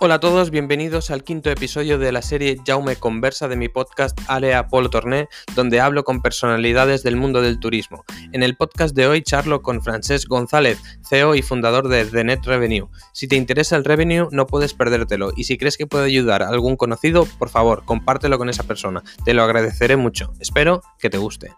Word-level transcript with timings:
Hola 0.00 0.14
a 0.14 0.20
todos, 0.20 0.50
bienvenidos 0.50 1.10
al 1.10 1.24
quinto 1.24 1.50
episodio 1.50 1.98
de 1.98 2.12
la 2.12 2.22
serie 2.22 2.56
Jaume 2.64 2.94
Conversa 2.94 3.48
de 3.48 3.56
mi 3.56 3.68
podcast 3.68 4.16
Alea 4.28 4.68
Polo 4.68 4.90
Torné, 4.90 5.28
donde 5.56 5.80
hablo 5.80 6.04
con 6.04 6.22
personalidades 6.22 7.02
del 7.02 7.16
mundo 7.16 7.42
del 7.42 7.58
turismo. 7.58 8.04
En 8.32 8.44
el 8.44 8.56
podcast 8.56 8.94
de 8.94 9.08
hoy 9.08 9.22
charlo 9.22 9.60
con 9.60 9.82
Francesc 9.82 10.28
González, 10.28 10.78
CEO 11.08 11.34
y 11.34 11.42
fundador 11.42 11.88
de 11.88 12.04
The 12.04 12.22
Net 12.22 12.44
Revenue. 12.44 12.88
Si 13.12 13.26
te 13.26 13.34
interesa 13.34 13.74
el 13.74 13.84
revenue, 13.84 14.28
no 14.30 14.46
puedes 14.46 14.72
perdértelo, 14.72 15.32
y 15.36 15.44
si 15.44 15.58
crees 15.58 15.76
que 15.76 15.88
puede 15.88 16.06
ayudar 16.06 16.44
a 16.44 16.48
algún 16.48 16.76
conocido, 16.76 17.26
por 17.38 17.48
favor, 17.48 17.84
compártelo 17.84 18.38
con 18.38 18.48
esa 18.48 18.62
persona. 18.62 19.02
Te 19.24 19.34
lo 19.34 19.42
agradeceré 19.42 19.96
mucho. 19.96 20.32
Espero 20.38 20.80
que 21.00 21.10
te 21.10 21.18
guste. 21.18 21.50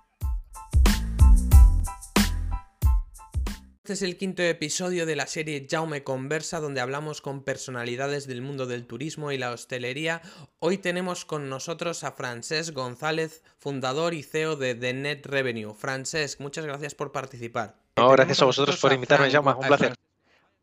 Este 3.91 4.05
es 4.05 4.09
el 4.09 4.17
quinto 4.17 4.45
episodio 4.45 5.05
de 5.05 5.17
la 5.17 5.27
serie 5.27 5.67
Jaume 5.69 6.05
Conversa, 6.05 6.61
donde 6.61 6.81
hablamos 6.81 7.21
con 7.21 7.43
personalidades 7.43 8.29
del 8.29 8.41
mundo 8.41 8.67
del 8.67 8.87
turismo 8.87 9.33
y 9.33 9.37
la 9.37 9.51
hostelería. 9.51 10.23
Hoy 10.61 10.79
tenemos 10.79 11.25
con 11.25 11.48
nosotros 11.48 12.05
a 12.05 12.12
Francesc 12.12 12.73
González, 12.73 13.43
fundador 13.59 14.15
y 14.15 14.23
CEO 14.23 14.55
de 14.55 14.77
The 14.77 14.93
Net 14.93 15.27
Revenue. 15.27 15.75
Francesc, 15.75 16.39
muchas 16.39 16.67
gracias 16.67 16.95
por 16.95 17.11
participar. 17.11 17.75
No, 17.97 18.09
gracias 18.11 18.41
a 18.41 18.45
vosotros 18.45 18.81
por 18.81 18.93
invitarme, 18.93 19.29
Jaume, 19.29 19.55
un 19.55 19.67
placer. 19.67 19.97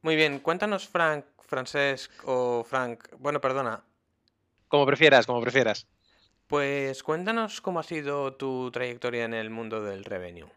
Muy 0.04 0.16
bien, 0.16 0.40
cuéntanos, 0.40 0.88
Frank, 0.88 1.26
Francesc 1.42 2.10
o 2.24 2.64
Frank, 2.64 3.10
bueno, 3.20 3.42
perdona. 3.42 3.84
Como 4.70 4.86
prefieras, 4.86 5.26
como 5.26 5.42
prefieras. 5.42 5.86
Pues 6.48 7.04
cuéntanos 7.04 7.60
cómo 7.60 7.82
ha 7.82 7.84
sido 7.84 8.36
tu 8.36 8.72
trayectoria 8.72 9.26
en 9.26 9.34
el 9.34 9.50
mundo 9.50 9.84
del 9.84 10.06
revenue. 10.06 10.48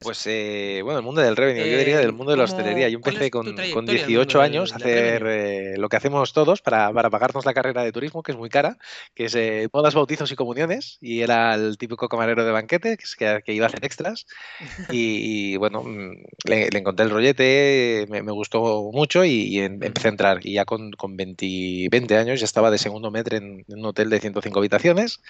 Pues 0.00 0.24
eh, 0.28 0.80
bueno, 0.84 1.00
el 1.00 1.04
mundo 1.04 1.20
del 1.20 1.34
revenue, 1.34 1.68
yo 1.68 1.76
diría 1.76 1.98
del 1.98 2.12
mundo 2.12 2.30
de 2.30 2.38
la 2.38 2.44
hostelería. 2.44 2.88
Yo 2.88 2.98
empecé 2.98 3.32
con, 3.32 3.56
con 3.74 3.84
18 3.84 4.40
años 4.40 4.72
a 4.72 4.76
hacer 4.76 5.24
eh, 5.26 5.74
lo 5.76 5.88
que 5.88 5.96
hacemos 5.96 6.32
todos 6.32 6.62
para, 6.62 6.92
para, 6.92 7.10
pagarnos 7.10 7.44
la 7.44 7.52
carrera 7.52 7.82
de 7.82 7.90
turismo, 7.90 8.22
que 8.22 8.30
es 8.30 8.38
muy 8.38 8.48
cara, 8.48 8.78
que 9.16 9.24
es 9.24 9.34
eh, 9.34 9.68
bodas, 9.72 9.94
bautizos 9.94 10.30
y 10.30 10.36
comuniones. 10.36 10.98
Y 11.00 11.22
era 11.22 11.52
el 11.56 11.78
típico 11.78 12.08
camarero 12.08 12.44
de 12.44 12.52
banquete 12.52 12.96
que, 12.96 13.42
que 13.44 13.52
iba 13.52 13.66
a 13.66 13.68
hacer 13.68 13.84
extras. 13.84 14.26
Y, 14.90 15.56
bueno, 15.56 15.82
mm, 15.82 16.12
le, 16.44 16.68
encontré 16.72 17.04
el 17.04 17.10
rollete, 17.10 18.06
me, 18.08 18.20
gustó 18.20 18.90
mucho 18.92 19.24
y, 19.24 19.58
empecé 19.58 20.08
a 20.08 20.10
entrar. 20.10 20.46
Y 20.46 20.54
ya 20.54 20.64
con, 20.64 20.92
con 20.92 21.16
20, 21.16 21.88
20, 21.90 22.16
años 22.16 22.38
ya 22.40 22.44
estaba 22.44 22.70
de 22.70 22.78
segundo 22.78 23.10
metro 23.10 23.36
en, 23.36 23.64
en 23.68 23.78
un 23.78 23.86
hotel 23.86 24.10
de 24.10 24.20
105 24.20 24.58
habitaciones. 24.58 25.20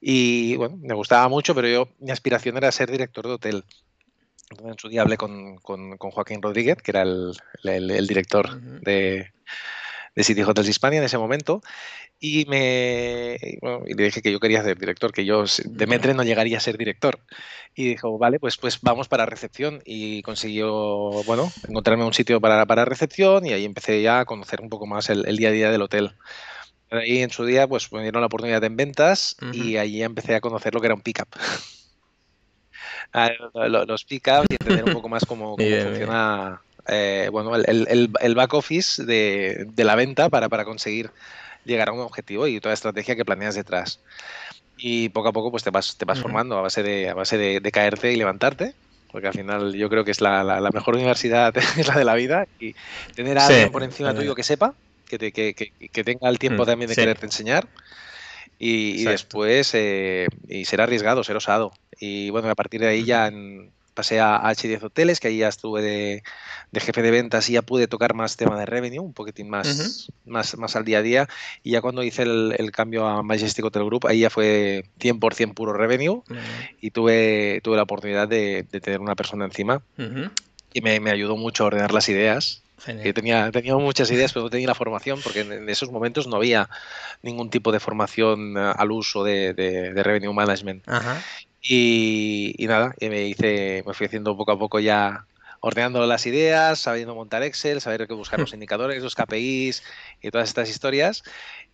Y 0.00 0.56
bueno, 0.56 0.76
me 0.82 0.94
gustaba 0.94 1.28
mucho, 1.28 1.54
pero 1.54 1.68
yo 1.68 1.88
mi 1.98 2.10
aspiración 2.10 2.56
era 2.56 2.70
ser 2.72 2.90
director 2.90 3.26
de 3.26 3.32
hotel. 3.32 3.64
En 4.62 4.78
su 4.78 4.88
día 4.88 5.02
hablé 5.02 5.16
con, 5.16 5.56
con, 5.58 5.96
Joaquín 5.98 6.42
Rodríguez, 6.42 6.78
que 6.82 6.90
era 6.90 7.02
el, 7.02 7.34
el, 7.62 8.06
director 8.06 8.60
de, 8.60 9.32
de 10.14 10.24
City 10.24 10.42
Hotels 10.42 10.68
Hispania 10.68 10.98
en 10.98 11.04
ese 11.04 11.18
momento, 11.18 11.62
y 12.20 12.46
me 12.46 13.36
y 13.86 13.94
le 13.94 14.04
dije 14.04 14.22
que 14.22 14.32
yo 14.32 14.40
quería 14.40 14.62
ser 14.62 14.78
director, 14.78 15.12
que 15.12 15.24
yo 15.24 15.44
de 15.64 15.86
Metre 15.86 16.14
no 16.14 16.22
llegaría 16.22 16.56
a 16.56 16.60
ser 16.60 16.78
director. 16.78 17.20
Y 17.74 17.88
dijo, 17.88 18.16
vale, 18.18 18.38
pues, 18.38 18.56
pues 18.56 18.80
vamos 18.80 19.08
para 19.08 19.26
recepción. 19.26 19.82
Y 19.84 20.22
consiguió, 20.22 20.72
bueno, 21.24 21.52
encontrarme 21.68 22.04
un 22.04 22.14
sitio 22.14 22.40
para, 22.40 22.64
para 22.66 22.84
recepción 22.84 23.44
y 23.44 23.52
ahí 23.52 23.64
empecé 23.64 24.00
ya 24.00 24.20
a 24.20 24.24
conocer 24.24 24.60
un 24.60 24.70
poco 24.70 24.86
más 24.86 25.10
el, 25.10 25.26
el 25.26 25.36
día 25.36 25.48
a 25.48 25.52
día 25.52 25.70
del 25.70 25.82
hotel. 25.82 26.12
Ahí 26.90 27.18
en 27.18 27.30
su 27.30 27.44
día 27.44 27.66
pues 27.66 27.92
me 27.92 28.02
dieron 28.02 28.20
la 28.20 28.26
oportunidad 28.26 28.62
en 28.64 28.76
ventas 28.76 29.36
y 29.52 29.76
allí 29.76 30.02
empecé 30.02 30.34
a 30.34 30.40
conocer 30.40 30.74
lo 30.74 30.80
que 30.80 30.86
era 30.86 30.94
un 30.94 31.02
pickup. 31.02 31.28
Ah, 33.14 33.30
los 33.68 34.04
pickups 34.04 34.46
y 34.50 34.54
entender 34.54 34.84
un 34.86 34.92
poco 34.92 35.08
más 35.08 35.24
cómo, 35.24 35.56
funciona 35.56 36.60
eh, 36.88 37.28
bueno, 37.30 37.54
el, 37.54 38.10
el, 38.20 38.34
back 38.34 38.52
office 38.54 39.04
de, 39.04 39.68
de, 39.72 39.84
la 39.84 39.94
venta 39.94 40.28
para, 40.28 40.48
para 40.48 40.64
conseguir 40.64 41.10
llegar 41.64 41.88
a 41.88 41.92
un 41.92 42.00
objetivo 42.00 42.46
y 42.48 42.58
toda 42.58 42.70
la 42.70 42.74
estrategia 42.74 43.16
que 43.16 43.24
planeas 43.24 43.54
detrás. 43.54 44.00
Y 44.76 45.08
poco 45.10 45.28
a 45.28 45.32
poco 45.32 45.52
pues 45.52 45.62
te 45.62 45.70
vas, 45.70 45.96
te 45.96 46.04
vas 46.04 46.20
formando 46.20 46.58
a 46.58 46.62
base, 46.62 46.82
de, 46.82 47.08
a 47.08 47.14
base 47.14 47.38
de, 47.38 47.72
caerte 47.72 48.12
y 48.12 48.16
levantarte 48.16 48.74
porque 49.12 49.28
al 49.28 49.32
final 49.32 49.72
yo 49.74 49.88
creo 49.88 50.04
que 50.04 50.10
es 50.10 50.20
la, 50.20 50.42
la, 50.42 50.70
mejor 50.72 50.96
universidad 50.96 51.56
es 51.78 51.86
la 51.86 51.94
de 51.94 52.04
la 52.04 52.16
vida 52.16 52.48
y 52.58 52.74
tener 53.14 53.38
a 53.38 53.46
alguien 53.46 53.70
por 53.70 53.84
encima 53.84 54.12
tuyo 54.12 54.34
que 54.34 54.42
sepa 54.42 54.74
que, 55.06 55.18
que, 55.30 56.04
tenga 56.04 56.28
el 56.28 56.38
tiempo 56.40 56.64
mm, 56.64 56.66
también 56.66 56.88
de 56.88 56.96
quererte 56.96 57.26
enseñar. 57.26 57.68
Y, 58.58 59.04
después, 59.04 59.72
eh, 59.74 60.26
y 60.48 60.64
ser 60.64 60.80
arriesgado, 60.80 61.24
ser 61.24 61.36
osado. 61.36 61.72
Y 62.00 62.30
bueno, 62.30 62.48
a 62.48 62.54
partir 62.54 62.80
de 62.80 62.88
ahí 62.88 63.04
ya 63.04 63.30
pasé 63.94 64.20
a 64.20 64.40
H10 64.42 64.82
Hoteles, 64.82 65.20
que 65.20 65.28
ahí 65.28 65.38
ya 65.38 65.48
estuve 65.48 65.80
de, 65.82 66.22
jefe 66.80 67.02
de 67.02 67.10
ventas 67.10 67.48
y 67.48 67.54
ya 67.54 67.62
pude 67.62 67.86
tocar 67.86 68.14
más 68.14 68.36
tema 68.36 68.58
de 68.58 68.66
revenue, 68.66 69.00
un 69.00 69.12
poquitín 69.12 69.48
más, 69.48 70.10
más, 70.26 70.56
más 70.58 70.76
al 70.76 70.84
día 70.84 70.98
a 70.98 71.02
día. 71.02 71.28
Y 71.62 71.72
ya 71.72 71.80
cuando 71.80 72.02
hice 72.02 72.22
el, 72.22 72.70
cambio 72.72 73.06
a 73.06 73.22
Majestic 73.22 73.64
Hotel 73.64 73.84
Group, 73.84 74.06
ahí 74.06 74.20
ya 74.20 74.30
fue 74.30 74.84
100% 74.98 75.54
puro 75.54 75.72
revenue 75.72 76.22
y 76.80 76.90
tuve, 76.90 77.60
tuve 77.62 77.76
la 77.76 77.84
oportunidad 77.84 78.28
de, 78.28 78.64
tener 78.64 79.00
una 79.00 79.14
persona 79.14 79.44
encima. 79.44 79.82
Y 80.72 80.80
me, 80.80 80.98
me, 80.98 81.10
ayudó 81.10 81.36
mucho 81.36 81.62
a 81.62 81.66
ordenar 81.68 81.92
las 81.92 82.08
ideas 82.08 82.63
que 82.84 83.12
tenía, 83.12 83.50
tenía 83.50 83.76
muchas 83.76 84.10
ideas, 84.10 84.32
pero 84.32 84.44
no 84.44 84.50
tenía 84.50 84.66
la 84.66 84.74
formación, 84.74 85.20
porque 85.22 85.40
en, 85.40 85.68
esos 85.68 85.90
momentos 85.90 86.26
no 86.26 86.36
había 86.36 86.68
ningún 87.22 87.50
tipo 87.50 87.72
de 87.72 87.80
formación 87.80 88.56
eh, 88.56 88.72
al 88.76 88.92
uso 88.92 89.24
de, 89.24 89.54
de, 89.54 90.02
revenue 90.02 90.32
management. 90.32 90.84
Y, 91.62 92.54
y, 92.58 92.66
nada, 92.66 92.94
y 93.00 93.08
me 93.08 93.24
hice, 93.24 93.82
me 93.86 93.94
fui 93.94 94.06
haciendo 94.06 94.36
poco 94.36 94.52
a 94.52 94.58
poco 94.58 94.80
ya 94.80 95.26
ordenando 95.64 96.04
las 96.06 96.26
ideas, 96.26 96.78
sabiendo 96.78 97.14
montar 97.14 97.42
Excel, 97.42 97.80
saber 97.80 98.06
qué 98.06 98.12
buscar 98.12 98.38
los 98.38 98.52
indicadores, 98.54 99.02
los 99.02 99.14
KPIs 99.14 99.82
y 100.20 100.30
todas 100.30 100.50
estas 100.50 100.68
historias. 100.68 101.22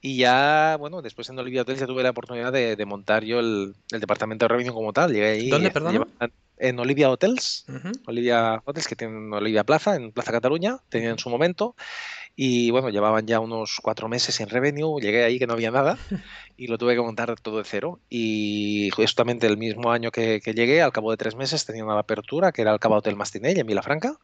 Y 0.00 0.16
ya, 0.16 0.76
bueno, 0.78 1.02
después 1.02 1.28
en 1.28 1.38
Olivia 1.40 1.62
Hotels 1.62 1.80
ya 1.80 1.88
tuve 1.88 2.04
la 2.04 2.10
oportunidad 2.10 2.52
de, 2.52 2.86
montar 2.86 3.24
yo 3.24 3.40
el, 3.40 3.74
departamento 3.90 4.44
de 4.44 4.48
revenue 4.48 4.72
como 4.72 4.92
tal. 4.92 5.12
Llegué 5.12 5.30
ahí. 5.30 5.50
¿Dónde, 5.50 5.72
perdón? 5.72 6.06
en 6.60 6.78
Olivia 6.78 7.10
Hotels, 7.10 7.64
Olivia 8.06 8.62
Hotels, 8.64 8.86
que 8.86 8.94
tienen 8.94 9.32
Olivia 9.32 9.64
Plaza, 9.64 9.96
en 9.96 10.12
Plaza 10.12 10.30
Cataluña, 10.30 10.76
tenían 10.88 11.12
en 11.12 11.18
su 11.18 11.30
momento. 11.30 11.74
Y 12.42 12.70
bueno, 12.70 12.88
llevaban 12.88 13.26
ya 13.26 13.38
unos 13.38 13.80
cuatro 13.82 14.08
meses 14.08 14.40
en 14.40 14.48
revenue, 14.48 14.98
llegué 14.98 15.24
ahí 15.24 15.38
que 15.38 15.46
no 15.46 15.52
había 15.52 15.70
nada 15.70 15.98
y 16.56 16.68
lo 16.68 16.78
tuve 16.78 16.94
que 16.94 17.02
montar 17.02 17.38
todo 17.38 17.58
de 17.58 17.64
cero. 17.64 18.00
Y 18.08 18.88
justamente 18.96 19.46
el 19.46 19.58
mismo 19.58 19.92
año 19.92 20.10
que, 20.10 20.40
llegué, 20.40 20.80
al 20.80 20.90
cabo 20.90 21.10
de 21.10 21.18
tres 21.18 21.36
meses, 21.36 21.66
tenía 21.66 21.84
una 21.84 21.98
apertura 21.98 22.50
que 22.50 22.62
era 22.62 22.72
el 22.72 22.78
Cabo 22.78 22.94
Hotel 22.94 23.14
Mastinell 23.14 23.58
en 23.58 23.66
Vilafranca. 23.66 24.16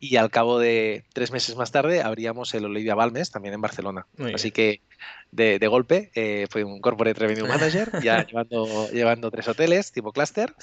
Y 0.00 0.16
al 0.16 0.30
cabo 0.30 0.58
de 0.58 1.04
tres 1.12 1.30
meses 1.30 1.54
más 1.54 1.70
tarde 1.70 2.02
abríamos 2.02 2.54
el 2.54 2.64
Olivia 2.64 2.96
Balmes 2.96 3.30
también 3.30 3.54
en 3.54 3.60
Barcelona. 3.60 4.08
Así 4.34 4.50
que 4.50 4.82
de, 5.30 5.64
golpe 5.68 6.10
eh, 6.16 6.48
fue 6.50 6.64
un 6.64 6.80
Corporate 6.80 7.20
Revenue 7.20 7.46
Manager, 7.48 8.02
ya 8.02 8.26
llevando, 8.26 8.90
llevando 8.90 9.30
tres 9.30 9.46
hoteles 9.46 9.92
tipo 9.92 10.10
cluster. 10.10 10.56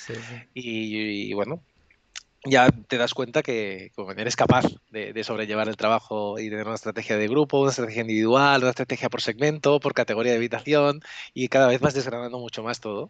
y, 0.54 1.34
bueno, 1.36 1.64
ya 2.46 2.70
te 2.70 2.98
das 2.98 3.14
cuenta 3.14 3.44
que 3.44 3.92
eres 4.18 4.36
capaz 4.36 4.66
de, 4.92 5.24
sobrellevar 5.24 5.68
el 5.68 5.78
trabajo 5.78 6.40
y 6.40 6.50
tener 6.50 6.66
una 6.66 6.76
estrategia 6.76 7.18
de 7.18 7.28
grupo, 7.28 7.62
una 7.62 7.72
estrategia 7.72 8.02
individual, 8.02 8.62
una 8.62 8.70
estrategia 8.70 9.10
por 9.10 9.22
segmento, 9.22 9.80
por 9.80 9.94
categoría 9.94 10.32
de 10.32 10.38
habitación 10.38 11.02
y 11.34 11.48
cada 11.48 11.68
vez 11.68 11.80
vas 11.80 11.94
desgranando 11.94 12.40
mucho 12.40 12.64
más 12.64 12.80
todo. 12.80 13.10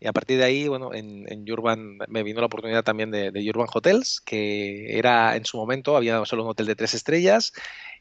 Y 0.00 0.06
a 0.06 0.12
partir 0.12 0.38
de 0.38 0.44
ahí, 0.44 0.68
bueno, 0.68 0.92
en, 0.92 1.24
en 1.32 1.50
Urban 1.50 1.98
me 2.08 2.22
vino 2.22 2.40
la 2.40 2.46
oportunidad 2.46 2.84
también 2.84 3.10
de, 3.10 3.30
de, 3.30 3.50
Urban 3.50 3.68
Hotels, 3.72 4.20
que 4.20 4.98
era 4.98 5.36
en 5.36 5.46
su 5.46 5.56
momento, 5.56 5.96
había 5.96 6.24
solo 6.26 6.42
un 6.44 6.50
hotel 6.50 6.66
de 6.66 6.76
tres 6.76 6.94
estrellas 6.94 7.52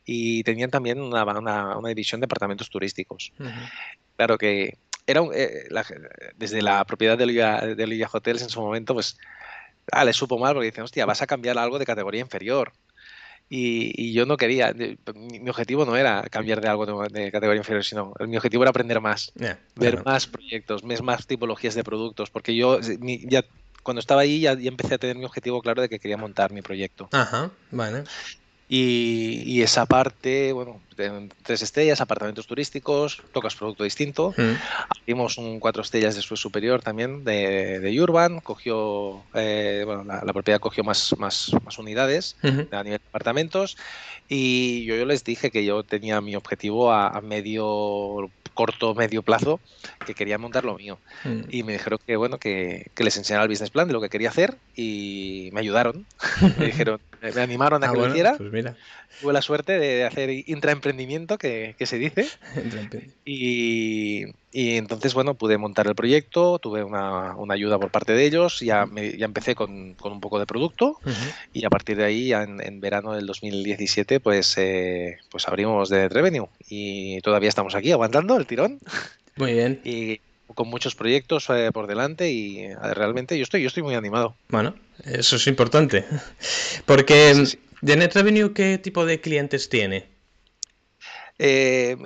y 0.06 0.44
tenían 0.44 0.70
también 0.70 1.00
una, 1.00 1.24
una, 1.24 1.78
una 1.78 1.90
división 1.90 2.20
de 2.20 2.26
apartamentos 2.26 2.70
turísticos. 2.70 3.32
Claro 4.18 4.38
que 4.38 4.78
era 5.06 5.22
eh, 5.34 5.70
desde 6.36 6.62
la 6.62 6.84
propiedad 6.86 7.18
de 7.18 7.24
Olivia, 7.24 7.62
de 7.62 7.84
Olivia 7.84 8.10
Hotels 8.12 8.42
en 8.42 8.50
su 8.50 8.62
momento, 8.62 8.94
pues 8.94 9.18
ah, 9.92 10.06
le 10.06 10.14
supo 10.14 10.38
mal 10.38 10.54
porque 10.54 10.68
dicen, 10.68 10.84
hostia, 10.84 11.06
vas 11.06 11.22
a 11.22 11.28
cambiar 11.28 11.58
algo 11.58 11.80
de 11.80 11.86
categoría 11.86 12.22
inferior. 12.22 12.74
Y, 13.50 14.14
yo 14.14 14.26
no 14.26 14.38
quería, 14.38 14.74
mi, 14.74 15.50
objetivo 15.50 15.86
no 15.86 15.96
era 15.96 16.24
cambiar 16.24 16.60
de 16.60 16.70
algo 16.70 16.86
de, 16.86 17.32
categoría 17.32 17.60
inferior, 17.60 17.84
sino 17.84 18.14
mi 18.22 18.38
objetivo 18.38 18.64
era 18.64 18.72
aprender 18.72 19.00
más, 19.00 19.32
ver 19.76 20.04
más 20.04 20.26
proyectos, 20.26 20.82
ver 20.82 21.04
más 21.04 21.28
tipologías 21.28 21.76
de 21.76 21.84
productos, 21.84 22.32
porque 22.32 22.56
yo 22.56 22.80
ya 22.80 23.44
cuando 23.84 24.00
estaba 24.00 24.22
ahí 24.22 24.40
ya, 24.40 24.58
ya, 24.58 24.70
empecé 24.70 24.96
a 24.96 24.98
tener 24.98 25.18
mi 25.18 25.26
objetivo 25.26 25.62
claro 25.62 25.82
de 25.82 25.90
que 25.90 26.00
quería 26.00 26.18
montar 26.18 26.52
mi 26.52 26.62
proyecto. 26.62 27.10
Ajá, 27.12 27.52
vale. 27.70 28.06
Y, 28.70 29.62
esa 29.62 29.86
parte, 29.86 30.52
bueno, 30.52 30.82
tres 31.44 31.62
estrellas, 31.62 32.02
apartamentos 32.02 32.48
turísticos, 32.48 33.22
tocas 33.32 33.56
producto 33.56 33.84
distinto. 33.84 34.34
Mm. 34.36 34.54
Abrimos 35.02 35.38
un 35.38 35.60
cuatro 35.60 35.82
estrellas 35.82 36.16
de 36.16 36.22
su 36.22 36.36
superior 36.38 36.82
también 36.82 37.24
de, 37.24 37.80
de 37.80 38.02
Urban, 38.02 38.40
cogió, 38.40 39.22
eh, 39.34 39.84
bueno, 39.86 40.04
la, 40.04 40.34
propiedad 40.34 40.60
cogió 40.60 40.84
más, 40.84 41.16
más, 41.18 41.52
más 41.64 41.78
unidades 41.78 42.36
a 42.42 42.84
nivel 42.84 43.00
de 43.00 43.08
apartamentos. 43.08 43.78
Y 44.28 44.86
yo, 44.86 44.96
yo 44.96 45.06
les 45.06 45.24
dije 45.24 45.52
que 45.52 45.66
yo 45.66 45.84
tenía 45.84 46.22
mi 46.22 46.36
objetivo 46.36 46.92
a, 46.92 47.22
medio 47.22 48.30
corto 48.54 48.96
medio 48.96 49.22
plazo 49.22 49.60
que 50.06 50.14
quería 50.14 50.38
montar 50.38 50.66
lo 50.66 50.76
mío. 50.76 51.00
Mm. 51.24 51.42
Y 51.50 51.64
me 51.64 51.74
dijeron 51.74 52.00
que 52.06 52.16
bueno, 52.16 52.38
que, 52.38 52.92
les 52.96 53.18
enseñara 53.18 53.44
el 53.44 53.50
business 53.50 53.70
plan 53.70 53.88
de 53.88 53.94
lo 53.94 54.02
que 54.02 54.10
quería 54.10 54.30
hacer 54.30 54.58
y 54.76 55.50
me 55.54 55.60
ayudaron. 55.60 56.06
me 56.58 56.66
dijeron, 56.68 57.00
me 57.22 57.42
animaron 57.42 57.84
a 57.84 57.88
ah, 57.88 57.92
que 57.92 57.98
lo 57.98 58.08
hiciera. 58.08 58.36
Pues 58.38 58.52
mira. 58.52 58.76
Tuve 59.22 59.34
la 59.34 59.42
suerte 59.42 59.78
de 59.78 60.06
hacer 60.06 60.30
intraemprendimiento, 60.30 61.38
que, 61.38 61.76
que 61.78 61.86
se 61.86 61.98
dice. 61.98 62.28
y, 63.26 64.26
y, 64.54 64.78
entonces, 64.78 65.14
bueno, 65.14 65.34
pude 65.34 65.58
montar 65.58 65.88
el 65.88 65.96
proyecto, 65.96 66.60
tuve 66.60 66.84
una, 66.84 67.36
una 67.36 67.56
ayuda 67.56 67.80
por 67.80 67.90
parte 67.90 68.14
de 68.14 68.26
ellos, 68.26 68.60
ya, 68.60 68.86
me, 68.86 69.18
ya 69.18 69.26
empecé 69.26 69.56
con, 69.56 69.96
con, 69.96 70.14
un 70.14 70.22
poco 70.22 70.40
de 70.40 70.46
producto 70.46 71.00
y 71.52 71.66
a 71.66 71.70
partir 71.70 71.98
de 71.98 72.06
ahí, 72.06 72.34
en, 72.34 72.62
en, 72.62 72.80
verano 72.80 73.14
del 73.14 73.26
2017, 73.26 74.20
pues, 74.20 74.56
eh, 74.58 75.18
pues 75.30 75.48
abrimos 75.48 75.90
de 75.90 76.08
Revenue 76.08 76.48
y 76.70 77.20
todavía 77.22 77.50
estamos 77.50 77.76
aquí 77.76 77.92
aguantando 77.92 78.38
el 78.38 78.46
tirón. 78.46 78.80
Muy 79.36 79.54
bien. 79.54 79.82
Y 79.84 80.22
con 80.54 80.68
muchos 80.68 80.96
proyectos 80.96 81.50
eh, 81.50 81.72
por 81.74 81.88
delante 81.88 82.32
y 82.32 82.60
eh, 82.60 82.76
realmente 82.94 83.38
yo 83.38 83.44
estoy, 83.44 83.62
yo 83.62 83.68
estoy 83.68 83.84
muy 83.84 83.96
animado. 83.96 84.36
Bueno, 84.50 84.76
eso 85.06 85.36
es 85.36 85.48
importante. 85.48 86.06
Porque 86.86 87.34
de 87.82 87.98
Net 87.98 88.14
Revenue, 88.14 88.54
¿qué 88.54 88.78
tipo 88.78 89.06
de 89.06 89.20
clientes 89.20 89.70
tiene? 89.70 90.06
Eh, 91.40 91.98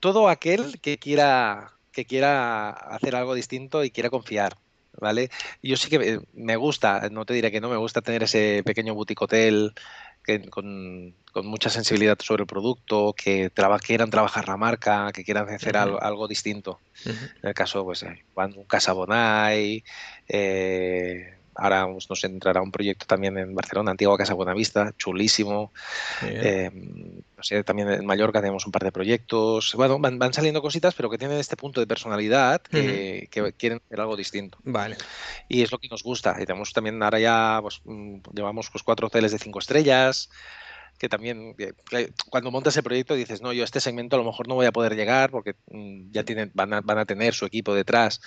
todo 0.00 0.28
aquel 0.28 0.80
que 0.80 0.98
quiera, 0.98 1.72
que 1.92 2.04
quiera 2.04 2.70
hacer 2.70 3.14
algo 3.14 3.34
distinto 3.34 3.84
y 3.84 3.90
quiera 3.90 4.10
confiar. 4.10 4.56
¿Vale? 4.98 5.30
Yo 5.62 5.76
sí 5.76 5.88
que 5.88 6.20
me 6.34 6.56
gusta, 6.56 7.08
no 7.10 7.24
te 7.24 7.32
diré 7.32 7.50
que 7.50 7.60
no, 7.60 7.70
me 7.70 7.76
gusta 7.76 8.02
tener 8.02 8.24
ese 8.24 8.62
pequeño 8.66 8.94
boutique 8.94 9.22
hotel 9.22 9.72
con, 10.50 11.14
mucha 11.44 11.70
sensibilidad 11.70 12.18
sobre 12.20 12.42
el 12.42 12.46
producto, 12.46 13.14
que 13.14 13.50
quieran 13.82 14.10
trabajar 14.10 14.48
la 14.48 14.56
marca, 14.56 15.10
que 15.12 15.24
quieran 15.24 15.48
hacer 15.48 15.76
algo, 15.76 16.28
distinto. 16.28 16.80
En 17.04 17.48
el 17.48 17.54
caso, 17.54 17.84
pues, 17.84 18.02
eh, 18.02 18.24
un 18.34 18.64
Casa 18.64 18.92
Bonai, 18.92 19.82
eh, 20.28 21.39
ahora 21.54 21.86
nos 21.86 22.24
entrará 22.24 22.62
un 22.62 22.72
proyecto 22.72 23.06
también 23.06 23.36
en 23.38 23.54
Barcelona, 23.54 23.90
Antigua 23.90 24.16
Casa 24.16 24.34
Buenavista, 24.34 24.92
chulísimo. 24.96 25.72
Eh, 26.22 26.70
no 26.72 27.42
sé, 27.42 27.62
también 27.64 27.90
en 27.90 28.06
Mallorca 28.06 28.40
tenemos 28.40 28.66
un 28.66 28.72
par 28.72 28.84
de 28.84 28.92
proyectos. 28.92 29.74
Bueno, 29.74 29.98
van, 29.98 30.32
saliendo 30.32 30.62
cositas, 30.62 30.94
pero 30.94 31.10
que 31.10 31.18
tienen 31.18 31.38
este 31.38 31.56
punto 31.56 31.80
de 31.80 31.86
personalidad 31.86 32.60
que, 32.62 33.28
quieren 33.56 33.80
hacer 33.84 34.00
algo 34.00 34.16
distinto. 34.16 34.58
Vale. 34.62 34.96
Y 35.48 35.62
es 35.62 35.72
lo 35.72 35.78
que 35.78 35.88
nos 35.88 36.02
gusta. 36.02 36.36
Y 36.40 36.46
tenemos 36.46 36.72
también 36.72 37.02
ahora 37.02 37.18
ya, 37.18 37.58
pues, 37.62 37.80
mm, 37.84 38.18
llevamos 38.34 38.70
pues, 38.70 38.82
cuatro 38.82 39.08
hoteles 39.08 39.32
de 39.32 39.38
cinco 39.38 39.58
estrellas 39.58 40.30
que 41.00 41.08
también 41.08 41.56
cuando 42.28 42.50
montas 42.50 42.76
el 42.76 42.82
proyecto 42.82 43.14
dices, 43.14 43.40
no, 43.40 43.54
yo 43.54 43.62
a 43.62 43.64
este 43.64 43.80
segmento 43.80 44.16
a 44.16 44.18
lo 44.18 44.24
mejor 44.26 44.46
no 44.46 44.54
voy 44.54 44.66
a 44.66 44.72
poder 44.72 44.94
llegar 44.94 45.30
porque 45.30 45.54
mm, 45.70 46.10
ya 46.10 46.24
tienen, 46.24 46.50
van, 46.52 46.74
a, 46.74 46.82
van 46.82 46.98
a 46.98 47.06
tener 47.06 47.32
su 47.32 47.46
equipo 47.46 47.74
detrás. 47.74 48.20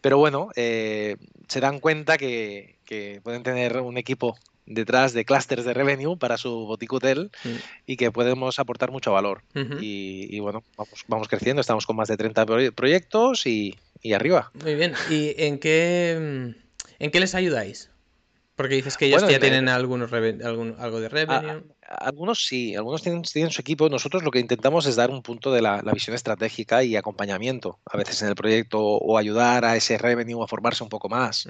Pero 0.00 0.18
bueno, 0.18 0.50
eh, 0.56 1.16
se 1.48 1.60
dan 1.60 1.80
cuenta 1.80 2.18
que, 2.18 2.76
pueden 3.22 3.42
tener 3.42 3.80
un 3.80 3.98
equipo 3.98 4.36
detrás 4.66 5.12
de 5.12 5.24
clusters 5.24 5.64
de 5.64 5.74
revenue 5.74 6.16
para 6.16 6.36
su 6.36 6.50
boutique 6.50 6.92
hotel 6.94 7.30
mm. 7.44 7.48
y 7.86 7.96
que 7.96 8.10
podemos 8.10 8.58
aportar 8.58 8.90
mucho 8.90 9.12
valor. 9.12 9.42
y, 9.80 10.38
bueno, 10.40 10.62
vamos, 10.76 11.04
vamos 11.08 11.28
creciendo, 11.28 11.60
estamos 11.60 11.86
con 11.86 11.96
más 11.96 12.08
de 12.08 12.16
30 12.16 12.46
proyectos 12.74 13.46
y, 13.46 13.76
arriba. 14.14 14.52
Muy 14.62 14.76
bien. 14.76 14.94
¿Y 15.10 15.34
en 15.36 15.58
qué, 15.58 16.54
en 16.98 17.10
qué 17.10 17.20
les 17.20 17.34
ayudáis? 17.34 17.90
Porque 18.56 18.76
dices 18.76 18.96
que 18.96 19.04
ellos 19.04 19.28
ya 19.28 19.38
tienen 19.38 19.68
algunos 19.68 20.10
algo 20.10 21.00
de 21.00 21.10
revenue. 21.10 21.62
algunos 21.86 22.46
sí, 22.46 22.74
algunos 22.74 23.02
tienen, 23.02 23.20
tienen, 23.20 23.50
su 23.50 23.60
equipo. 23.60 23.90
Nosotros 23.90 24.22
lo 24.24 24.30
que 24.30 24.38
intentamos 24.38 24.86
es 24.86 24.96
dar 24.96 25.10
un 25.10 25.22
punto 25.22 25.52
de 25.52 25.60
la, 25.60 25.82
visión 25.92 26.16
estratégica 26.16 26.82
y 26.82 26.96
acompañamiento 26.96 27.78
a 27.84 27.98
veces 27.98 28.22
en 28.22 28.28
el 28.28 28.34
proyecto 28.34 28.80
o 28.80 29.18
ayudar 29.18 29.66
a 29.66 29.76
ese 29.76 29.98
revenue 29.98 30.42
a 30.42 30.48
formarse 30.48 30.82
un 30.82 30.88
poco 30.88 31.10
más. 31.10 31.46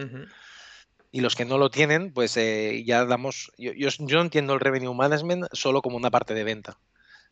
Y 1.13 1.21
los 1.21 1.37
que 1.37 1.45
no 1.45 1.59
lo 1.59 1.71
tienen, 1.71 2.13
pues 2.13 2.37
eh, 2.37 2.83
ya 2.85 3.05
damos. 3.05 3.53
Yo, 3.57 3.71
yo, 3.73 4.21
entiendo 4.21 4.55
el 4.55 4.61
revenue 4.61 4.93
management 4.93 5.47
solo 5.53 5.83
como 5.83 5.97
una 5.97 6.11
parte 6.11 6.35
de 6.35 6.43
venta, 6.43 6.81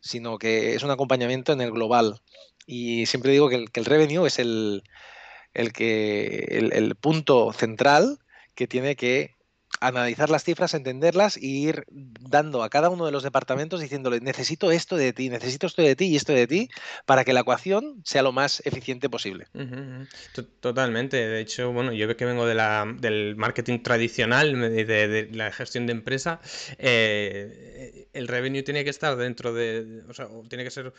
sino 0.01 0.39
que 0.39 0.77
es 0.77 0.85
un 0.85 0.93
acompañamiento 0.93 1.53
en 1.53 1.61
el 1.61 1.73
global. 1.73 2.21
Y 2.65 3.07
siempre 3.07 3.33
digo 3.33 3.49
que 3.49 3.57
el, 3.57 3.73
que 3.73 3.81
el 3.81 3.87
revenue 3.87 4.25
es 4.25 4.39
el, 4.39 4.85
el, 5.53 5.73
que, 5.73 6.71
el 6.73 6.95
punto 6.95 7.53
central 7.53 8.21
que 8.55 8.69
tiene 8.69 8.95
que 8.95 9.35
analizar 9.81 10.31
las 10.31 10.45
cifras, 10.45 10.75
entenderlas 10.75 11.37
e 11.37 11.47
ir 11.47 11.85
dando 11.91 12.63
a 12.63 12.71
cada 12.71 12.91
uno 12.91 13.07
de 13.07 13.13
los 13.13 13.23
departamentos 13.23 13.81
diciéndole 13.81 14.21
necesito 14.21 14.71
esto 14.71 14.97
de 14.97 15.13
ti, 15.13 15.29
necesito 15.29 15.67
esto 15.67 15.83
de 15.83 15.97
ti 15.97 16.07
y 16.07 16.17
esto 16.17 16.33
de 16.33 16.47
ti 16.47 16.69
para 17.07 17.25
que 17.25 17.33
la 17.33 17.41
ecuación 17.41 18.01
sea 18.05 18.23
lo 18.23 18.33
más 18.33 18.63
eficiente 18.65 19.11
posible. 19.11 19.47
Totalmente. 20.61 21.17
De 21.17 21.41
hecho, 21.41 21.73
bueno, 21.73 21.93
yo 21.93 22.15
que 22.17 22.25
vengo 22.25 22.47
de 22.47 22.55
del 23.01 23.37
marketing 23.37 23.81
tradicional, 23.83 24.53
de, 24.61 25.29
la 25.33 25.51
gestión 25.53 25.87
de 25.87 25.93
empresa, 25.93 26.41
eh, 26.79 28.09
el 28.13 28.29
revenue 28.29 28.63
tiene 28.63 28.85
que 28.85 28.91
estar 28.91 29.17
dentro 29.17 29.53
de, 29.53 30.03
o 30.09 30.15
sea, 30.15 30.29
tiene 30.49 30.65
que 30.65 30.71
ser 30.71 30.93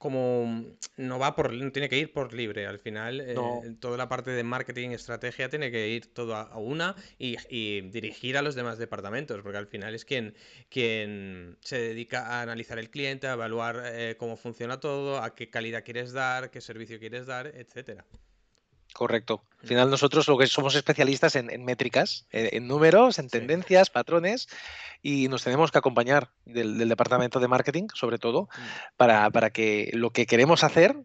como 0.00 0.64
no 0.96 1.18
va 1.18 1.36
por, 1.36 1.52
no 1.52 1.72
tiene 1.72 1.90
que 1.90 1.98
ir 1.98 2.10
por 2.10 2.32
libre. 2.32 2.66
Al 2.66 2.78
final, 2.78 3.20
eh, 3.20 3.36
toda 3.80 3.98
la 3.98 4.08
parte 4.08 4.30
de 4.30 4.42
marketing, 4.42 4.92
estrategia, 4.92 5.50
tiene 5.50 5.70
que 5.70 5.90
ir 5.90 6.06
todo 6.14 6.36
a, 6.36 6.56
una 6.56 6.96
y, 7.18 7.36
dirigir 7.82 8.38
a 8.38 8.42
los 8.42 8.54
demás 8.54 8.78
departamentos, 8.78 9.42
porque 9.42 9.58
al 9.58 9.66
final 9.66 9.94
es 9.94 10.06
quien, 10.06 10.34
quien 10.70 11.58
se 11.60 11.78
dedica 11.78 12.26
a 12.28 12.40
analizar 12.40 12.78
el 12.78 12.88
cliente, 12.88 13.26
a 13.26 13.34
evaluar 13.34 13.82
eh, 13.84 14.16
cómo 14.18 14.38
funciona 14.38 14.80
todo, 14.80 15.22
a 15.22 15.34
qué 15.34 15.50
calidad 15.50 15.84
quieres 15.84 16.12
dar, 16.12 16.50
qué 16.50 16.62
servicio 16.62 16.98
quieres 16.98 17.26
dar, 17.26 17.48
etcétera. 17.48 18.06
Correcto. 18.92 19.42
Al 19.62 19.68
final 19.68 19.90
nosotros 19.90 20.26
lo 20.26 20.38
que 20.38 20.46
somos 20.46 20.74
especialistas 20.74 21.36
en, 21.36 21.64
métricas, 21.64 22.26
en, 22.32 22.66
números, 22.66 23.18
en 23.18 23.28
tendencias, 23.28 23.90
patrones, 23.90 24.48
y 25.02 25.28
nos 25.28 25.44
tenemos 25.44 25.70
que 25.70 25.78
acompañar 25.78 26.30
del, 26.44 26.88
departamento 26.88 27.40
de 27.40 27.48
marketing, 27.48 27.86
sobre 27.94 28.18
todo, 28.18 28.44
mm. 28.44 28.96
para, 28.96 29.30
para, 29.30 29.50
que 29.50 29.90
lo 29.92 30.10
que 30.10 30.26
queremos 30.26 30.64
hacer 30.64 30.96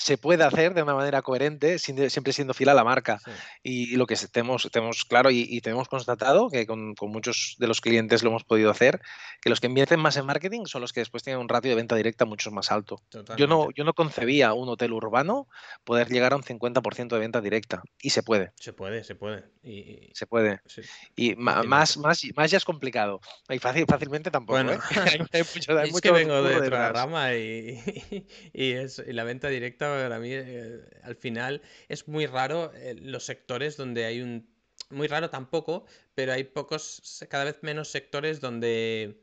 se 0.00 0.16
puede 0.16 0.44
hacer 0.44 0.72
de 0.72 0.82
una 0.82 0.94
manera 0.94 1.20
coherente, 1.20 1.78
siempre 1.78 2.32
siendo 2.32 2.54
fiel 2.54 2.70
a 2.70 2.74
la 2.74 2.84
marca. 2.84 3.20
Y, 3.62 3.96
lo 3.96 4.06
que 4.06 4.16
tenemos, 4.32 4.66
tenemos 4.72 5.04
claro 5.04 5.30
y, 5.30 5.60
tenemos 5.60 5.88
constatado, 5.88 6.48
que 6.48 6.66
con, 6.66 6.94
muchos 7.02 7.56
de 7.58 7.66
los 7.66 7.82
clientes 7.82 8.22
lo 8.22 8.30
hemos 8.30 8.44
podido 8.44 8.70
hacer, 8.70 9.02
que 9.42 9.50
los 9.50 9.60
que 9.60 9.66
invierten 9.66 10.00
más 10.00 10.16
en 10.16 10.24
marketing 10.24 10.64
son 10.64 10.80
los 10.80 10.94
que 10.94 11.00
después 11.00 11.22
tienen 11.22 11.40
un 11.40 11.50
ratio 11.50 11.70
de 11.70 11.74
venta 11.74 11.96
directa 11.96 12.24
mucho 12.24 12.50
más 12.50 12.72
alto. 12.72 13.02
Yo 13.36 13.46
no, 13.46 13.68
yo 13.72 13.84
no 13.84 13.92
concebía 13.92 14.54
un 14.54 14.70
hotel 14.70 14.94
urbano 14.94 15.48
poder 15.84 16.08
llegar 16.08 16.32
a 16.32 16.36
un 16.36 16.44
50% 16.44 17.08
de 17.08 17.18
venta 17.18 17.42
directa. 17.42 17.82
Y 18.00 18.10
se 18.10 18.22
puede. 18.22 18.52
Se 18.58 18.72
puede, 18.72 19.04
se 19.04 19.16
puede. 19.16 19.44
Y... 19.62 20.10
Se 20.14 20.26
puede. 20.26 20.60
Y 21.14 21.34
más, 21.36 21.98
más, 21.98 22.26
más 22.34 22.50
ya 22.50 22.56
es 22.56 22.64
complicado. 22.64 23.20
Y 23.50 23.58
fácil, 23.58 23.84
fácilmente 23.86 24.30
tampoco. 24.30 24.62
Bueno, 24.62 24.72
¿eh? 24.72 24.78
hay 25.32 25.42
mucho, 25.42 25.78
es 25.80 26.00
que 26.00 26.10
vengo 26.10 26.42
de 26.42 26.56
otra 26.56 26.90
rama 26.90 27.34
y, 27.34 27.78
y, 28.54 28.76
y 28.76 29.12
la 29.12 29.24
venta 29.24 29.48
directa 29.48 29.89
para 29.94 30.18
mí 30.18 30.30
eh, 30.32 30.80
al 31.02 31.16
final 31.16 31.62
es 31.88 32.08
muy 32.08 32.26
raro 32.26 32.72
eh, 32.74 32.94
los 33.00 33.24
sectores 33.24 33.76
donde 33.76 34.04
hay 34.04 34.20
un... 34.20 34.48
Muy 34.88 35.06
raro 35.06 35.30
tampoco, 35.30 35.84
pero 36.14 36.32
hay 36.32 36.44
pocos, 36.44 37.24
cada 37.28 37.44
vez 37.44 37.58
menos 37.62 37.90
sectores 37.90 38.40
donde 38.40 39.20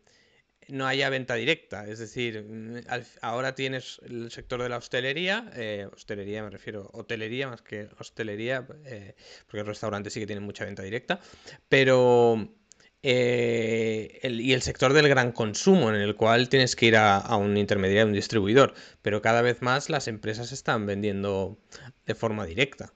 no 0.69 0.85
haya 0.85 1.09
venta 1.09 1.35
directa. 1.35 1.87
Es 1.87 1.99
decir, 1.99 2.43
mm, 2.43 2.81
ahora 3.21 3.53
tienes 3.55 3.99
el 4.05 4.31
sector 4.31 4.61
de 4.61 4.69
la 4.69 4.77
hostelería, 4.77 5.51
eh, 5.55 5.89
hostelería 5.91 6.43
me 6.43 6.51
refiero, 6.51 6.89
hotelería 6.93 7.49
más 7.49 7.61
que 7.63 7.89
hostelería, 7.99 8.65
porque 8.65 9.59
el 9.59 9.65
restaurante 9.65 10.09
sí 10.09 10.19
que 10.21 10.27
tienen 10.27 10.45
mucha 10.45 10.63
venta 10.63 10.83
directa, 10.83 11.19
pero 11.67 12.56
eh, 13.03 14.19
y 14.23 14.53
el 14.53 14.61
sector 14.61 14.93
del 14.93 15.07
gran 15.07 15.31
consumo, 15.31 15.89
en 15.89 15.95
el 15.95 16.15
cual 16.15 16.49
tienes 16.49 16.75
que 16.75 16.87
ir 16.87 16.97
a, 16.97 17.35
un 17.37 17.57
intermediario, 17.57 18.03
a 18.03 18.07
un 18.07 18.13
distribuidor, 18.13 18.73
pero 19.01 19.21
cada 19.21 19.41
vez 19.41 19.61
más 19.61 19.89
las 19.89 20.07
empresas 20.07 20.51
están 20.51 20.85
vendiendo 20.85 21.57
de 22.05 22.15
forma 22.15 22.45
directa. 22.45 22.93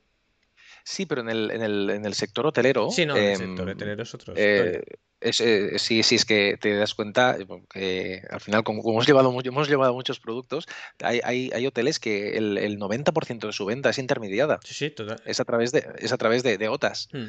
Sí, 0.92 1.06
pero 1.06 1.22
en 1.22 1.30
el, 1.30 1.52
en 1.52 1.62
el, 1.62 1.90
en 1.90 2.06
el 2.06 2.14
sector 2.14 2.46
hotelero. 2.46 2.92
Sí, 2.92 3.06
no, 3.06 3.16
el 3.16 3.38
sector 3.38 3.70
em, 3.70 3.76
hotelero 3.76 4.04
es 4.04 4.14
otro. 4.14 4.34
Eh, 4.36 4.84
eh, 5.22 5.76
sí, 5.78 6.02
sí, 6.02 6.16
es 6.16 6.26
que 6.26 6.58
te 6.60 6.76
das 6.76 6.96
cuenta 6.96 7.38
que 7.70 8.24
al 8.30 8.42
final, 8.42 8.64
como, 8.64 8.82
hemos, 8.90 9.06
llevado, 9.06 9.30
hemos 9.30 9.70
llevado 9.70 9.94
muchos 9.94 10.20
productos, 10.20 10.68
hay, 11.02 11.22
hay, 11.54 11.68
hoteles 11.68 12.00
que 12.00 12.38
el, 12.38 12.58
el 12.58 12.80
90% 12.80 13.46
de 13.46 13.54
su 13.54 13.66
venta 13.66 13.92
es 13.92 14.00
intermediada. 14.00 14.60
Sí, 14.66 14.74
sí, 14.74 14.90
total. 14.90 15.22
Es 15.26 15.40
a 15.40 15.46
través 15.46 15.72
de, 15.72 15.88
es 16.00 16.12
a 16.12 16.18
través 16.18 16.42
de, 16.42 16.68
OTAS. 16.68 17.08
Hmm. 17.14 17.28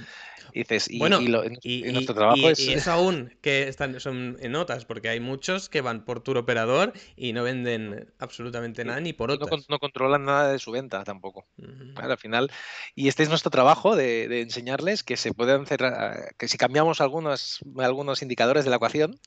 Y 0.54 0.60
dices, 0.60 0.90
y, 0.90 0.98
bueno, 0.98 1.20
y, 1.20 1.82
nuestro 1.92 2.14
trabajo 2.14 2.50
es... 2.50 2.60
y, 2.60 2.72
es... 2.72 2.88
aún 2.88 3.34
que 3.40 3.68
están, 3.68 4.00
son 4.00 4.36
en 4.40 4.52
notas, 4.52 4.84
porque 4.84 5.08
hay 5.08 5.20
muchos 5.20 5.68
que 5.68 5.80
van 5.82 6.04
por 6.04 6.22
tour 6.22 6.38
operador 6.38 6.92
y 7.16 7.32
no 7.32 7.42
venden 7.42 8.12
absolutamente 8.18 8.84
nada 8.84 9.00
ni 9.00 9.12
por 9.12 9.30
otras. 9.30 9.68
No, 9.68 9.78
controlan 9.78 10.24
nada 10.24 10.50
de 10.50 10.58
su 10.58 10.70
venta 10.70 11.04
tampoco. 11.04 11.46
al 11.96 12.18
final, 12.18 12.50
y 12.94 13.08
este 13.08 13.22
es 13.22 13.28
nuestro 13.28 13.50
trabajo 13.52 13.94
de, 13.94 14.26
de 14.26 14.40
enseñarles 14.40 15.04
que 15.04 15.16
se 15.16 15.32
pueden 15.32 15.62
hacer, 15.62 15.80
que 16.36 16.48
si 16.48 16.58
cambiamos 16.58 17.00
algunos, 17.00 17.60
algunos 17.78 18.22
indicadores 18.22 18.64
de 18.64 18.70
la 18.70 18.76
ecuación, 18.76 19.20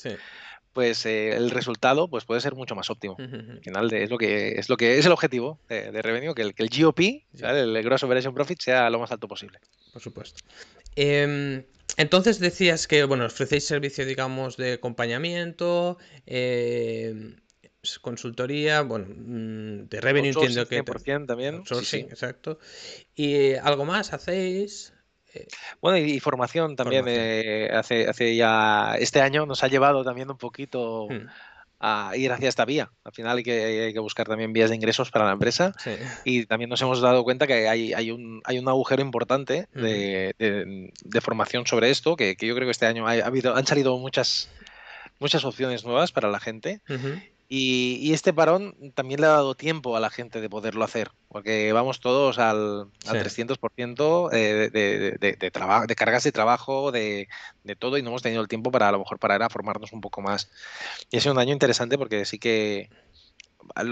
pues 0.75 1.05
eh, 1.05 1.33
el 1.37 1.51
resultado 1.51 2.09
pues 2.09 2.25
puede 2.25 2.41
ser 2.41 2.53
mucho 2.53 2.75
más 2.75 2.89
óptimo. 2.89 3.15
Al 3.17 3.61
final 3.63 3.93
es 3.93 4.09
lo 4.09 4.17
que 4.17 4.59
es 4.59 4.67
lo 4.67 4.75
que 4.75 4.99
es 4.99 5.05
el 5.05 5.13
objetivo 5.13 5.57
de, 5.69 6.01
revenue, 6.01 6.35
que 6.35 6.41
el, 6.41 6.53
que 6.53 6.63
el 6.63 6.69
GOP, 6.69 6.99
el 7.39 7.81
Gross 7.81 8.03
Operation 8.03 8.33
Profit, 8.33 8.59
sea 8.59 8.89
lo 8.89 8.99
más 8.99 9.09
alto 9.09 9.29
posible. 9.29 9.59
Por 9.93 10.01
supuesto. 10.01 10.41
Em, 10.97 11.63
entonces 11.95 12.41
decías 12.41 12.87
que 12.87 13.05
bueno, 13.05 13.25
ofrecéis 13.25 13.65
servicio, 13.65 14.05
digamos, 14.05 14.57
de 14.57 14.73
acompañamiento, 14.73 15.97
em, 16.25 17.37
consultoría, 18.01 18.81
bueno, 18.81 19.07
mm, 19.09 19.89
de 19.89 20.01
revenue 20.01 20.29
entiendo 20.29 20.67
que... 20.67 20.83
100% 20.83 21.25
también. 21.25 21.63
Sí, 21.83 21.97
exacto. 21.97 22.59
¿Y 23.15 23.53
algo 23.55 23.85
más 23.85 24.13
hacéis? 24.13 24.93
Eh, 25.35 25.47
bueno, 25.81 25.97
y, 25.97 26.19
formación 26.19 26.75
también. 26.75 27.05
Eh, 27.07 27.69
hace, 27.73 28.07
hace 28.07 28.35
ya. 28.35 28.95
Este 28.97 29.21
año 29.21 29.45
nos 29.45 29.63
ha 29.63 29.67
llevado 29.67 30.03
también 30.03 30.29
un 30.29 30.37
poquito. 30.37 31.07
Hmm. 31.09 31.27
a 31.77 32.13
ir 32.15 32.31
hacia 32.31 32.47
esta 32.47 32.63
vía. 32.63 32.89
Al 33.03 33.11
final 33.11 33.37
hay 33.37 33.43
que, 33.43 33.85
hay 33.85 33.93
que, 33.93 33.99
buscar 33.99 34.27
también 34.27 34.53
vías 34.53 34.69
de 34.69 34.77
ingresos 34.77 35.11
para 35.11 35.25
la 35.25 35.33
empresa 35.33 35.73
y 36.23 36.45
también 36.45 36.69
nos 36.69 36.81
hemos 36.81 37.01
dado 37.01 37.23
cuenta 37.25 37.45
que 37.47 37.67
hay, 37.67 37.93
hay, 37.93 38.11
un, 38.11 38.41
hay 38.45 38.57
un 38.57 38.67
agujero 38.69 39.01
importante 39.01 39.67
de, 39.73 40.33
de, 40.39 41.21
formación 41.21 41.67
sobre 41.67 41.91
esto, 41.91 42.15
que, 42.15 42.37
que, 42.37 42.47
yo 42.47 42.55
creo 42.55 42.65
que 42.65 42.71
este 42.71 42.87
año 42.87 43.05
ha, 43.07 43.11
habido, 43.11 43.55
han 43.55 43.67
salido 43.67 43.97
muchas, 43.97 44.49
muchas 45.19 45.43
opciones 45.43 45.83
nuevas 45.83 46.13
para 46.13 46.29
la 46.29 46.39
gente 46.39 46.81
y, 47.47 48.11
este 48.13 48.33
parón 48.33 48.75
también 48.95 49.21
le 49.21 49.27
ha 49.27 49.31
dado 49.31 49.53
tiempo 49.53 49.95
a 49.95 49.99
la 49.99 50.09
gente 50.09 50.41
de 50.41 50.49
poderlo 50.49 50.83
hacer, 50.83 51.11
porque 51.27 51.71
vamos 51.73 51.99
todos 51.99 52.39
al, 52.39 52.87
300% 53.03 54.29
eh, 54.33 54.37
de, 54.37 54.69
de, 54.69 55.11
de, 55.19 55.37
de 55.37 55.95
cargas 55.95 56.23
de 56.23 56.31
trabajo, 56.31 56.91
de, 56.91 57.27
todo, 57.77 57.97
y 57.97 58.01
no 58.01 58.09
hemos 58.09 58.23
tenido 58.23 58.41
el 58.41 58.47
tiempo 58.47 58.71
para 58.71 58.89
a 58.89 58.91
lo 58.91 58.99
mejor 58.99 59.19
para 59.19 59.35
ir 59.35 59.43
a 59.43 59.49
formarnos 59.49 59.93
un 59.93 60.01
poco 60.01 60.21
más. 60.21 60.49
Y 61.11 61.17
ha 61.17 61.21
sido 61.21 61.33
un 61.33 61.39
año 61.39 61.53
interesante 61.53 61.97
porque 61.99 62.25
sí 62.25 62.39
que 62.39 62.89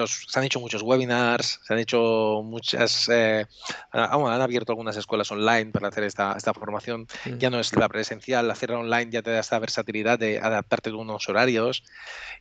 se 0.07 0.39
han 0.39 0.45
hecho 0.45 0.59
muchos 0.59 0.81
webinars, 0.81 1.59
se 1.63 1.73
han 1.73 1.79
hecho 1.79 2.41
muchas, 2.43 3.09
eh, 3.09 3.45
han 3.91 4.41
abierto 4.41 4.71
algunas 4.71 4.97
escuelas 4.97 5.31
online 5.31 5.71
para 5.71 5.87
hacer 5.87 6.03
esta, 6.03 6.33
esta 6.37 6.53
formación. 6.53 7.07
Mm. 7.25 7.37
Ya 7.37 7.49
no 7.49 7.59
es 7.59 7.75
la 7.75 7.89
presencial, 7.89 8.49
hacerla 8.49 8.79
online 8.79 9.11
ya 9.11 9.21
te 9.21 9.31
da 9.31 9.39
esta 9.39 9.59
versatilidad 9.59 10.19
de 10.19 10.39
adaptarte 10.39 10.89
a 10.89 10.95
unos 10.95 11.27
horarios. 11.29 11.83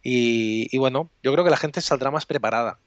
Y, 0.02 0.68
y 0.74 0.78
bueno, 0.78 1.10
yo 1.22 1.32
creo 1.32 1.44
que 1.44 1.50
la 1.50 1.56
gente 1.56 1.80
saldrá 1.80 2.10
más 2.10 2.26
preparada 2.26 2.78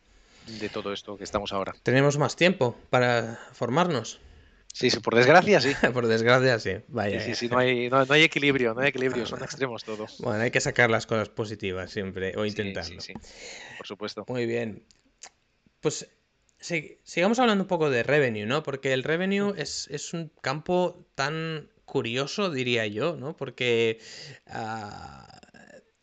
de 0.48 0.70
todo 0.70 0.94
esto 0.94 1.18
que 1.18 1.24
estamos 1.24 1.54
ahora. 1.54 1.74
Tenemos 1.84 2.18
más 2.18 2.36
tiempo 2.36 2.75
para 2.90 3.40
formarnos. 3.54 4.20
Sí, 4.75 4.89
sí, 4.89 5.00
por 5.00 5.15
desgracia 5.15 5.62
sí. 5.62 5.72
por 5.94 6.05
desgracia 6.05 6.60
sí. 6.60 6.72
Vaya. 6.89 7.22
Sí, 7.22 7.34
sí, 7.34 7.48
no, 7.48 7.60
hay, 7.60 7.89
no, 7.89 8.05
hay, 8.10 8.24
equilibrio, 8.24 8.74
no 8.74 8.82
hay 8.82 8.89
equilibrio, 8.89 9.25
son 9.25 9.41
extremos 9.44 9.86
todos. 9.86 10.17
Bueno, 10.20 10.44
hay 10.44 10.51
que 10.51 10.60
sacar 10.60 10.89
las 10.89 11.08
cosas 11.08 11.29
positivas 11.29 11.89
siempre, 11.91 12.34
o 12.36 12.46
intentarlo. 12.46 13.00
Sí, 13.00 13.13
sí, 13.13 13.29
por 13.77 13.88
supuesto. 13.88 14.25
Muy 14.27 14.46
bien. 14.46 14.84
Pues 15.79 16.10
sigamos 16.60 17.39
hablando 17.39 17.63
un 17.63 17.70
poco 17.70 17.89
de 17.89 18.03
revenue, 18.03 18.46
¿no? 18.46 18.63
Porque 18.63 18.91
el 18.91 19.03
revenue 19.03 19.53
es, 19.55 19.88
es 19.91 20.13
un 20.13 20.29
campo 20.41 21.08
tan 21.15 21.70
curioso, 21.86 22.50
diría 22.50 22.86
yo, 22.86 23.15
¿no? 23.15 23.38
Porque 23.38 24.00
ah, 24.48 25.39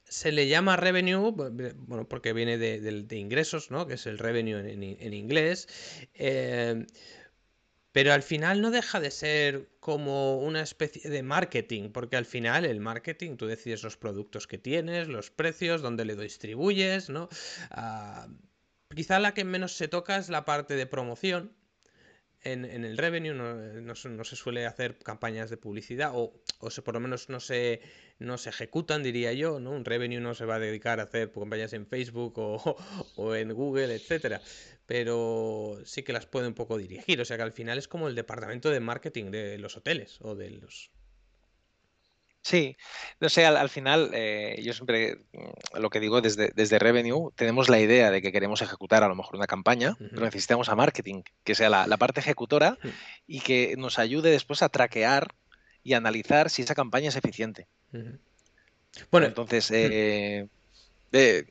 se 0.04 0.32
le 0.32 0.48
llama 0.48 0.78
revenue, 0.78 1.30
bueno, 1.30 2.08
porque 2.08 2.32
viene 2.32 2.56
de, 2.56 3.16
ingresos, 3.18 3.70
¿no? 3.70 3.86
Que 3.86 3.94
es 3.94 4.06
el 4.06 4.16
revenue 4.16 4.60
en, 4.60 4.82
en 4.82 5.12
inglés. 5.12 5.68
Eh, 6.14 6.86
pero 7.92 8.12
al 8.12 8.22
final 8.22 8.60
no 8.60 8.70
deja 8.70 9.00
de 9.00 9.10
ser 9.10 9.68
como 9.78 10.38
una 10.38 10.62
especie 10.62 11.10
de 11.10 11.22
marketing, 11.22 11.90
porque 11.90 12.16
al 12.16 12.24
final 12.24 12.64
el 12.64 12.80
marketing, 12.80 13.36
tú 13.36 13.46
decides 13.46 13.82
los 13.82 13.96
productos 13.96 14.46
que 14.46 14.58
tienes, 14.58 15.08
los 15.08 15.30
precios, 15.30 15.82
dónde 15.82 16.04
le 16.04 16.16
distribuyes, 16.16 17.10
¿no? 17.10 17.28
Ah, 17.70 18.28
quizá 18.94 19.18
la 19.20 19.34
que 19.34 19.44
menos 19.44 19.76
se 19.76 19.88
toca 19.88 20.16
es 20.16 20.30
la 20.30 20.44
parte 20.44 20.74
de 20.74 20.86
promoción, 20.86 21.52
en, 22.44 22.64
el 22.64 22.96
revenue 22.96 23.34
no, 23.34 24.24
se 24.24 24.36
suele 24.36 24.66
hacer 24.66 24.98
campañas 24.98 25.50
de 25.50 25.56
publicidad 25.56 26.12
o, 26.14 26.32
o 26.58 26.70
por 26.84 26.94
lo 26.94 27.00
menos 27.00 27.28
no 27.28 27.40
se, 27.40 27.80
no 28.18 28.38
se 28.38 28.50
ejecutan, 28.50 29.02
diría 29.02 29.32
yo, 29.32 29.60
¿no? 29.60 29.70
Un 29.70 29.84
revenue 29.84 30.20
no 30.20 30.34
se 30.34 30.44
va 30.44 30.56
a 30.56 30.58
dedicar 30.58 31.00
a 31.00 31.04
hacer 31.04 31.30
campañas 31.32 31.72
en 31.72 31.86
Facebook 31.86 32.38
o, 32.38 32.76
o 33.16 33.34
en 33.34 33.52
Google, 33.52 33.94
etcétera 33.94 34.40
pero 34.92 35.78
sí 35.84 36.02
que 36.02 36.12
las 36.12 36.26
puede 36.26 36.48
un 36.48 36.54
poco 36.54 36.76
dirigir. 36.76 37.18
O 37.20 37.24
sea 37.24 37.38
que 37.38 37.42
al 37.42 37.52
final 37.52 37.78
es 37.78 37.88
como 37.88 38.08
el 38.08 38.14
departamento 38.14 38.68
de 38.68 38.80
marketing 38.80 39.30
de 39.30 39.56
los 39.56 39.76
hoteles 39.76 40.18
o 40.20 40.34
de 40.34 40.50
los... 40.50 40.90
Sí, 42.42 42.76
no 43.20 43.28
sé, 43.28 43.46
al, 43.46 43.68
final 43.68 44.10
eh, 44.12 44.60
yo 44.64 44.72
siempre 44.72 45.18
mm, 45.32 45.78
lo 45.78 45.90
que 45.90 46.00
digo 46.00 46.20
desde, 46.20 46.50
desde 46.54 46.80
Revenue, 46.80 47.30
tenemos 47.36 47.68
la 47.68 47.78
idea 47.78 48.10
de 48.10 48.20
que 48.20 48.32
queremos 48.32 48.62
ejecutar 48.62 49.04
a 49.04 49.08
lo 49.08 49.14
mejor 49.14 49.36
una 49.36 49.46
campaña, 49.46 49.96
pero 49.98 50.24
necesitamos 50.24 50.68
a 50.68 50.74
marketing, 50.74 51.22
que 51.44 51.54
sea 51.54 51.70
la, 51.70 51.96
parte 51.96 52.18
ejecutora 52.18 52.78
y 53.28 53.40
que 53.40 53.76
nos 53.78 54.00
ayude 54.00 54.30
después 54.30 54.62
a 54.62 54.68
traquear 54.68 55.34
y 55.84 55.92
analizar 55.92 56.50
si 56.50 56.62
esa 56.62 56.74
campaña 56.74 57.10
es 57.10 57.16
eficiente. 57.16 57.68
Bueno, 59.12 59.28
entonces, 59.28 59.70
eh, 59.70 60.48
eh, 61.12 61.44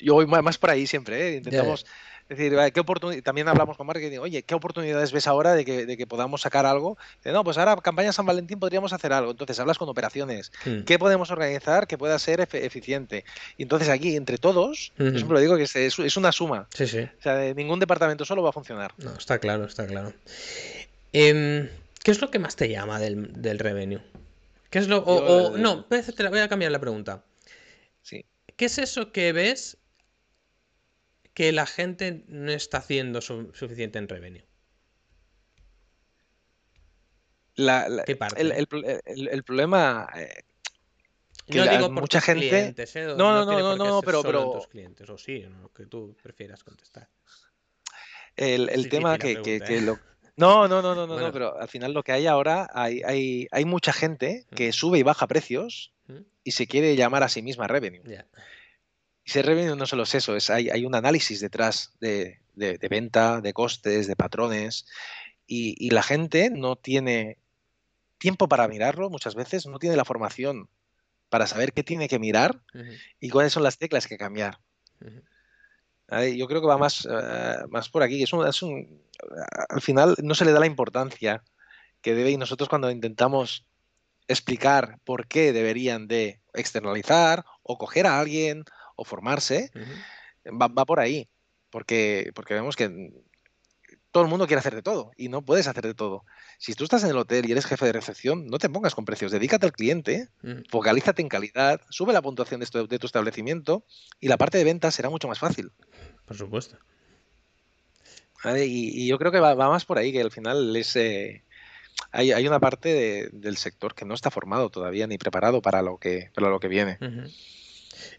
yo 0.00 0.14
voy 0.14 0.26
más 0.26 0.56
por 0.56 0.70
ahí 0.70 0.86
siempre, 0.86 1.36
intentamos... 1.36 1.84
Es 2.30 2.38
decir, 2.38 2.56
¿qué 2.72 3.22
también 3.22 3.48
hablamos 3.48 3.76
con 3.76 3.88
marketing, 3.88 4.20
oye, 4.20 4.44
¿qué 4.44 4.54
oportunidades 4.54 5.10
ves 5.10 5.26
ahora 5.26 5.52
de 5.54 5.64
que, 5.64 6.06
podamos 6.06 6.42
sacar 6.42 6.64
algo? 6.64 6.96
no, 7.24 7.42
pues 7.42 7.58
ahora 7.58 7.74
campaña 7.78 8.12
San 8.12 8.24
Valentín 8.24 8.60
podríamos 8.60 8.92
hacer 8.92 9.12
algo. 9.12 9.32
Entonces 9.32 9.58
hablas 9.58 9.78
con 9.78 9.88
operaciones. 9.88 10.52
Hmm. 10.64 10.82
¿Qué 10.82 10.96
podemos 10.96 11.32
organizar 11.32 11.88
que 11.88 11.98
pueda 11.98 12.16
ser 12.20 12.40
eficiente? 12.40 13.24
Y 13.58 13.64
entonces 13.64 13.88
aquí, 13.88 14.14
entre 14.14 14.38
todos, 14.38 14.92
yo 14.96 15.10
siempre 15.10 15.34
lo 15.34 15.40
digo 15.40 15.56
que 15.56 15.64
es, 15.64 16.16
una 16.16 16.30
suma. 16.30 16.68
Sí, 16.72 16.86
sí. 16.86 17.00
O 17.00 17.22
sea, 17.22 17.52
ningún 17.52 17.80
departamento 17.80 18.24
solo 18.24 18.44
va 18.44 18.50
a 18.50 18.52
funcionar. 18.52 18.94
No, 18.98 19.12
está 19.14 19.40
claro, 19.40 19.64
está 19.64 19.88
claro. 19.88 20.12
Em, 21.12 21.68
¿Qué 22.04 22.12
es 22.12 22.20
lo 22.20 22.30
que 22.30 22.38
más 22.38 22.54
te 22.54 22.68
llama 22.68 23.00
del, 23.00 23.58
revenue? 23.58 24.02
¿Qué 24.70 24.78
es 24.78 24.86
lo, 24.86 24.98
o, 24.98 25.58
no, 25.58 25.84
te 25.84 26.28
voy 26.28 26.38
a 26.38 26.48
cambiar 26.48 26.70
la 26.70 26.78
pregunta. 26.78 27.24
Sí. 28.02 28.24
¿Qué 28.56 28.66
es 28.66 28.78
eso 28.78 29.10
que 29.10 29.32
ves 29.32 29.79
que 31.40 31.52
la 31.52 31.64
gente 31.64 32.22
no 32.28 32.52
está 32.52 32.76
haciendo 32.76 33.22
suficiente 33.22 33.98
en 33.98 34.08
revenue? 34.08 34.44
¿Qué 38.04 38.14
parte? 38.14 38.42
El, 38.42 39.42
problema... 39.42 40.06
Eh, 40.16 40.42
que 41.46 41.56
no 41.56 41.66
digo 41.66 41.86
por 41.94 42.02
mucha 42.02 42.20
gente... 42.20 42.46
Clientes, 42.46 42.94
¿eh? 42.94 43.06
No, 43.06 43.16
no, 43.16 43.46
no, 43.46 43.58
no, 43.58 43.74
no, 43.74 44.02
pero... 44.02 44.22
pero... 44.22 44.52
Tus 44.52 44.66
clientes, 44.66 45.08
o 45.08 45.16
sí, 45.16 45.38
lo 45.62 45.72
que 45.72 45.86
tú 45.86 46.14
prefieras 46.22 46.62
contestar. 46.62 47.08
El, 48.36 48.90
tema 48.90 49.16
que, 49.16 49.80
lo... 49.80 49.98
No, 50.36 50.68
no, 50.68 50.82
no, 50.82 50.94
no, 50.94 51.06
no, 51.06 51.32
pero 51.32 51.58
al 51.58 51.68
final 51.68 51.94
lo 51.94 52.02
que 52.02 52.12
hay 52.12 52.26
ahora, 52.26 52.68
hay, 52.74 53.00
hay, 53.02 53.48
hay 53.50 53.64
mucha 53.64 53.94
gente 53.94 54.44
que 54.54 54.72
sube 54.72 54.98
y 54.98 55.02
baja 55.02 55.26
precios 55.26 55.94
y 56.44 56.50
se 56.50 56.66
quiere 56.66 56.96
llamar 56.96 57.22
a 57.22 57.30
sí 57.30 57.40
misma 57.40 57.66
revenue. 57.66 58.02
Y 59.30 59.38
ese 59.38 59.42
revenue 59.42 59.76
no 59.76 59.86
solo 59.86 60.02
es 60.02 60.14
eso, 60.16 60.34
es, 60.34 60.50
hay, 60.50 60.70
hay 60.70 60.84
un 60.84 60.96
análisis 60.96 61.38
detrás 61.38 61.92
de, 62.00 62.40
venta, 62.90 63.40
de 63.40 63.52
costes, 63.52 64.08
de 64.08 64.16
patrones, 64.16 64.86
y, 65.46 65.88
la 65.90 66.02
gente 66.02 66.50
no 66.50 66.74
tiene 66.74 67.38
tiempo 68.18 68.48
para 68.48 68.66
mirarlo 68.66 69.08
muchas 69.08 69.36
veces, 69.36 69.66
no 69.66 69.78
tiene 69.78 69.94
la 69.94 70.04
formación 70.04 70.68
para 71.28 71.46
saber 71.46 71.72
qué 71.72 71.84
tiene 71.84 72.08
que 72.08 72.18
mirar 72.18 72.60
y 73.20 73.30
cuáles 73.30 73.52
son 73.52 73.62
las 73.62 73.78
teclas 73.78 74.08
que 74.08 74.18
cambiar. 74.18 74.58
Yo 76.36 76.48
creo 76.48 76.60
que 76.60 76.66
va 76.66 76.76
más, 76.76 77.06
eh, 77.08 77.58
más 77.68 77.88
por 77.88 78.02
aquí. 78.02 78.24
Es 78.24 78.32
es 78.32 78.62
un, 78.62 79.00
al 79.68 79.80
final 79.80 80.16
no 80.24 80.34
se 80.34 80.44
le 80.44 80.50
da 80.50 80.58
la 80.58 80.66
importancia 80.66 81.44
que 82.00 82.16
debe 82.16 82.32
y 82.32 82.36
nosotros 82.36 82.68
cuando 82.68 82.90
intentamos 82.90 83.64
explicar 84.26 84.98
por 85.04 85.28
qué 85.28 85.52
deberían 85.52 86.08
de 86.08 86.40
externalizar 86.52 87.44
o 87.62 87.78
coger 87.78 88.08
a 88.08 88.18
alguien 88.18 88.64
o 89.00 89.04
formarse, 89.04 89.70
va, 90.46 90.84
por 90.84 91.00
ahí. 91.00 91.28
Porque, 91.70 92.32
porque 92.34 92.54
vemos 92.54 92.76
que 92.76 93.12
todo 94.10 94.24
el 94.24 94.28
mundo 94.28 94.46
quiere 94.46 94.58
hacer 94.58 94.74
de 94.74 94.82
todo 94.82 95.12
y 95.16 95.28
no 95.28 95.42
puedes 95.42 95.68
hacer 95.68 95.86
de 95.86 95.94
todo. 95.94 96.24
Si 96.58 96.74
tú 96.74 96.84
estás 96.84 97.04
en 97.04 97.10
el 97.10 97.16
hotel 97.16 97.48
y 97.48 97.52
eres 97.52 97.64
jefe 97.64 97.86
de 97.86 97.92
recepción, 97.92 98.46
no 98.46 98.58
te 98.58 98.68
pongas 98.68 98.94
con 98.94 99.04
precios, 99.04 99.32
dedícate 99.32 99.66
al 99.66 99.72
cliente, 99.72 100.28
focalízate 100.68 101.22
en 101.22 101.28
calidad, 101.28 101.80
sube 101.88 102.12
la 102.12 102.20
puntuación 102.20 102.60
de, 102.60 102.98
tu 102.98 103.06
establecimiento 103.06 103.84
y 104.18 104.28
la 104.28 104.36
parte 104.36 104.58
de 104.58 104.64
ventas 104.64 104.94
será 104.94 105.08
mucho 105.08 105.28
más 105.28 105.38
fácil. 105.38 105.72
Por 106.26 106.36
supuesto. 106.36 106.76
Y, 108.44 109.06
yo 109.06 109.18
creo 109.18 109.32
que 109.32 109.40
va, 109.40 109.54
más 109.54 109.84
por 109.84 109.98
ahí, 109.98 110.12
que 110.12 110.20
al 110.20 110.32
final 110.32 110.74
es, 110.76 110.96
eh, 110.96 111.44
hay, 112.10 112.46
una 112.46 112.58
parte 112.58 113.30
del 113.32 113.56
sector 113.56 113.94
que 113.94 114.04
no 114.04 114.14
está 114.14 114.30
formado 114.30 114.70
todavía 114.70 115.06
ni 115.06 115.18
preparado 115.18 115.62
para 115.62 115.82
lo 115.82 115.98
que, 115.98 116.30
para 116.34 116.50
lo 116.50 116.58
que 116.58 116.68
viene. 116.68 116.98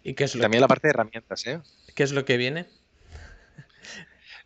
¿Y 0.04 0.14
qué 0.14 0.26
es 0.26 0.36
lo 0.36 0.42
También 0.42 0.62
la 0.62 0.68
parte 0.68 0.88
de 0.88 0.92
herramientas, 0.92 1.46
¿eh? 1.48 1.62
¿Qué 1.96 2.04
es 2.04 2.12
lo 2.12 2.26
que 2.26 2.38
viene? 2.38 2.68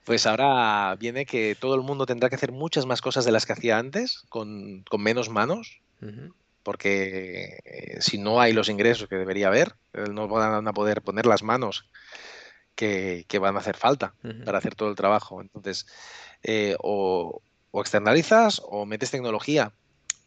Pues 0.03 0.27
ahora 0.27 0.95
viene 0.99 1.25
que 1.25 1.55
todo 1.59 1.73
el 1.73 1.81
mundo 1.81 2.05
tendrá 2.05 2.29
que 2.29 2.35
hacer 2.35 2.51
muchas 2.51 2.85
más 2.85 3.01
cosas 3.01 3.25
de 3.25 3.31
las 3.31 3.45
que 3.47 3.53
hacía 3.53 3.79
antes, 3.79 4.23
con, 4.29 4.85
menos 4.97 5.29
manos. 5.29 5.81
porque 6.61 7.59
eh, 7.65 8.01
si 8.01 8.17
no 8.19 8.39
hay 8.39 8.53
los 8.53 8.69
ingresos 8.69 9.07
que 9.07 9.15
debería 9.15 9.47
haber, 9.47 9.73
no 10.11 10.27
van 10.27 10.67
a 10.67 10.73
poder 10.73 11.01
poner 11.01 11.25
las 11.25 11.41
manos 11.41 11.89
que, 12.75 13.25
van 13.39 13.55
a 13.55 13.59
hacer 13.59 13.77
falta 13.77 14.13
para 14.45 14.59
hacer 14.59 14.75
todo 14.75 14.89
el 14.89 14.95
trabajo. 14.95 15.41
Entonces, 15.41 15.87
eh, 16.43 16.75
o, 16.79 17.41
externalizas 17.73 18.61
o 18.63 18.85
metes 18.85 19.11
tecnología, 19.11 19.73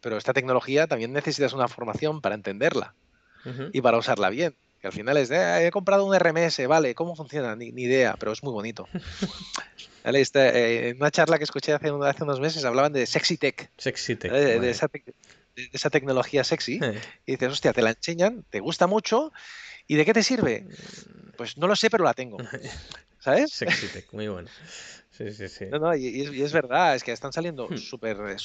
pero 0.01 0.17
esta 0.17 0.33
tecnología 0.33 0.87
también 0.87 1.13
necesitas 1.13 1.53
una 1.53 1.69
formación 1.69 2.21
para 2.21 2.35
entenderla 2.35 2.95
y 3.73 3.81
para 3.81 3.99
usarla 3.99 4.29
bien. 4.29 4.55
Que 4.81 4.87
al 4.87 4.93
final 4.93 5.17
es 5.17 5.29
de, 5.29 5.39
ah, 5.39 5.65
he 5.65 5.71
comprado 5.71 6.05
un 6.05 6.17
RMS, 6.17 6.67
vale, 6.67 6.95
¿cómo 6.95 7.17
funciona? 7.17 7.57
Ni, 7.57 7.67
idea, 7.69 8.17
pero 8.19 8.33
es 8.33 8.43
muy 8.43 8.53
bonito. 8.53 8.89
En 10.05 10.97
una 10.97 11.11
charla 11.11 11.37
que 11.37 11.45
escuché 11.45 11.75
hace, 11.75 11.91
hace, 11.91 12.23
unos 12.23 12.41
meses 12.41 12.65
hablaban 12.65 12.95
de 12.95 13.05
sexy 13.05 13.37
tech. 13.37 13.71
Sexy 13.77 14.17
tech. 14.17 14.33
De, 14.33 14.71
esa, 14.71 15.91
tecnología 15.91 16.45
sexy. 16.45 16.81
Eh. 16.83 16.99
Y 17.27 17.33
dices, 17.33 17.53
hostia, 17.53 17.75
te 17.75 17.83
la 17.83 17.91
enseñan, 17.91 18.43
te 18.49 18.61
gusta 18.61 18.87
mucho. 18.87 19.33
¿Y 19.87 19.97
de 19.97 20.07
qué 20.07 20.15
te 20.15 20.23
sirve? 20.23 20.67
Pues 21.39 21.57
no 21.57 21.69
lo 21.69 21.77
sé, 21.77 21.89
pero 21.89 22.03
la 22.03 22.15
tengo. 22.15 22.37
¿Sabes? 23.21 23.53
Sexy 23.53 23.87
tech, 23.87 24.13
muy 24.13 24.27
bueno. 24.27 24.49
Sí, 25.13 25.33
sí, 25.33 25.49
sí. 25.49 25.67
No, 25.67 25.79
no, 25.79 25.97
y, 25.97 26.21
es, 26.43 26.53
verdad, 26.53 26.97
es 26.97 27.05
que 27.05 27.13
están 27.13 27.33
saliendo 27.33 27.69
hmm. 27.69 27.79
super, 27.79 28.17
eh, 28.29 28.37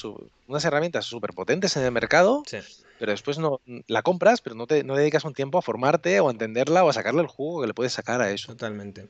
unas 0.46 0.64
herramientas 0.64 1.04
súper 1.04 1.32
potentes 1.32 1.76
en 1.76 1.82
el 1.84 1.90
mercado, 1.90 2.44
pero 2.98 3.12
después 3.12 3.38
no 3.38 3.60
la 3.88 4.02
compras, 4.02 4.40
pero 4.40 4.54
no, 4.54 4.66
te, 4.66 4.84
no 4.84 4.96
dedicas 4.96 5.24
un 5.24 5.34
tiempo 5.34 5.58
a 5.58 5.62
formarte 5.62 6.20
o 6.20 6.28
a 6.28 6.30
entenderla 6.30 6.84
o 6.84 6.88
a 6.88 6.92
sacarle 6.92 7.22
el 7.22 7.26
jugo 7.26 7.60
que 7.60 7.66
le 7.66 7.74
puedes 7.74 7.92
sacar 7.92 8.20
a 8.20 8.30
eso. 8.30 8.52
Totalmente. 8.52 9.08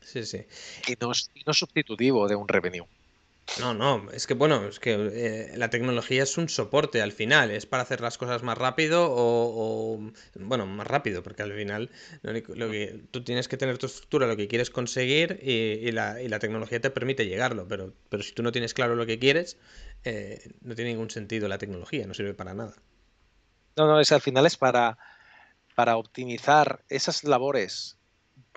Sí, 0.00 0.24
sí. 0.24 0.46
Y 0.86 0.94
no 1.00 1.12
es, 1.12 1.30
no 1.44 1.50
es 1.50 1.58
sustitutivo 1.58 2.28
de 2.28 2.36
un 2.36 2.46
revenue. 2.46 2.86
No, 3.60 3.74
no, 3.74 4.10
es 4.12 4.26
que 4.26 4.34
bueno, 4.34 4.68
es 4.68 4.78
que 4.78 4.94
eh, 4.94 5.56
la 5.56 5.68
tecnología 5.70 6.22
es 6.22 6.38
un 6.38 6.48
soporte 6.48 7.02
al 7.02 7.12
final, 7.12 7.50
es 7.50 7.66
para 7.66 7.82
hacer 7.82 8.00
las 8.00 8.16
cosas 8.16 8.42
más 8.42 8.56
rápido 8.56 9.08
o, 9.10 9.98
bueno, 10.34 10.66
más 10.66 10.86
rápido, 10.86 11.22
porque 11.22 11.42
al 11.42 11.52
final 11.52 11.90
lo, 12.22 12.70
que, 12.70 13.00
tú 13.10 13.24
tienes 13.24 13.48
que 13.48 13.56
tener 13.56 13.78
tu 13.78 13.86
estructura, 13.86 14.26
lo 14.26 14.36
que 14.36 14.46
quieres 14.46 14.70
conseguir 14.70 15.40
y, 15.42 15.90
la, 15.90 16.22
y 16.22 16.28
la, 16.28 16.38
tecnología 16.38 16.80
te 16.80 16.90
permite 16.90 17.26
llegarlo, 17.26 17.66
pero, 17.66 17.92
pero 18.08 18.22
si 18.22 18.32
tú 18.32 18.42
no 18.42 18.52
tienes 18.52 18.74
claro 18.74 18.94
lo 18.94 19.06
que 19.06 19.18
quieres, 19.18 19.56
eh, 20.04 20.52
no 20.60 20.74
tiene 20.76 20.92
ningún 20.92 21.10
sentido 21.10 21.48
la 21.48 21.58
tecnología, 21.58 22.06
no 22.06 22.14
sirve 22.14 22.34
para 22.34 22.54
nada. 22.54 22.74
No, 23.76 23.86
no, 23.86 24.00
es 24.00 24.12
al 24.12 24.20
final 24.20 24.46
es 24.46 24.56
para, 24.56 24.98
para 25.74 25.96
optimizar 25.96 26.84
esas 26.88 27.24
labores 27.24 27.96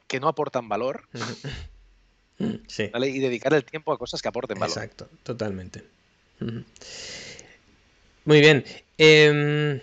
que 0.08 0.20
no 0.20 0.28
aportan 0.28 0.70
valor. 0.70 1.08
Y 2.42 3.20
dedicar 3.20 3.54
el 3.54 3.64
tiempo 3.64 3.94
a 3.94 3.98
cosas 3.98 4.22
que 4.22 4.28
aporten 4.28 4.60
valor. 4.60 4.76
Exacto, 4.76 5.10
totalmente. 5.24 5.84
Muy 8.26 8.40
bien. 8.40 8.64
Em, 8.98 9.80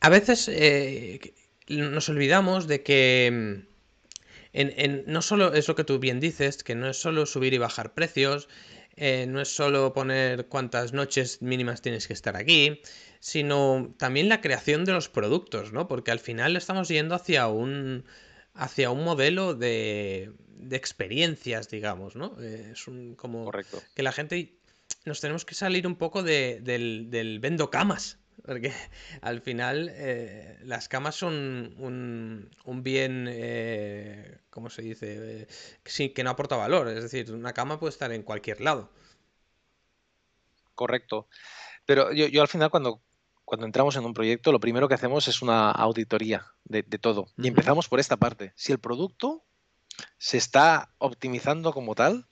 a 0.00 0.08
veces 0.08 0.48
eh, 0.48 1.32
nos 1.68 2.08
olvidamos 2.08 2.66
de 2.66 2.82
que 2.82 3.26
em, 3.26 3.64
en, 4.52 5.04
no 5.06 5.22
solo 5.22 5.52
es 5.54 5.68
lo 5.68 5.74
que 5.74 5.84
tú 5.84 5.98
bien 5.98 6.20
dices, 6.20 6.62
que 6.62 6.74
no 6.74 6.88
es 6.88 6.96
solo 6.96 7.26
subir 7.26 7.54
y 7.54 7.58
bajar 7.58 7.94
precios, 7.94 8.48
eh, 8.96 9.26
no 9.28 9.40
es 9.40 9.48
solo 9.48 9.92
poner 9.92 10.46
cuántas 10.46 10.92
noches 10.92 11.40
mínimas 11.42 11.82
tienes 11.82 12.08
que 12.08 12.12
estar 12.12 12.36
aquí, 12.36 12.80
sino 13.20 13.94
también 13.96 14.28
la 14.28 14.40
creación 14.40 14.84
de 14.84 14.92
los 14.92 15.08
productos, 15.08 15.72
¿no? 15.72 15.86
Porque 15.86 16.10
al 16.10 16.18
final 16.18 16.56
estamos 16.56 16.88
yendo 16.88 17.14
hacia 17.14 17.46
un, 17.46 18.04
hacia 18.58 18.90
un 18.90 19.04
modelo 19.04 19.54
de, 19.54 20.32
de 20.48 20.76
experiencias, 20.76 21.68
digamos, 21.70 22.16
¿no? 22.16 22.36
Eh, 22.40 22.70
es 22.72 22.88
un, 22.88 23.14
como 23.14 23.44
Correcto. 23.44 23.82
que 23.94 24.02
la 24.02 24.12
gente 24.12 24.58
nos 25.04 25.20
tenemos 25.20 25.44
que 25.44 25.54
salir 25.54 25.86
un 25.86 25.96
poco 25.96 26.22
de, 26.22 26.60
del, 26.60 27.08
del 27.10 27.38
vendo 27.38 27.70
camas, 27.70 28.18
porque 28.44 28.72
al 29.22 29.40
final 29.40 29.90
eh, 29.92 30.58
las 30.64 30.88
camas 30.88 31.14
son 31.14 31.74
un, 31.78 32.50
un 32.64 32.82
bien, 32.82 33.26
eh, 33.30 34.38
¿cómo 34.50 34.70
se 34.70 34.82
dice? 34.82 35.46
sí, 35.84 36.10
que 36.10 36.24
no 36.24 36.30
aporta 36.30 36.56
valor, 36.56 36.88
es 36.88 37.02
decir, 37.02 37.32
una 37.32 37.52
cama 37.52 37.78
puede 37.78 37.92
estar 37.92 38.12
en 38.12 38.22
cualquier 38.22 38.60
lado. 38.60 38.90
Correcto. 40.74 41.28
Pero 41.86 42.12
yo, 42.12 42.26
yo 42.28 42.42
al 42.42 42.48
final 42.48 42.70
cuando, 42.70 43.02
cuando 43.48 43.64
entramos 43.64 43.96
en 43.96 44.04
un 44.04 44.12
proyecto, 44.12 44.52
lo 44.52 44.60
primero 44.60 44.88
que 44.88 44.94
hacemos 44.94 45.26
es 45.26 45.40
una 45.40 45.70
auditoría 45.70 46.48
de, 46.64 46.82
todo. 46.82 47.28
Y 47.38 47.48
empezamos 47.48 47.88
por 47.88 47.98
esta 47.98 48.18
parte. 48.18 48.52
Si 48.56 48.72
el 48.72 48.78
producto 48.78 49.42
se 50.18 50.36
está 50.36 50.90
optimizando 50.98 51.72
como 51.72 51.94
tal, 51.94 52.26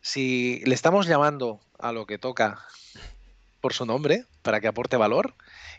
si 0.00 0.60
le 0.64 0.74
estamos 0.74 1.06
llamando 1.06 1.60
a 1.78 1.92
lo 1.92 2.04
que 2.04 2.18
toca 2.18 2.58
por 3.60 3.74
su 3.74 3.86
nombre 3.86 4.24
para 4.42 4.60
que 4.60 4.66
aporte 4.66 4.96
valor, 4.96 5.34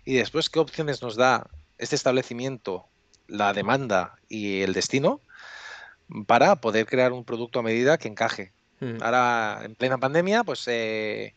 y 0.06 0.14
después 0.14 0.50
qué 0.50 0.60
opciones 0.60 1.02
nos 1.02 1.18
da 1.18 1.50
este 1.78 1.98
establecimiento, 1.98 2.86
la 3.28 3.52
demanda 3.52 4.20
y 4.30 4.62
el 4.62 4.72
destino, 4.72 5.20
para 6.28 6.62
poder 6.62 6.86
crear 6.86 7.12
un 7.12 7.26
producto 7.26 7.60
a 7.60 7.64
medida 7.64 7.98
que 7.98 8.08
encaje. 8.08 8.54
Ahora, 9.02 9.60
en 9.66 9.76
plena 9.76 9.98
pandemia, 9.98 10.46
pues 10.46 10.66
eh, 10.70 11.36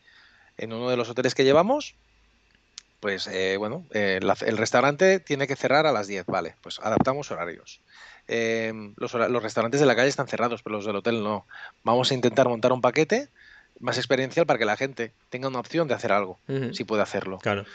en 0.55 0.71
uno 0.71 0.89
de 0.89 0.95
los 0.95 1.09
hoteles 1.09 1.35
que 1.35 1.43
llevamos, 1.43 1.97
pues 3.03 3.27
eh, 3.27 3.57
bueno, 3.57 3.85
eh, 3.93 4.21
el 4.21 4.57
restaurante 4.57 5.19
tiene 5.19 5.45
que 5.45 5.57
cerrar 5.57 5.85
a 5.85 5.91
las 5.91 6.07
10, 6.07 6.25
vale, 6.25 6.55
pues 6.61 6.79
adaptamos 6.79 7.29
horarios. 7.31 7.81
Em, 8.29 8.93
los, 8.95 9.11
restaurantes 9.11 9.81
de 9.81 9.85
la 9.85 9.93
calle 9.93 10.07
están 10.07 10.29
cerrados, 10.29 10.63
pero 10.63 10.77
los 10.77 10.85
del 10.85 10.95
hotel 10.95 11.21
no. 11.21 11.45
Vamos 11.83 12.11
a 12.11 12.13
intentar 12.13 12.47
montar 12.47 12.71
un 12.71 12.79
paquete 12.79 13.27
más 13.81 13.97
experiencial 13.97 14.45
para 14.45 14.57
que 14.57 14.63
la 14.63 14.77
gente 14.77 15.11
tenga 15.29 15.49
una 15.49 15.59
opción 15.59 15.89
de 15.89 15.95
hacer 15.95 16.13
algo, 16.13 16.39
si 16.71 16.85
puede 16.85 17.01
hacerlo. 17.01 17.39
Claro. 17.39 17.65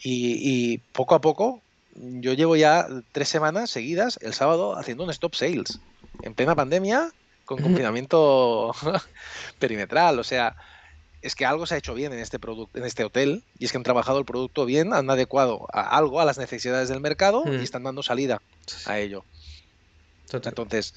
Y, 0.00 0.78
poco 0.92 1.16
a 1.16 1.20
poco, 1.20 1.60
yo 1.96 2.34
llevo 2.34 2.54
ya 2.54 2.86
tres 3.10 3.28
semanas 3.28 3.70
seguidas 3.70 4.20
el 4.22 4.32
sábado 4.32 4.78
haciendo 4.78 5.02
un 5.02 5.10
stop 5.10 5.34
sales. 5.34 5.80
En 6.22 6.34
plena 6.34 6.54
pandemia, 6.54 7.10
con 7.46 7.60
confinamiento 7.60 8.72
perimetral. 9.58 10.20
O 10.20 10.24
sea, 10.24 10.54
es 11.22 11.34
que 11.34 11.44
algo 11.44 11.66
se 11.66 11.74
ha 11.74 11.78
hecho 11.78 11.94
bien 11.94 12.12
en 12.12 12.18
este 12.18 12.38
producto, 12.38 12.78
en 12.78 12.84
este 12.84 13.04
hotel, 13.04 13.42
y 13.58 13.64
es 13.64 13.72
que 13.72 13.78
han 13.78 13.84
trabajado 13.84 14.18
el 14.18 14.24
producto 14.24 14.64
bien, 14.64 14.92
han 14.92 15.10
adecuado 15.10 15.66
a 15.72 15.96
algo 15.96 16.20
a 16.20 16.24
las 16.24 16.38
necesidades 16.38 16.88
del 16.88 17.00
mercado 17.00 17.44
y 17.46 17.62
están 17.62 17.82
dando 17.82 18.02
salida 18.02 18.40
a 18.86 18.98
ello. 18.98 19.24
Entonces, 20.32 20.94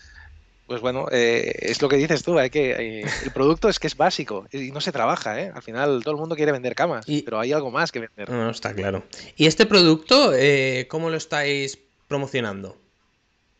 pues 0.68 0.82
bueno, 0.82 1.08
eh, 1.12 1.54
es 1.60 1.82
lo 1.82 1.90
que 1.90 1.98
dices 1.98 2.24
tú, 2.24 2.38
hay 2.38 2.50
que 2.50 2.72
eh, 3.02 3.06
el 3.24 3.32
producto 3.32 3.68
es 3.68 3.80
que 3.80 3.88
es 3.88 3.98
básico 3.98 4.48
y 4.52 4.72
no 4.72 4.82
se 4.82 4.92
trabaja, 4.92 5.40
¿eh? 5.42 5.52
Al 5.54 5.62
final 5.62 6.02
todo 6.04 6.14
el 6.14 6.20
mundo 6.20 6.36
quiere 6.36 6.52
vender 6.52 6.76
camas, 6.76 7.06
pero 7.26 7.40
hay 7.40 7.52
algo 7.52 7.72
más 7.72 7.92
que 7.92 8.00
vender. 8.00 8.30
No, 8.30 8.50
está 8.50 8.74
claro. 8.74 9.04
¿Y 9.36 9.48
este 9.48 9.66
producto, 9.66 10.34
eh, 10.34 10.88
cómo 10.90 11.10
lo 11.10 11.18
estáis 11.18 11.80
promocionando? 12.08 12.78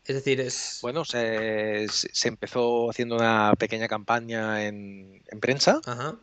Es 0.04 0.16
decir, 0.16 0.40
es... 0.40 0.80
Bueno, 0.82 1.04
se, 1.04 1.86
empezó 2.24 2.90
haciendo 2.90 3.16
una 3.16 3.54
pequeña 3.56 3.86
campaña 3.86 4.64
en, 4.64 5.22
prensa, 5.40 5.80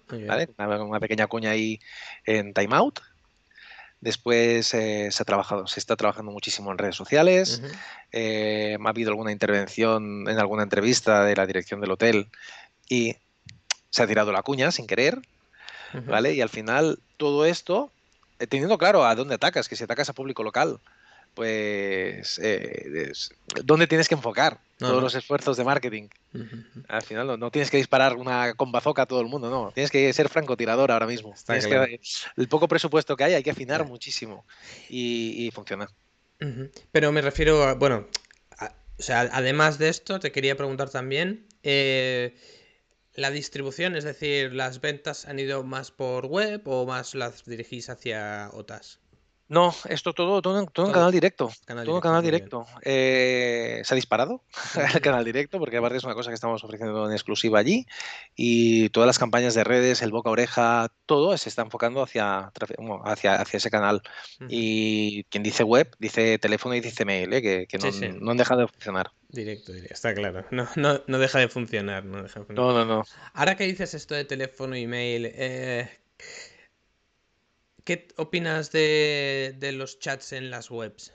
una, 0.09 0.99
pequeña 0.99 1.27
cuña 1.27 1.51
ahí 1.51 1.79
en 2.25 2.53
Time 2.53 2.75
Out. 2.75 2.99
Después 4.01 4.73
eh, 4.73 5.09
se 5.11 5.23
ha 5.23 5.25
trabajado, 5.25 5.67
se 5.67 5.79
está 5.79 5.95
trabajando 5.95 6.31
muchísimo 6.31 6.71
en 6.71 6.77
redes 6.77 6.95
sociales. 6.95 7.61
Eh, 8.11 8.77
ha 8.83 8.89
habido 8.89 9.11
alguna 9.11 9.31
intervención 9.31 10.27
en 10.29 10.39
alguna 10.39 10.63
entrevista 10.63 11.23
de 11.23 11.35
la 11.35 11.45
dirección 11.45 11.81
del 11.81 11.91
hotel 11.91 12.27
y 12.89 13.15
se 13.89 14.03
ha 14.03 14.07
tirado 14.07 14.31
la 14.31 14.43
cuña 14.43 14.71
sin 14.71 14.87
querer, 14.87 15.19
¿vale? 16.05 16.33
Y 16.33 16.41
al 16.41 16.49
final 16.49 16.99
todo 17.17 17.45
esto, 17.45 17.91
eh, 18.39 18.47
teniendo 18.47 18.77
claro 18.77 19.05
a 19.05 19.15
dónde 19.15 19.35
atacas, 19.35 19.67
que 19.67 19.75
si 19.75 19.83
atacas 19.83 20.09
a 20.09 20.13
público 20.13 20.43
local, 20.43 20.79
pues, 21.39 22.37
eh, 22.43 23.13
¿dónde 23.63 23.87
tienes 23.87 24.09
que 24.09 24.15
enfocar 24.15 24.59
todos 24.77 25.01
los 25.01 25.15
esfuerzos 25.15 25.55
de 25.55 25.63
marketing? 25.63 26.09
Al 26.89 27.01
final 27.01 27.39
no, 27.39 27.49
tienes 27.49 27.71
que 27.71 27.77
disparar 27.77 28.17
una 28.17 28.55
con 28.55 28.73
bazooka 28.73 29.03
a 29.03 29.05
todo 29.05 29.21
el 29.21 29.27
mundo, 29.27 29.49
no. 29.49 29.71
Tienes 29.71 29.89
que 29.89 30.11
ser 30.11 30.27
francotirador 30.27 30.91
ahora 30.91 31.07
mismo. 31.07 31.33
el 31.47 32.47
poco 32.49 32.67
presupuesto 32.67 33.15
que 33.15 33.23
hay 33.23 33.35
hay 33.35 33.43
que 33.43 33.51
afinar 33.51 33.87
muchísimo 33.87 34.45
y, 34.89 35.49
funciona. 35.53 35.87
Pero 36.91 37.13
me 37.13 37.21
refiero 37.21 37.63
a, 37.63 37.75
bueno, 37.75 38.07
o 38.97 39.01
sea, 39.01 39.21
además 39.31 39.77
de 39.77 39.87
esto, 39.87 40.19
te 40.19 40.33
quería 40.33 40.57
preguntar 40.57 40.89
también, 40.89 41.47
eh, 41.63 42.35
la 43.15 43.31
distribución, 43.31 43.95
es 43.95 44.03
decir, 44.03 44.53
¿las 44.53 44.81
ventas 44.81 45.25
han 45.25 45.39
ido 45.39 45.63
más 45.63 45.89
por 45.91 46.25
web 46.25 46.63
o 46.65 46.85
más 46.85 47.15
las 47.15 47.45
dirigís 47.45 47.89
hacia 47.89 48.49
OTAS? 48.51 48.99
No, 49.49 49.73
esto 49.89 50.13
todo, 50.13 50.43
todo, 50.43 50.63
todo 50.67 50.85
en 50.85 50.93
canal 50.93 51.11
directo. 51.11 51.51
todo 51.65 51.95
en 51.95 52.01
canal 52.01 52.21
directo. 52.21 52.67
Eh, 52.83 53.81
se 53.83 53.93
ha 53.93 53.95
disparado 53.95 54.43
el 54.93 55.01
canal 55.01 55.25
directo 55.25 55.57
porque 55.57 55.77
aparte 55.77 55.97
es 55.97 56.03
una 56.03 56.13
cosa 56.13 56.29
que 56.29 56.35
estamos 56.35 56.63
ofreciendo 56.63 57.07
en 57.07 57.13
exclusiva 57.13 57.57
allí 57.57 57.87
y 58.35 58.89
todas 58.89 59.07
las 59.07 59.17
campañas 59.17 59.55
de 59.55 59.63
redes, 59.63 60.03
el 60.03 60.11
boca 60.11 60.29
a 60.29 60.33
oreja, 60.33 60.91
todo 61.07 61.35
se 61.35 61.49
está 61.49 61.63
enfocando 61.63 62.03
hacia, 62.03 62.51
hacia, 63.05 63.41
hacia 63.41 63.57
ese 63.57 63.71
canal. 63.71 64.03
Y 64.47 65.23
quien 65.25 65.41
dice 65.41 65.63
web, 65.63 65.95
dice 65.97 66.37
teléfono 66.37 66.75
y 66.75 66.81
dice 66.81 67.03
mail, 67.03 67.33
¿eh? 67.33 67.67
que, 67.67 67.77
no, 68.19 68.31
han 68.31 68.37
dejado 68.37 68.61
de 68.61 68.67
funcionar. 68.67 69.09
Directo, 69.29 69.73
directo, 69.73 69.95
está 69.95 70.13
claro. 70.13 70.45
No, 70.51 70.67
no, 70.75 71.01
no 71.07 71.17
deja 71.17 71.39
de 71.39 71.47
funcionar. 71.47 72.05
No, 72.05 72.21
deja 72.21 72.41
de 72.41 72.45
funcionar. 72.45 72.73
no, 72.75 72.85
no, 72.85 72.97
no. 72.97 73.03
Ahora 73.33 73.57
que 73.57 73.63
dices 73.63 73.95
esto 73.95 74.13
de 74.13 74.25
teléfono 74.25 74.75
y 74.75 74.85
mail, 74.85 75.25
eh, 75.33 75.89
¿Qué 77.89 78.07
opinas 78.17 78.71
de, 78.71 79.71
los 79.73 79.97
chats 79.97 80.33
en 80.33 80.51
las 80.51 80.69
webs? 80.69 81.11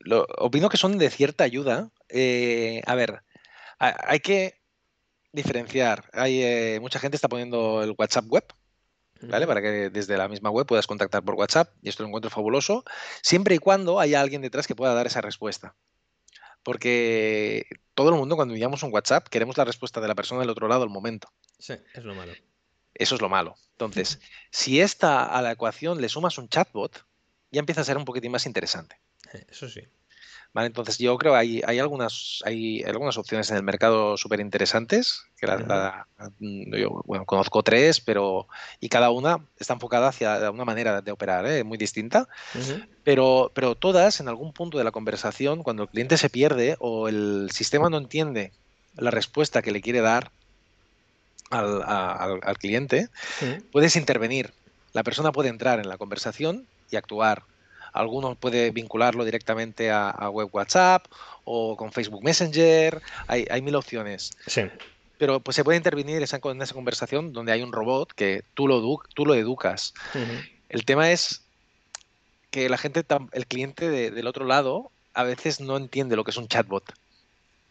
Lo, 0.00 0.26
opino 0.38 0.68
que 0.68 0.76
son 0.76 0.98
de 0.98 1.10
cierta 1.10 1.44
ayuda. 1.44 1.92
Eh, 2.08 2.82
a 2.86 2.96
ver, 2.96 3.22
hay 3.78 4.18
que 4.18 4.60
diferenciar. 5.30 6.10
Hay 6.12 6.42
eh, 6.42 6.78
mucha 6.80 6.98
gente 6.98 7.14
está 7.14 7.28
poniendo 7.28 7.84
el 7.84 7.94
WhatsApp 7.96 8.24
web, 8.26 8.44
¿vale? 9.20 9.46
Para 9.46 9.62
que 9.62 9.90
desde 9.90 10.16
la 10.16 10.26
misma 10.26 10.50
web 10.50 10.66
puedas 10.66 10.88
contactar 10.88 11.22
por 11.22 11.36
WhatsApp. 11.36 11.72
Y 11.82 11.90
esto 11.90 12.02
lo 12.02 12.08
encuentro 12.08 12.28
fabuloso, 12.28 12.82
siempre 13.22 13.54
y 13.54 13.58
cuando 13.58 14.00
haya 14.00 14.20
alguien 14.20 14.42
detrás 14.42 14.66
que 14.66 14.74
pueda 14.74 14.92
dar 14.92 15.06
esa 15.06 15.20
respuesta. 15.20 15.76
Porque 16.64 17.66
todo 17.94 18.08
el 18.08 18.16
mundo, 18.16 18.34
cuando 18.34 18.54
enviamos 18.54 18.82
un 18.82 18.92
WhatsApp, 18.92 19.28
queremos 19.28 19.56
la 19.56 19.66
respuesta 19.66 20.00
de 20.00 20.08
la 20.08 20.16
persona 20.16 20.40
del 20.40 20.50
otro 20.50 20.66
lado 20.66 20.82
al 20.82 20.90
momento. 20.90 21.28
Sí, 21.60 21.74
es 21.94 22.02
lo 22.02 22.12
malo. 22.16 22.32
Eso 22.94 23.14
es 23.14 23.20
lo 23.20 23.28
malo. 23.28 23.56
Entonces, 23.72 24.20
si 24.50 24.80
esta 24.80 25.24
a 25.24 25.42
la 25.42 25.52
ecuación 25.52 26.00
le 26.00 26.08
sumas 26.08 26.38
un 26.38 26.48
chatbot, 26.48 27.04
ya 27.50 27.60
empieza 27.60 27.80
a 27.80 27.84
ser 27.84 27.96
un 27.96 28.04
poquitín 28.04 28.32
más 28.32 28.46
interesante. 28.46 28.96
Eso 29.48 29.68
sí. 29.68 29.82
Vale, 30.54 30.66
entonces 30.66 30.98
yo 30.98 31.16
creo 31.16 31.32
que 31.32 31.38
hay, 31.38 31.62
hay, 31.66 31.78
algunas, 31.78 32.42
hay 32.44 32.82
algunas 32.82 33.16
opciones 33.16 33.50
en 33.50 33.56
el 33.56 33.62
mercado 33.62 34.18
súper 34.18 34.40
interesantes. 34.40 35.24
Que 35.38 35.46
yo 36.78 37.02
bueno, 37.06 37.24
conozco 37.24 37.62
tres, 37.62 38.00
pero 38.00 38.48
y 38.78 38.90
cada 38.90 39.10
una 39.10 39.46
está 39.58 39.72
enfocada 39.72 40.08
hacia 40.08 40.50
una 40.50 40.66
manera 40.66 41.00
de 41.00 41.10
operar 41.10 41.46
¿eh? 41.46 41.64
muy 41.64 41.78
distinta. 41.78 42.28
pero, 43.02 43.50
pero 43.54 43.74
todas, 43.76 44.20
en 44.20 44.28
algún 44.28 44.52
punto 44.52 44.76
de 44.76 44.84
la 44.84 44.90
conversación, 44.90 45.62
cuando 45.62 45.84
el 45.84 45.88
cliente 45.88 46.18
se 46.18 46.28
pierde 46.28 46.76
o 46.80 47.08
el 47.08 47.48
sistema 47.50 47.88
no 47.88 47.96
entiende 47.96 48.52
la 48.94 49.10
respuesta 49.10 49.62
que 49.62 49.72
le 49.72 49.80
quiere 49.80 50.02
dar 50.02 50.32
al, 51.52 52.40
al 52.42 52.58
cliente, 52.58 53.08
puedes 53.70 53.96
intervenir. 53.96 54.52
La 54.92 55.02
persona 55.02 55.32
puede 55.32 55.48
entrar 55.48 55.78
en 55.78 55.88
la 55.88 55.96
conversación 55.96 56.66
y 56.90 56.96
actuar 56.96 57.44
Alguno 57.92 58.34
puede 58.34 58.70
vincularlo 58.70 59.24
directamente 59.24 59.90
a, 59.90 60.28
web 60.30 60.48
WhatsApp 60.52 61.06
o 61.44 61.76
con 61.76 61.92
Facebook 61.92 62.24
Messenger. 62.24 63.02
Hay, 63.26 63.62
mil 63.62 63.74
opciones. 63.74 64.30
Sí. 64.46 64.62
Pero 65.18 65.40
pues 65.40 65.54
se 65.54 65.62
puede 65.62 65.76
intervenir 65.76 66.16
en 66.16 66.22
esa 66.22 66.40
conversación 66.40 67.32
donde 67.32 67.52
hay 67.52 67.62
un 67.62 67.72
robot 67.72 68.12
que 68.12 68.42
tú 68.54 68.66
lo, 68.66 69.02
tú 69.14 69.26
lo 69.26 69.34
educas. 69.34 69.92
El 70.68 70.84
tema 70.84 71.12
es 71.12 71.42
que 72.50 72.68
la 72.68 72.78
gente, 72.78 73.04
el 73.32 73.46
cliente 73.46 73.90
del 73.90 74.26
otro 74.26 74.46
lado, 74.46 74.90
a 75.14 75.22
veces 75.22 75.60
no 75.60 75.76
entiende 75.76 76.16
lo 76.16 76.24
que 76.24 76.30
es 76.30 76.36
un 76.38 76.48
chatbot. 76.48 76.92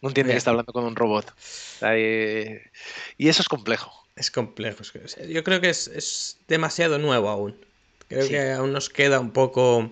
No 0.02 0.08
entiende 0.08 0.32
que 0.32 0.38
está 0.38 0.50
hablando 0.50 0.72
con 0.72 0.84
un 0.84 0.96
robot. 0.96 1.32
y 1.80 3.28
eso 3.28 3.42
es 3.42 3.48
complejo. 3.48 3.92
Es 4.16 4.30
complejo. 4.30 4.82
Yo 5.28 5.42
creo 5.42 5.60
que 5.60 5.70
es, 5.70 6.38
demasiado 6.48 6.98
nuevo 6.98 7.30
aún. 7.30 7.64
Creo 8.08 8.28
que 8.28 8.52
aún 8.52 8.72
nos 8.72 8.90
queda 8.90 9.20
un 9.20 9.30
poco 9.30 9.90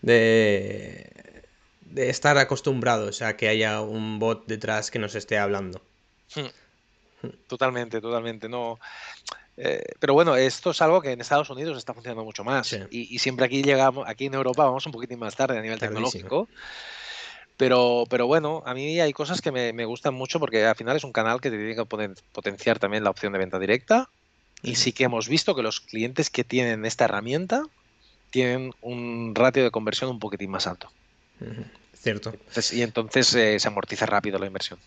de, 0.00 1.10
de 1.82 2.08
estar 2.08 2.38
acostumbrados 2.38 3.20
a 3.20 3.36
que 3.36 3.48
haya 3.48 3.82
un 3.82 4.18
bot 4.18 4.46
detrás 4.46 4.90
que 4.90 4.98
nos 4.98 5.14
esté 5.14 5.36
hablando. 5.36 5.82
Hmm. 6.34 6.46
Totalmente, 7.46 8.00
totalmente. 8.00 8.48
No. 8.48 8.78
Eh, 9.56 9.84
pero 9.98 10.14
bueno, 10.14 10.36
esto 10.36 10.70
es 10.70 10.80
algo 10.80 11.02
que 11.02 11.12
en 11.12 11.20
Estados 11.20 11.50
Unidos 11.50 11.76
está 11.76 11.92
funcionando 11.92 12.24
mucho 12.24 12.44
más. 12.44 12.74
Y, 12.90 13.18
siempre 13.18 13.44
aquí 13.44 13.62
llegamos, 13.62 14.08
aquí 14.08 14.26
en 14.26 14.34
Europa 14.34 14.64
vamos 14.64 14.86
un 14.86 14.92
poquitín 14.92 15.18
más 15.18 15.36
tarde 15.36 15.58
a 15.58 15.60
nivel 15.60 15.78
tecnológico. 15.78 16.48
Pero, 17.60 18.04
pero 18.08 18.26
bueno, 18.26 18.62
a 18.64 18.72
mí 18.72 18.98
hay 19.00 19.12
cosas 19.12 19.42
que 19.42 19.52
me, 19.52 19.84
gustan 19.84 20.14
mucho 20.14 20.40
porque 20.40 20.64
al 20.64 20.76
final 20.76 20.96
es 20.96 21.04
un 21.04 21.12
canal 21.12 21.42
que 21.42 21.50
te 21.50 21.58
tiene 21.58 21.74
que 21.74 21.84
potenciar 21.84 22.78
también 22.78 23.04
la 23.04 23.10
opción 23.10 23.34
de 23.34 23.38
venta 23.38 23.58
directa. 23.58 24.08
Y 24.62 24.76
sí 24.76 24.94
que 24.94 25.04
hemos 25.04 25.28
visto 25.28 25.54
que 25.54 25.62
los 25.62 25.78
clientes 25.80 26.30
que 26.30 26.42
tienen 26.42 26.86
esta 26.86 27.04
herramienta 27.04 27.64
tienen 28.30 28.72
un 28.80 29.34
ratio 29.34 29.62
de 29.62 29.70
conversión 29.70 30.08
un 30.08 30.18
poquitín 30.18 30.50
más 30.50 30.66
alto. 30.66 30.90
Cierto. 31.92 32.32
y 32.72 32.80
entonces 32.80 33.34
eh, 33.34 33.60
se 33.60 33.68
amortiza 33.68 34.06
rápido 34.06 34.38
la 34.38 34.46
inversión. 34.46 34.78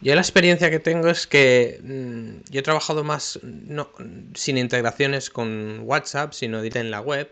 Yo 0.00 0.14
la 0.14 0.22
experiencia 0.22 0.70
que 0.70 0.78
tengo 0.78 1.08
es 1.08 1.26
que 1.26 1.80
mm, 1.82 2.50
yo 2.50 2.60
he 2.60 2.62
trabajado 2.62 3.04
más 3.04 3.38
no, 3.42 3.90
sin 4.32 4.56
integraciones 4.56 5.28
con 5.28 5.80
WhatsApp, 5.82 6.32
sino 6.32 6.64
en 6.64 6.90
la 6.90 7.02
web 7.02 7.30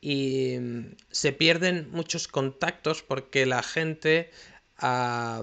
y 0.00 0.56
mm, 0.58 0.96
se 1.10 1.32
pierden 1.32 1.88
muchos 1.90 2.28
contactos 2.28 3.02
porque 3.02 3.46
la 3.46 3.62
gente 3.62 4.30
ah, 4.78 5.42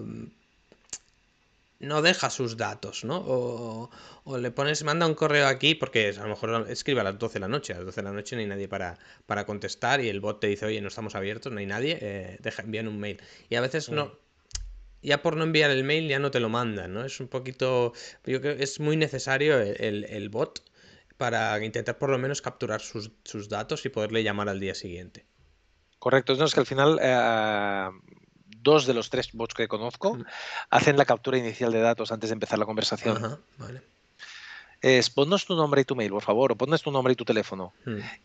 no 1.79 2.01
deja 2.01 2.29
sus 2.29 2.57
datos, 2.57 3.03
¿no? 3.03 3.23
O, 3.25 3.89
le 4.37 4.49
pones, 4.49 4.83
manda 4.83 5.05
un 5.05 5.13
correo 5.13 5.47
aquí, 5.47 5.75
porque 5.75 6.09
a 6.09 6.23
lo 6.23 6.29
mejor 6.29 6.65
escribe 6.69 7.01
a 7.01 7.03
las 7.03 7.19
12 7.19 7.35
de 7.35 7.39
la 7.41 7.47
noche, 7.47 7.73
a 7.73 7.77
las 7.77 7.85
12 7.85 8.01
de 8.01 8.03
la 8.03 8.11
noche 8.11 8.35
no 8.35 8.41
hay 8.41 8.47
nadie 8.47 8.67
para, 8.67 8.97
para 9.27 9.45
contestar 9.45 10.01
y 10.01 10.09
el 10.09 10.19
bot 10.19 10.39
te 10.39 10.47
dice, 10.47 10.65
oye, 10.65 10.81
no 10.81 10.87
estamos 10.87 11.13
abiertos, 11.15 11.53
no 11.53 11.59
hay 11.59 11.67
nadie, 11.67 11.99
eh, 12.01 12.37
deja, 12.41 12.63
envían 12.63 12.87
un 12.87 12.99
mail. 12.99 13.21
Y 13.49 13.55
a 13.55 13.61
veces 13.61 13.89
no, 13.89 14.17
ya 15.05 15.21
por 15.21 15.37
no 15.37 15.43
enviar 15.43 15.69
el 15.69 15.83
mail 15.83 16.07
ya 16.07 16.19
no 16.19 16.31
te 16.31 16.39
lo 16.39 16.49
mandan, 16.49 16.93
¿no? 16.93 17.05
Es 17.05 17.19
un 17.19 17.27
poquito, 17.27 17.93
yo 18.25 18.41
creo 18.41 18.57
que 18.57 18.63
es 18.63 18.79
muy 18.79 18.97
necesario 18.97 19.59
el, 19.59 20.29
bot 20.29 20.63
para 21.17 21.63
intentar 21.63 21.97
por 21.97 22.09
lo 22.09 22.17
menos 22.17 22.41
capturar 22.41 22.81
sus, 22.81 23.09
datos 23.49 23.85
y 23.85 23.89
poderle 23.89 24.23
llamar 24.23 24.49
al 24.49 24.59
día 24.59 24.75
siguiente. 24.75 25.25
Correcto, 25.99 26.33
es 26.33 26.53
que 26.53 26.59
al 26.59 26.65
final 26.65 26.99
eh, 27.01 27.89
dos 28.65 28.85
de 28.85 28.93
los 28.93 29.09
tres 29.09 29.31
bots 29.31 29.53
que 29.53 29.67
conozco 29.67 30.17
hacen 30.69 30.97
la 30.97 31.05
captura 31.05 31.37
inicial 31.37 31.71
de 31.71 31.79
datos 31.79 32.11
antes 32.11 32.29
de 32.29 32.33
empezar 32.33 32.59
la 32.59 32.65
conversación. 32.65 33.39
Es 34.81 35.09
ponnos 35.09 35.45
tu 35.45 35.55
nombre 35.55 35.81
y 35.81 35.85
tu 35.85 35.95
mail, 35.95 36.11
por 36.11 36.21
favor, 36.21 36.51
o 36.51 36.55
ponnos 36.55 36.81
tu 36.83 36.91
nombre 36.91 37.13
y 37.13 37.15
tu 37.15 37.25
teléfono. 37.25 37.73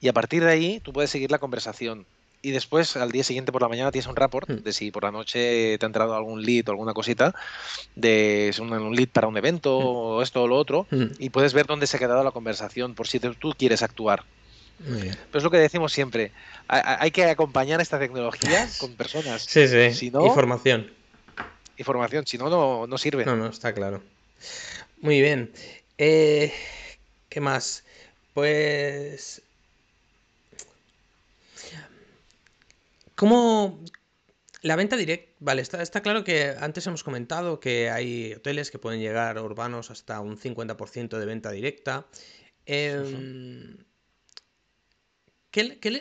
Y 0.01 0.09
a 0.09 0.13
partir 0.13 0.45
de 0.45 0.51
ahí 0.51 0.81
tú 0.81 0.93
puedes 0.93 1.11
seguir 1.11 1.31
la 1.31 1.39
conversación. 1.39 2.07
Y 2.43 2.53
después, 2.53 2.97
al 2.97 3.13
día 3.13 3.23
siguiente 3.23 3.53
por 3.53 3.61
la 3.61 3.69
mañana, 3.69 3.93
tienes 3.93 4.07
un 4.07 4.17
report 4.17 4.49
de 4.49 4.73
si 4.73 4.91
por 4.91 5.05
la 5.05 5.11
noche 5.11 5.77
te 5.79 5.85
ha 5.85 5.89
entrado 5.89 6.15
algún 6.15 6.43
lead 6.43 6.69
o 6.69 6.71
alguna 6.73 6.95
cosita, 6.95 7.35
de 7.97 8.55
un, 8.59 8.97
lead 8.97 9.09
para 9.09 9.27
un 9.27 9.37
evento 9.37 9.77
o 9.77 10.23
esto 10.23 10.43
o 10.43 10.49
lo 10.49 10.57
otro, 10.57 10.87
y 11.19 11.29
puedes 11.29 11.53
ver 11.53 11.67
dónde 11.67 11.87
se 11.87 11.97
ha 11.97 12.01
quedado 12.01 12.25
la 12.25 12.31
conversación 12.31 12.95
por 12.95 13.09
si 13.09 13.21
tú 13.21 13.53
quieres 13.59 13.83
actuar. 13.83 14.25
Pero 14.83 15.17
es 15.35 15.45
lo 15.45 15.51
que 15.51 15.59
decimos 15.59 15.93
siempre. 15.93 16.33
Hay, 16.69 17.11
que 17.11 17.25
acompañar 17.25 17.81
esta 17.81 17.99
tecnología 17.99 18.69
con 18.79 18.95
personas. 18.95 19.43
Sí, 19.43 19.69
sí. 19.69 20.07
información. 20.07 20.91
Información, 21.77 22.27
si 22.27 22.39
no, 22.39 22.87
no, 22.87 22.99
sirve. 22.99 23.25
No, 23.25 23.37
no, 23.37 23.49
está 23.49 23.75
claro. 23.75 24.03
Muy 25.01 25.21
bien. 25.21 25.51
Eh, 25.99 26.53
¿Qué 27.29 27.41
más? 27.41 27.85
Pues... 28.33 29.43
¿Cómo, 33.21 33.85
la 34.63 34.77
venta 34.77 34.97
directa, 34.97 35.31
vale, 35.41 35.61
está, 35.61 35.83
está, 35.83 36.01
claro 36.01 36.25
que 36.25 36.55
antes 36.59 36.87
hemos 36.87 37.05
comentado 37.05 37.61
que 37.61 37.91
hay 37.91 38.33
hoteles 38.33 38.71
que 38.71 38.79
pueden 38.79 38.99
llegar 38.99 39.39
urbanos 39.39 39.91
hasta 39.91 40.21
un 40.21 40.39
50% 40.39 41.19
de 41.19 41.27
venta 41.27 41.51
directa. 41.51 42.07
Eh, 42.65 43.77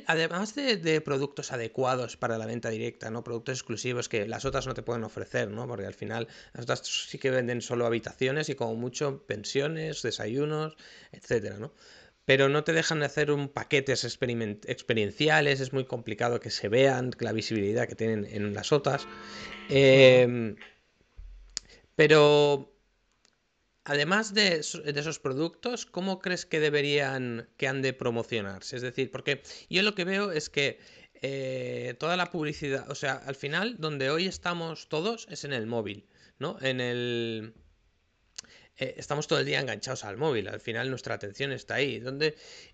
además 0.05 0.55
de, 0.55 1.01
productos 1.01 1.51
adecuados 1.51 2.15
para 2.15 2.38
la 2.38 2.45
venta 2.45 2.69
directa, 2.69 3.12
¿no? 3.12 3.21
Productos 3.21 3.58
exclusivos 3.58 4.08
que 4.08 4.25
las 4.25 4.45
otras 4.45 4.65
no 4.65 4.73
te 4.73 4.82
pueden 4.84 5.03
ofrecer, 5.03 5.49
¿no? 5.49 5.67
Porque 5.67 5.88
al 5.88 5.93
final 5.93 6.29
las 6.53 6.63
otras 6.63 6.86
sí 6.86 7.17
que 7.17 7.32
venden 7.32 7.62
solo 7.62 7.86
habitaciones 7.86 8.47
y 8.47 8.55
como 8.55 8.75
mucho 8.75 9.25
pensiones, 9.27 10.03
desayunos, 10.03 10.77
etcétera, 11.12 11.58
¿no? 11.58 11.73
Pero 12.29 12.47
no 12.47 12.63
te 12.63 12.73
dejan 12.73 12.99
de 12.99 13.07
hacer 13.07 13.31
un 13.31 13.49
paquetes 13.49 14.05
experienciales, 14.05 15.59
es 15.61 15.73
muy 15.73 15.85
complicado 15.85 16.39
que 16.39 16.51
se 16.51 16.69
vean 16.69 17.09
la 17.17 17.31
visibilidad 17.31 17.87
que 17.87 17.95
tienen 17.95 18.23
en 18.23 18.53
las 18.53 18.71
otras. 18.71 19.07
Em, 19.67 20.55
pero 21.95 22.71
además 23.83 24.35
de, 24.35 24.57
esos 24.57 25.17
productos, 25.17 25.87
¿cómo 25.87 26.19
crees 26.19 26.45
que 26.45 26.59
deberían, 26.59 27.49
que 27.57 27.67
han 27.67 27.81
de 27.81 27.93
promocionarse? 27.93 28.75
Es 28.75 28.83
decir, 28.83 29.09
porque 29.09 29.41
yo 29.67 29.81
lo 29.81 29.95
que 29.95 30.03
veo 30.03 30.31
es 30.31 30.51
que 30.51 30.77
eh, 31.23 31.95
toda 31.97 32.15
la 32.15 32.29
publicidad, 32.29 32.91
o 32.91 32.93
sea, 32.93 33.13
al 33.25 33.37
final, 33.37 33.77
donde 33.79 34.11
hoy 34.11 34.27
estamos 34.27 34.87
todos 34.87 35.25
es 35.31 35.45
en 35.45 35.53
el 35.53 35.65
móvil, 35.65 36.05
¿no? 36.37 36.59
En 36.61 36.79
el... 36.79 37.55
Eh, 38.79 38.95
estamos 38.97 39.27
todo 39.27 39.39
el 39.39 39.45
día 39.45 39.59
enganchados 39.59 40.05
al 40.05 40.17
móvil, 40.17 40.47
al 40.47 40.61
final 40.61 40.89
nuestra 40.89 41.15
atención 41.15 41.51
está 41.51 41.75
ahí, 41.75 42.01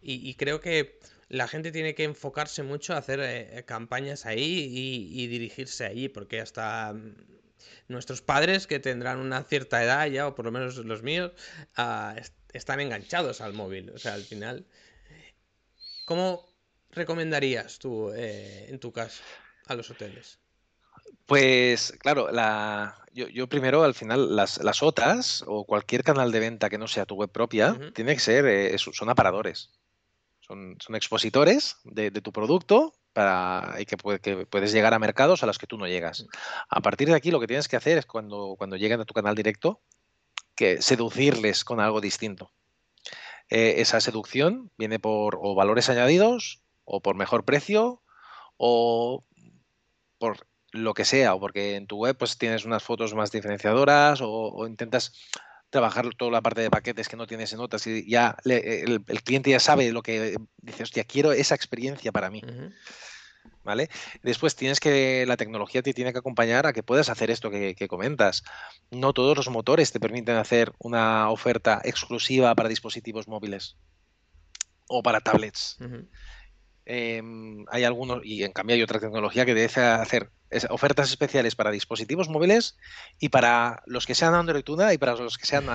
y, 0.02 0.36
creo 0.36 0.62
que 0.62 1.00
la 1.30 1.48
gente 1.48 1.72
tiene 1.72 1.96
que 1.96 2.04
enfocarse 2.04 2.62
mucho 2.62 2.94
a 2.94 2.98
hacer 2.98 3.20
eh, 3.24 3.64
campañas 3.66 4.28
ahí 4.28 4.70
y, 5.12 5.28
dirigirse 5.28 5.86
ahí, 5.86 6.08
porque 6.08 6.40
hasta 6.40 6.94
nuestros 7.88 8.22
padres 8.22 8.68
que 8.68 8.80
tendrán 8.80 9.18
una 9.20 9.44
cierta 9.44 9.84
edad 9.84 10.06
ya, 10.08 10.28
o 10.28 10.36
por 10.36 10.46
lo 10.46 10.52
menos 10.52 10.78
los 10.78 11.02
míos, 11.02 11.32
ah, 11.76 12.16
están 12.54 12.80
enganchados 12.80 13.42
al 13.42 13.54
móvil. 13.54 13.90
O 13.90 13.98
sea, 13.98 14.14
al 14.14 14.24
final, 14.24 14.66
¿cómo 16.06 16.48
recomendarías 16.92 17.80
tú, 17.80 18.12
eh, 18.14 18.68
en 18.70 18.80
tu 18.80 18.92
caso, 18.92 19.24
a 19.66 19.76
los 19.76 19.90
hoteles? 19.90 20.40
Pues 21.26 21.94
claro, 22.00 22.32
la, 22.32 23.06
yo, 23.14 23.48
primero 23.48 23.84
al 23.84 23.94
final 23.94 24.36
las, 24.36 24.64
las, 24.64 24.84
OTAs 24.84 25.44
o 25.48 25.66
cualquier 25.66 26.04
canal 26.04 26.32
de 26.32 26.40
venta 26.40 26.70
que 26.70 26.78
no 26.78 26.88
sea 26.88 27.06
tu 27.06 27.16
web 27.16 27.32
propia, 27.32 27.80
tiene 27.94 28.14
que 28.14 28.20
ser, 28.20 28.46
eh, 28.46 28.78
son 28.78 29.10
aparadores. 29.10 29.72
Son, 30.42 30.76
son 30.80 30.96
expositores 30.96 31.78
de, 31.86 32.12
tu 32.12 32.32
producto 32.32 32.94
para, 33.14 33.78
y 33.80 33.86
que, 33.86 33.98
puedes 34.46 34.72
llegar 34.72 34.94
a 34.94 35.00
mercados 35.00 35.42
a 35.42 35.48
los 35.48 35.58
que 35.58 35.66
tú 35.66 35.78
no 35.78 35.88
llegas. 35.88 36.28
A 36.70 36.82
partir 36.82 37.08
de 37.08 37.16
aquí 37.16 37.32
lo 37.32 37.40
que 37.40 37.48
tienes 37.48 37.68
que 37.68 37.78
hacer 37.78 37.98
es 37.98 38.06
cuando, 38.06 38.56
cuando 38.58 38.76
lleguen 38.76 39.02
a 39.02 39.06
tu 39.06 39.14
canal 39.16 39.34
directo, 39.34 39.82
que 40.54 40.82
seducirles 40.82 41.64
con 41.64 41.80
algo 41.80 42.00
distinto. 42.00 42.52
Eh, 43.50 43.76
esa 43.78 44.02
seducción 44.02 44.72
viene 44.78 45.00
por 45.00 45.40
o 45.42 45.56
valores 45.56 45.90
añadidos, 45.90 46.62
o 46.84 47.02
por 47.02 47.16
mejor 47.16 47.46
precio, 47.46 48.04
o 48.58 49.26
por 50.20 50.48
lo 50.76 50.94
que 50.94 51.06
sea, 51.06 51.34
o 51.34 51.40
porque 51.40 51.76
en 51.76 51.88
tu 51.88 51.98
web 51.98 52.18
pues 52.18 52.38
tienes 52.38 52.66
unas 52.66 52.84
fotos 52.84 53.14
más 53.14 53.32
diferenciadoras, 53.32 54.20
o, 54.22 54.68
intentas 54.68 55.14
trabajar 55.70 56.08
toda 56.16 56.32
la 56.32 56.42
parte 56.42 56.62
de 56.62 56.70
paquetes 56.70 57.10
que 57.10 57.18
no 57.18 57.28
tienes 57.28 57.52
en 57.52 57.60
notas 57.60 57.86
y 57.88 58.08
ya 58.10 58.38
el, 58.46 59.04
cliente 59.24 59.50
ya 59.50 59.60
sabe 59.60 59.92
lo 59.92 60.04
que 60.04 60.38
dice, 60.58 60.84
hostia, 60.84 61.04
quiero 61.04 61.32
esa 61.34 61.56
experiencia 61.56 62.12
para 62.12 62.30
mí. 62.30 62.42
¿vale? 63.66 63.90
Después 64.24 64.56
tienes 64.56 64.80
que, 64.80 65.26
la 65.28 65.38
tecnología 65.38 65.82
te 65.82 65.94
tiene 65.94 66.14
que 66.14 66.20
acompañar 66.20 66.66
a 66.66 66.74
que 66.74 66.84
puedas 66.84 67.10
hacer 67.10 67.32
esto 67.32 67.50
que, 67.50 67.88
comentas. 67.90 68.44
No 68.92 69.12
todos 69.12 69.36
los 69.36 69.50
motores 69.50 69.92
te 69.92 70.00
permiten 70.00 70.38
hacer 70.38 70.72
una 70.80 71.30
oferta 71.30 71.82
exclusiva 71.84 72.54
para 72.56 72.70
dispositivos 72.70 73.28
móviles 73.28 73.76
o 74.88 75.04
para 75.04 75.20
tablets. 75.20 75.78
Em, 76.86 77.66
hay 77.70 77.84
algunos, 77.84 78.24
y 78.24 78.44
en 78.44 78.52
cambio 78.52 78.76
hay 78.76 78.84
otra 78.84 79.00
tecnología 79.00 79.46
que 79.46 79.56
deja 79.56 80.02
hacer 80.02 80.30
ofertas 80.70 81.10
especiales 81.10 81.56
para 81.56 81.72
dispositivos 81.72 82.30
móviles 82.30 82.78
y 83.20 83.30
para 83.30 83.82
los 83.88 84.06
que 84.06 84.16
sean 84.16 84.36
Android 84.36 84.68
una 84.70 84.94
y 84.94 84.98
para 84.98 85.16
los 85.16 85.38
que 85.38 85.48
sean 85.48 85.66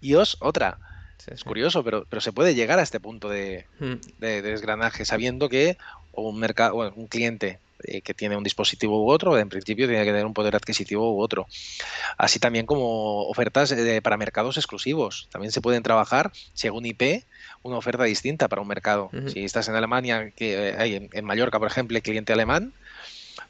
iOS 0.00 0.38
otra 0.40 0.78
es 1.26 1.44
curioso, 1.44 1.82
pero, 1.82 2.04
pero 2.08 2.20
se 2.20 2.32
puede 2.32 2.54
llegar 2.54 2.78
a 2.78 2.82
este 2.82 3.00
punto 3.00 3.28
de, 3.28 3.66
hmm. 3.78 4.20
desgranaje 4.20 5.04
sabiendo 5.04 5.48
que 5.48 5.78
un 6.12 6.38
mercado, 6.38 6.92
un 6.94 7.06
cliente 7.06 7.58
eh, 7.84 8.02
que 8.02 8.14
tiene 8.14 8.36
un 8.36 8.44
dispositivo 8.44 9.02
u 9.04 9.10
otro, 9.10 9.38
en 9.38 9.48
principio 9.48 9.88
tiene 9.88 10.04
que 10.04 10.10
tener 10.10 10.26
un 10.26 10.34
poder 10.34 10.54
adquisitivo 10.54 11.14
u 11.14 11.20
otro. 11.20 11.46
Así 12.16 12.38
también 12.38 12.66
como 12.66 13.22
ofertas 13.28 13.72
eh, 13.72 14.00
para 14.02 14.16
mercados 14.16 14.56
exclusivos. 14.56 15.28
También 15.30 15.52
se 15.52 15.60
pueden 15.60 15.82
trabajar 15.82 16.32
según 16.52 16.86
IP 16.86 17.24
una 17.62 17.76
oferta 17.78 18.04
distinta 18.04 18.48
para 18.48 18.60
un 18.62 18.68
mercado. 18.68 19.10
Si 19.28 19.44
estás 19.44 19.68
en 19.68 19.74
Alemania, 19.74 20.30
que 20.36 20.74
hay 20.78 21.08
en, 21.10 21.24
Mallorca, 21.24 21.58
por 21.58 21.68
ejemplo, 21.68 21.98
cliente 22.02 22.32
alemán, 22.32 22.74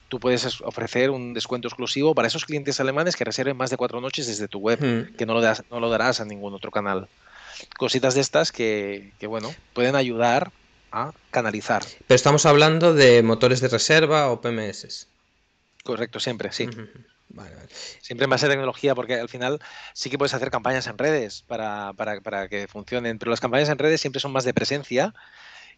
tú 0.09 0.21
puedes 0.21 0.61
ofrecer 0.61 1.11
un 1.11 1.35
descuento 1.35 1.67
exclusivo 1.67 2.15
para 2.15 2.29
esos 2.29 2.45
clientes 2.45 2.79
alemanes 2.79 3.17
que 3.17 3.25
reserven 3.25 3.57
más 3.57 3.71
de 3.71 3.77
cuatro 3.77 4.01
noches 4.01 4.29
desde 4.29 4.47
tu 4.47 4.61
web, 4.61 4.79
que 5.17 5.27
no 5.27 5.35
lo, 5.35 5.41
das, 5.41 5.65
no 5.71 5.81
lo 5.81 5.91
darás 5.91 6.21
a 6.21 6.25
ningún 6.25 6.55
otro 6.55 6.71
canal 6.71 7.09
cositas 7.77 8.15
de 8.15 8.21
estas 8.21 8.53
que, 8.53 9.13
bueno, 9.27 9.55
pueden 9.73 9.97
ayudar 9.97 10.53
a 10.93 11.13
canalizar. 11.31 11.83
Pero 12.07 12.17
estamos 12.17 12.47
hablando 12.47 12.95
de 12.95 13.23
motores 13.23 13.61
de 13.61 13.69
reserva 13.69 14.31
o 14.31 14.41
PMS. 14.41 15.09
Correcto, 15.83 16.21
siempre, 16.21 16.53
sí. 16.53 16.69
Siempre 18.01 18.25
en 18.25 18.31
base 18.31 18.47
a 18.47 18.49
tecnología, 18.49 18.95
porque 18.95 19.15
al 19.15 19.29
final 19.29 19.61
sí 19.93 20.11
que 20.11 20.19
puedes 20.19 20.35
hacer 20.35 20.51
campañas 20.51 20.87
en 20.87 20.99
redes 20.99 21.43
para, 21.47 21.95
que 22.49 22.69
funcionen, 22.69 23.19
pero 23.19 23.31
las 23.31 23.41
campañas 23.41 23.69
en 23.69 23.79
redes 23.79 24.01
siempre 24.01 24.21
son 24.21 24.33
más 24.33 24.45
de 24.45 24.55
presencia 24.55 25.15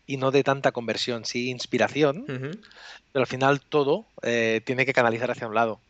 y 0.06 0.18
no 0.18 0.30
de 0.30 0.44
tanta 0.44 0.72
conversión, 0.72 1.24
sí 1.24 1.50
inspiración, 1.50 2.24
pero 2.26 3.22
al 3.22 3.26
final 3.26 3.60
todo 3.60 4.06
eh, 4.22 4.60
tiene 4.64 4.86
que 4.86 4.92
canalizar 4.92 5.30
hacia 5.30 5.48
un 5.48 5.54
lado. 5.54 5.80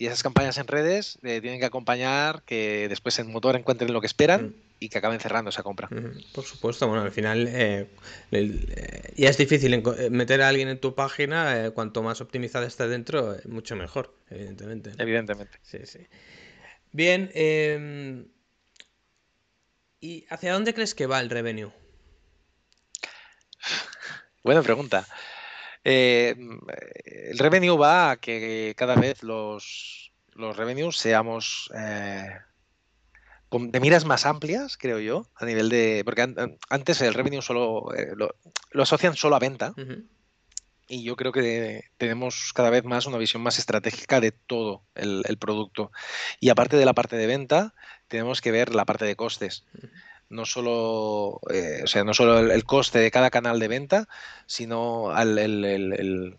Y 0.00 0.06
esas 0.06 0.22
campañas 0.22 0.56
en 0.56 0.66
redes 0.66 1.18
eh, 1.22 1.42
tienen 1.42 1.60
que 1.60 1.66
acompañar 1.66 2.42
que 2.44 2.88
después 2.88 3.18
el 3.18 3.26
motor 3.26 3.54
encuentren 3.54 3.92
lo 3.92 4.00
que 4.00 4.06
esperan 4.06 4.46
mm. 4.46 4.54
y 4.80 4.88
que 4.88 4.96
acaben 4.96 5.20
cerrando 5.20 5.50
esa 5.50 5.62
compra. 5.62 5.90
Por 6.32 6.42
supuesto, 6.42 6.88
bueno, 6.88 7.02
al 7.02 7.12
final 7.12 7.46
eh, 7.46 7.86
eh, 8.32 9.12
ya 9.14 9.28
es 9.28 9.36
difícil 9.36 9.82
meter 10.10 10.40
a 10.40 10.48
alguien 10.48 10.68
en 10.68 10.80
tu 10.80 10.94
página, 10.94 11.70
cuanto 11.72 12.02
más 12.02 12.22
optimizada 12.22 12.66
esté 12.66 12.88
dentro, 12.88 13.36
mucho 13.44 13.76
mejor, 13.76 14.16
evidentemente. 14.30 14.92
Evidentemente. 14.96 15.58
Sí, 15.60 15.80
sí. 15.84 15.98
Bien, 16.92 17.30
em, 17.34 18.26
¿y 20.00 20.24
hacia 20.30 20.54
dónde 20.54 20.72
crees 20.72 20.94
que 20.94 21.04
va 21.04 21.20
el 21.20 21.28
revenue? 21.28 21.72
Buena 24.44 24.62
pregunta. 24.62 25.06
Eh, 25.84 26.36
el 27.30 27.38
revenue 27.38 27.76
va 27.76 28.12
a 28.12 28.16
que 28.18 28.74
cada 28.76 28.94
vez 28.96 29.22
los, 29.22 30.12
los 30.34 30.56
revenues 30.56 30.96
seamos 30.96 31.70
eh, 31.74 32.28
de 33.50 33.80
miras 33.80 34.04
más 34.04 34.26
amplias, 34.26 34.76
creo 34.76 35.00
yo, 35.00 35.26
a 35.34 35.44
nivel 35.44 35.68
de. 35.68 36.02
Porque 36.04 36.34
antes 36.68 37.00
el 37.00 37.14
revenue 37.14 37.42
solo 37.42 37.92
eh, 37.94 38.12
lo, 38.14 38.34
asocian 38.82 39.16
solo 39.16 39.36
a 39.36 39.40
venta. 39.40 39.74
Y 40.86 41.04
yo 41.04 41.14
creo 41.14 41.30
que 41.30 41.84
tenemos 41.98 42.52
cada 42.52 42.68
vez 42.68 42.84
más 42.84 43.06
una 43.06 43.16
visión 43.16 43.42
más 43.42 43.58
estratégica 43.60 44.20
de 44.20 44.32
todo 44.32 44.82
el, 44.96 45.38
producto. 45.38 45.92
Y 46.40 46.48
aparte 46.48 46.76
de 46.76 46.84
la 46.84 46.94
parte 46.94 47.16
de 47.16 47.28
venta, 47.28 47.74
tenemos 48.08 48.40
que 48.40 48.50
ver 48.50 48.74
la 48.74 48.84
parte 48.84 49.04
de 49.04 49.14
costes 49.14 49.64
no 50.30 50.46
solo, 50.46 51.40
eh, 51.52 51.82
o 51.84 51.86
sea, 51.86 52.04
no 52.04 52.14
solo 52.14 52.38
el, 52.38 52.64
coste 52.64 53.00
de 53.00 53.10
cada 53.10 53.30
canal 53.30 53.58
de 53.58 53.68
venta, 53.68 54.08
sino 54.46 55.12
el, 55.18 56.38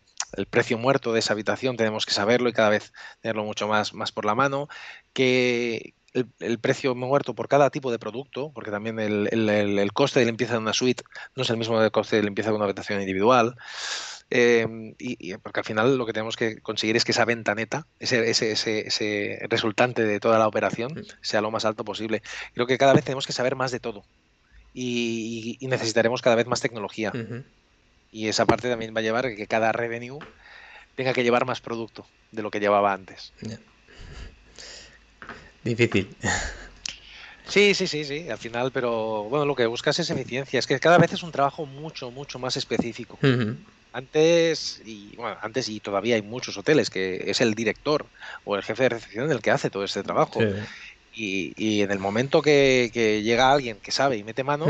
precio 0.50 0.78
muerto 0.78 1.14
de 1.14 1.20
esa 1.20 1.34
habitación, 1.34 1.78
tenemos 1.78 2.06
que 2.06 2.14
saberlo 2.14 2.50
y 2.50 2.54
cada 2.54 2.70
vez 2.70 2.94
tenerlo 3.22 3.44
mucho 3.44 3.68
más, 3.68 3.94
más 3.94 4.12
por 4.12 4.26
la 4.26 4.34
mano, 4.34 4.70
que 5.14 5.94
el, 6.14 6.60
precio 6.60 6.96
muerto 6.96 7.36
por 7.36 7.48
cada 7.50 7.70
tipo 7.70 7.92
de 7.92 8.00
producto, 8.00 8.52
porque 8.54 8.72
también 8.72 9.00
el, 9.00 9.92
coste 9.94 10.22
de 10.22 10.26
limpieza 10.26 10.54
de 10.54 10.60
una 10.60 10.74
suite 10.74 11.04
no 11.36 11.44
es 11.44 11.50
el 11.50 11.58
mismo 11.58 11.80
del 11.80 11.92
coste 11.92 12.16
de 12.16 12.24
limpieza 12.24 12.50
de 12.50 12.56
una 12.56 12.66
habitación 12.66 13.02
individual. 13.02 13.56
Em, 14.34 14.96
y, 14.98 15.36
porque 15.38 15.60
al 15.60 15.66
final 15.66 15.98
lo 15.98 16.06
que 16.06 16.14
tenemos 16.14 16.38
que 16.38 16.62
conseguir 16.62 16.96
es 16.96 17.04
que 17.04 17.12
esa 17.12 17.26
venta 17.26 17.54
neta, 17.54 17.86
ese, 18.00 18.30
ese, 18.30 18.52
ese, 18.52 19.40
resultante 19.50 20.06
de 20.06 20.22
toda 20.22 20.40
la 20.40 20.48
operación, 20.48 20.94
mm. 20.94 21.04
sea 21.22 21.42
lo 21.42 21.52
más 21.52 21.66
alto 21.66 21.84
posible. 21.84 22.24
Creo 22.54 22.66
que 22.66 22.78
cada 22.78 22.94
vez 22.94 23.04
tenemos 23.04 23.28
que 23.28 23.34
saber 23.34 23.58
más 23.58 23.72
de 23.72 23.82
todo 23.82 24.06
y, 24.74 25.58
necesitaremos 25.62 26.22
cada 26.22 26.38
vez 26.38 26.48
más 26.48 26.62
tecnología. 26.62 27.12
Y 28.10 28.30
esa 28.30 28.46
parte 28.46 28.70
también 28.70 28.96
va 28.96 29.00
a 29.00 29.04
llevar 29.04 29.26
a 29.26 29.36
que 29.36 29.48
cada 29.48 29.74
revenue 29.74 30.20
tenga 30.96 31.14
que 31.14 31.24
llevar 31.24 31.46
más 31.46 31.60
producto 31.60 32.06
de 32.32 32.42
lo 32.42 32.52
que 32.52 32.62
llevaba 32.62 32.94
antes. 32.94 33.34
Difícil. 35.64 36.16
Sí, 37.52 37.74
sí, 37.74 37.86
sí, 37.86 38.06
sí, 38.06 38.30
al 38.30 38.38
final, 38.38 38.72
pero 38.72 39.26
bueno, 39.26 39.46
lo 39.46 39.56
que 39.56 39.66
buscas 39.66 40.00
es 40.00 40.10
eficiencia. 40.10 40.58
Es 40.58 40.66
que 40.68 40.80
cada 40.80 40.98
vez 40.98 41.12
es 41.12 41.22
un 41.22 41.34
trabajo 41.34 41.66
mucho, 41.66 42.10
mucho 42.10 42.40
más 42.40 42.56
específico. 42.56 43.20
Antes, 43.92 44.82
y 44.86 45.18
bueno, 45.18 45.38
antes 45.42 45.68
y 45.68 45.82
todavía 45.82 46.16
hay 46.16 46.22
muchos 46.22 46.58
hoteles 46.58 46.90
que 46.90 47.30
es 47.30 47.42
el 47.42 47.54
director 47.54 48.06
o 48.46 48.56
el 48.56 48.64
jefe 48.64 48.84
de 48.84 48.90
recepción 48.90 49.30
el 49.30 49.42
que 49.42 49.52
hace 49.52 49.70
todo 49.70 49.84
este 49.84 50.02
trabajo. 50.02 50.40
Y, 51.12 51.82
en 51.82 51.92
el 51.92 52.00
momento 52.00 52.42
que, 52.42 52.90
llega 53.22 53.52
alguien 53.52 53.82
que 53.82 53.92
sabe 53.92 54.16
y 54.16 54.24
mete 54.24 54.46
mano, 54.46 54.68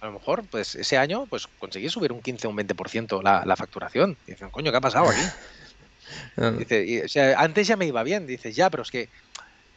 a 0.00 0.06
lo 0.06 0.12
mejor, 0.12 0.42
pues 0.50 0.74
ese 0.74 0.98
año, 0.98 1.28
pues 1.30 1.46
conseguí 1.60 1.88
subir 1.90 2.10
un 2.10 2.22
15 2.22 2.48
o 2.48 2.50
un 2.50 2.56
20% 2.56 3.22
la, 3.22 3.44
la 3.46 3.54
facturación. 3.54 4.18
Y 4.26 4.32
dicen, 4.32 4.50
coño, 4.50 4.72
¿qué 4.72 4.78
ha 4.78 4.80
pasado 4.80 5.08
aquí? 5.08 5.22
Dice, 6.58 7.04
o 7.04 7.08
sea, 7.08 7.38
antes 7.38 7.68
ya 7.68 7.76
me 7.76 7.86
iba 7.86 8.02
bien. 8.02 8.26
Dices, 8.26 8.56
ya, 8.56 8.68
pero 8.68 8.82
es 8.82 8.90
que 8.90 9.08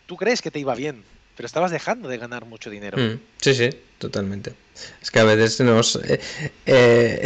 tú 0.08 0.18
crees 0.18 0.42
que 0.42 0.50
te 0.50 0.58
iba 0.58 0.74
bien 0.74 1.04
pero 1.36 1.46
estabas 1.46 1.72
dejando 1.72 2.10
de 2.10 2.18
ganar 2.18 2.46
mucho 2.46 2.70
dinero. 2.70 2.98
Mm, 2.98 3.20
sí, 3.38 3.54
sí, 3.54 3.70
totalmente. 3.98 4.54
Es 5.02 5.12
que 5.12 5.20
a 5.20 5.24
veces 5.24 5.60
nos... 5.62 5.96
Eh, 5.96 6.20
eh, 6.66 7.22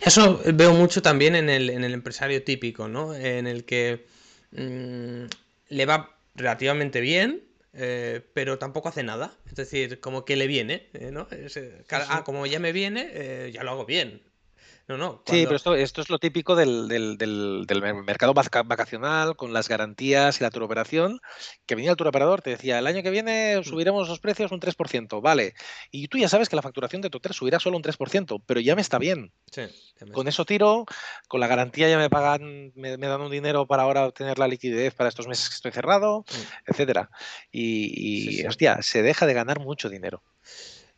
eso 0.00 0.40
veo 0.54 0.72
mucho 0.72 1.02
también 1.02 1.34
en 1.34 1.48
el, 1.48 1.70
en 1.70 1.84
el, 1.84 1.94
empresario 1.94 2.42
típico, 2.42 2.88
¿no? 2.88 3.14
En 3.14 3.46
el 3.46 3.64
que 3.64 4.06
mm, 4.52 5.24
le 5.68 5.86
va 5.86 6.16
relativamente 6.34 7.00
bien, 7.00 7.42
eh, 7.74 8.20
pero 8.34 8.58
tampoco 8.58 8.88
hace 8.88 9.02
nada. 9.02 9.32
Es 9.46 9.54
decir, 9.54 10.00
como 10.00 10.24
que 10.24 10.36
le 10.36 10.46
viene, 10.46 10.88
¿no? 11.12 11.28
ah, 11.90 12.24
como 12.24 12.46
ya 12.46 12.58
me 12.58 12.72
viene, 12.72 13.50
ya 13.52 13.62
lo 13.62 13.70
hago 13.72 13.86
bien. 13.86 14.22
No, 14.88 14.96
no. 14.96 15.22
Sí, 15.26 15.44
pero 15.44 15.56
esto, 15.56 15.74
esto 15.74 16.00
es 16.00 16.08
lo 16.08 16.18
típico 16.18 16.56
del, 16.56 16.88
del, 16.88 17.18
del, 17.18 17.82
mercado 18.04 18.32
vacacional, 18.32 19.36
con 19.36 19.52
las 19.52 19.68
garantías 19.68 20.40
y 20.40 20.42
la 20.42 20.50
turoperación, 20.50 21.20
que 21.66 21.74
venía 21.74 21.90
el 21.90 21.96
turoperador, 21.98 22.40
te 22.40 22.50
decía, 22.50 22.78
el 22.78 22.86
año 22.86 23.02
que 23.02 23.10
viene 23.10 23.60
mm. 23.60 23.64
subiremos 23.64 24.08
los 24.08 24.18
precios 24.18 24.50
un 24.50 24.60
3%, 24.60 25.20
vale. 25.20 25.52
Y 25.90 26.08
tú 26.08 26.16
ya 26.16 26.30
sabes 26.30 26.48
que 26.48 26.56
la 26.56 26.62
facturación 26.62 27.02
de 27.02 27.10
tu 27.10 27.18
hotel 27.18 27.34
subirá 27.34 27.60
solo 27.60 27.76
un 27.76 27.82
3%, 27.82 28.42
pero 28.46 28.60
ya 28.60 28.74
me 28.74 28.80
está 28.80 28.98
bien. 28.98 29.30
Sí, 29.52 29.64
con 30.10 30.26
eso 30.26 30.46
tiro, 30.46 30.86
con 31.28 31.40
la 31.40 31.48
garantía 31.48 31.90
ya 31.90 31.98
me 31.98 32.08
pagan, 32.08 32.72
me, 32.74 32.96
dan 32.96 33.20
un 33.20 33.30
dinero 33.30 33.66
para 33.66 33.82
ahora 33.82 34.06
obtener 34.06 34.38
la 34.38 34.48
liquidez 34.48 34.94
para 34.94 35.10
estos 35.10 35.28
meses 35.28 35.50
que 35.50 35.56
estoy 35.56 35.72
cerrado, 35.72 36.20
mm. 36.20 36.70
etcétera. 36.70 37.10
Y, 37.52 38.46
hostia, 38.46 38.80
se 38.80 39.02
deja 39.02 39.26
de 39.26 39.34
ganar 39.34 39.60
mucho 39.60 39.90
dinero. 39.90 40.22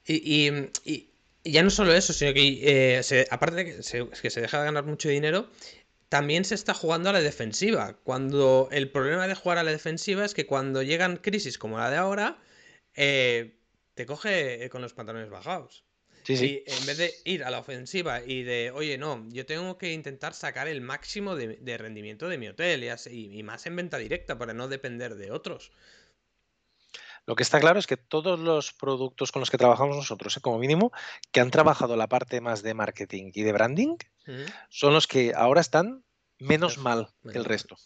y, 0.06 0.48
y 0.84 1.09
ya 1.44 1.62
no 1.62 1.70
solo 1.70 1.94
eso, 1.94 2.12
sino 2.12 2.32
que 2.34 2.98
eh, 2.98 3.26
aparte 3.30 3.56
de 3.56 3.64
que 3.64 3.82
se, 3.82 4.08
que 4.08 4.30
se 4.30 4.40
deja 4.40 4.58
de 4.58 4.64
ganar 4.66 4.84
mucho 4.84 5.08
dinero, 5.08 5.48
también 6.08 6.44
se 6.44 6.54
está 6.54 6.74
jugando 6.74 7.10
a 7.10 7.12
la 7.12 7.20
defensiva. 7.20 7.96
Cuando 8.04 8.68
el 8.72 8.90
problema 8.90 9.28
de 9.28 9.34
jugar 9.34 9.58
a 9.58 9.62
la 9.62 9.70
defensiva 9.70 10.24
es 10.24 10.34
que 10.34 10.46
cuando 10.46 10.82
llegan 10.82 11.16
crisis 11.16 11.56
como 11.56 11.78
la 11.78 11.90
de 11.90 11.96
ahora, 11.96 12.38
eh, 12.94 13.56
te 13.94 14.06
coge 14.06 14.68
con 14.70 14.82
los 14.82 14.92
pantalones 14.92 15.30
bajados. 15.30 15.84
Y 16.28 16.62
en 16.66 16.86
vez 16.86 16.98
de 16.98 17.14
ir 17.24 17.44
a 17.44 17.50
la 17.50 17.58
ofensiva 17.58 18.22
y 18.24 18.42
de, 18.42 18.70
oye, 18.72 18.98
no, 18.98 19.26
yo 19.30 19.46
tengo 19.46 19.78
que 19.78 19.92
intentar 19.92 20.34
sacar 20.34 20.68
el 20.68 20.80
máximo 20.80 21.34
de, 21.34 21.78
rendimiento 21.78 22.28
de 22.28 22.38
mi 22.38 22.48
hotel 22.48 22.84
y, 22.84 23.38
y, 23.38 23.42
más 23.42 23.66
en 23.66 23.76
venta 23.76 23.98
directa 23.98 24.38
para 24.38 24.52
no 24.52 24.68
depender 24.68 25.16
de 25.16 25.32
otros. 25.32 25.72
Lo 27.30 27.36
que 27.36 27.44
está 27.44 27.60
claro 27.60 27.78
es 27.78 27.86
que 27.86 27.96
todos 27.96 28.40
los 28.40 28.72
productos 28.72 29.30
con 29.30 29.38
los 29.38 29.52
que 29.52 29.56
trabajamos 29.56 29.94
nosotros, 29.94 30.36
¿eh? 30.36 30.40
como 30.40 30.58
mínimo, 30.58 30.90
que 31.30 31.38
han 31.38 31.52
trabajado 31.52 31.94
la 31.96 32.08
parte 32.08 32.40
más 32.40 32.64
de 32.64 32.74
marketing 32.74 33.30
y 33.32 33.44
de 33.44 33.52
branding, 33.52 33.94
son 34.68 34.94
los 34.94 35.06
que 35.06 35.32
ahora 35.36 35.60
están 35.60 36.02
menos 36.40 36.78
mal 36.78 37.14
que 37.30 37.38
el 37.38 37.44
resto. 37.44 37.76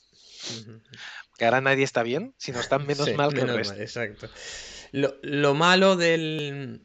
Que 1.37 1.45
ahora 1.45 1.61
nadie 1.61 1.85
está 1.85 2.03
bien, 2.03 2.35
sino 2.39 2.59
están 2.59 2.87
menos 2.87 3.13
mal 3.17 3.35
que 3.35 3.43
el 3.43 3.55
resto. 3.55 3.75
exacto. 3.75 4.31
Lo, 4.93 5.53
malo 5.53 5.97
del. 5.97 6.81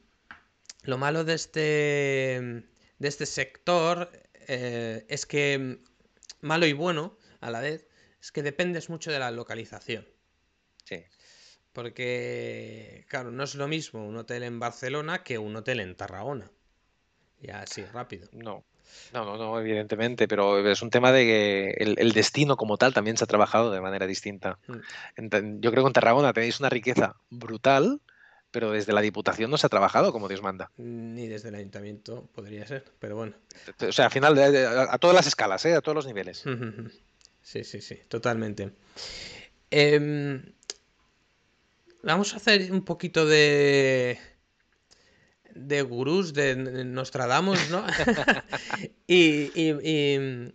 Lo 0.81 0.97
malo 0.97 1.23
de 1.23 1.35
este. 1.35 1.61
de 2.97 3.07
este 3.07 3.25
sector 3.25 4.11
eh, 4.49 5.05
es 5.07 5.25
que. 5.25 5.79
Malo 6.41 6.65
y 6.65 6.73
bueno, 6.73 7.17
a 7.39 7.51
la 7.51 7.61
vez, 7.61 7.87
es 8.21 8.33
que 8.33 8.43
dependes 8.43 8.89
mucho 8.89 9.13
de 9.13 9.19
la 9.19 9.31
localización. 9.31 10.05
Sí. 10.83 11.05
Porque, 11.73 13.05
claro, 13.09 13.31
no 13.31 13.43
es 13.43 13.55
lo 13.55 13.67
mismo 13.67 14.05
un 14.05 14.17
hotel 14.17 14.43
en 14.43 14.59
Barcelona 14.59 15.23
que 15.23 15.37
un 15.37 15.55
hotel 15.55 15.79
en 15.79 15.95
Tarragona. 15.95 16.51
Ya 17.41 17.61
así, 17.61 17.83
rápido. 17.85 18.27
No. 18.33 18.63
No, 19.13 19.37
no, 19.37 19.59
evidentemente, 19.59 20.27
pero 20.27 20.67
es 20.67 20.81
un 20.81 20.89
tema 20.89 21.11
de 21.11 21.23
que 21.23 21.69
el, 21.77 22.11
destino 22.11 22.57
como 22.57 22.77
tal 22.77 22.93
también 22.93 23.17
se 23.17 23.23
ha 23.23 23.27
trabajado 23.27 23.71
de 23.71 23.81
manera 23.81 24.07
distinta. 24.07 24.59
Mm. 24.67 25.59
Yo 25.59 25.71
creo 25.71 25.83
que 25.83 25.87
en 25.87 25.93
Tarragona 25.93 26.33
tenéis 26.33 26.59
una 26.59 26.69
riqueza 26.69 27.15
brutal, 27.29 28.01
pero 28.51 28.71
desde 28.71 28.93
la 28.93 29.01
Diputación 29.01 29.51
no 29.51 29.57
se 29.57 29.67
ha 29.67 29.69
trabajado 29.69 30.11
como 30.11 30.27
Dios 30.27 30.41
manda. 30.41 30.71
Ni 30.77 31.27
desde 31.27 31.49
el 31.49 31.55
Ayuntamiento 31.55 32.29
podría 32.33 32.65
ser, 32.67 32.85
pero 32.99 33.15
bueno. 33.15 33.33
O 33.87 33.91
sea, 33.91 34.05
al 34.05 34.11
final, 34.11 34.37
a, 34.37 34.97
todas 34.97 35.15
las 35.15 35.27
escalas, 35.27 35.65
¿eh? 35.65 35.75
a 35.75 35.81
todos 35.81 35.95
los 35.95 36.07
niveles. 36.07 36.43
Sí, 37.41 37.63
sí, 37.63 37.81
sí, 37.81 37.99
totalmente. 38.07 38.71
Em, 39.71 40.43
vamos 42.03 42.33
a 42.33 42.37
hacer 42.37 42.71
un 42.71 42.83
poquito 42.83 43.25
de 43.25 44.17
de 45.55 45.81
gurús 45.81 46.33
de 46.33 46.55
Nostradamus, 46.55 47.69
¿no? 47.69 47.85
y, 49.07 49.51
y, 49.55 50.51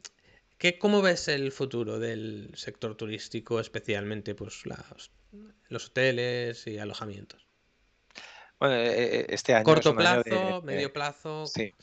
¿qué, 0.59 0.79
¿cómo 0.79 1.03
ves 1.03 1.29
el 1.29 1.53
futuro 1.53 1.99
del 1.99 2.51
sector 2.55 2.97
turístico, 2.97 3.61
especialmente 3.61 4.35
pues, 4.35 4.63
los 5.69 5.87
hoteles 5.87 6.67
y 6.67 6.79
alojamientos? 6.79 7.47
Bueno, 8.59 8.77
eh, 8.77 9.21
eh, 9.21 9.27
este 9.29 9.55
año. 9.55 9.65
Corto 9.65 9.95
plazo, 9.95 10.63
medio 10.63 10.93
plazo. 10.93 11.47
sí. 11.47 11.75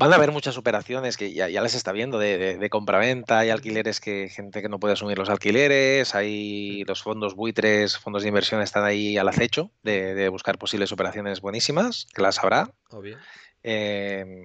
Van 0.00 0.14
a 0.14 0.16
haber 0.16 0.32
muchas 0.32 0.56
operaciones 0.56 1.18
que 1.18 1.34
ya, 1.34 1.50
ya 1.50 1.60
las 1.60 1.74
está 1.74 1.92
viendo 1.92 2.18
de, 2.18 2.56
de, 2.56 2.70
compraventa, 2.70 3.40
hay 3.40 3.50
alquileres 3.50 4.00
que 4.00 4.30
gente 4.30 4.62
que 4.62 4.70
no 4.70 4.80
puede 4.80 4.94
asumir 4.94 5.18
los 5.18 5.28
alquileres, 5.28 6.14
hay 6.14 6.84
los 6.84 7.02
fondos 7.02 7.34
buitres, 7.34 7.98
fondos 7.98 8.22
de 8.22 8.28
inversión 8.28 8.62
están 8.62 8.84
ahí 8.84 9.18
al 9.18 9.28
acecho 9.28 9.70
de, 9.82 10.26
buscar 10.30 10.56
posibles 10.56 10.90
operaciones 10.90 11.42
buenísimas, 11.42 12.06
que 12.14 12.22
las 12.22 12.38
habrá. 12.38 12.72
Obvio. 12.88 13.18
Em, 13.62 14.44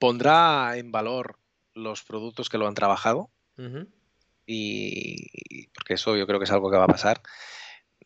pondrá 0.00 0.76
en 0.76 0.90
valor 0.90 1.38
los 1.74 2.02
productos 2.02 2.48
que 2.48 2.58
lo 2.58 2.66
han 2.66 2.74
trabajado 2.74 3.30
y 4.46 5.68
porque 5.68 5.94
eso 5.94 6.16
yo 6.16 6.26
creo 6.26 6.40
que 6.40 6.46
es 6.46 6.50
algo 6.50 6.72
que 6.72 6.76
va 6.76 6.84
a 6.84 6.88
pasar. 6.88 7.22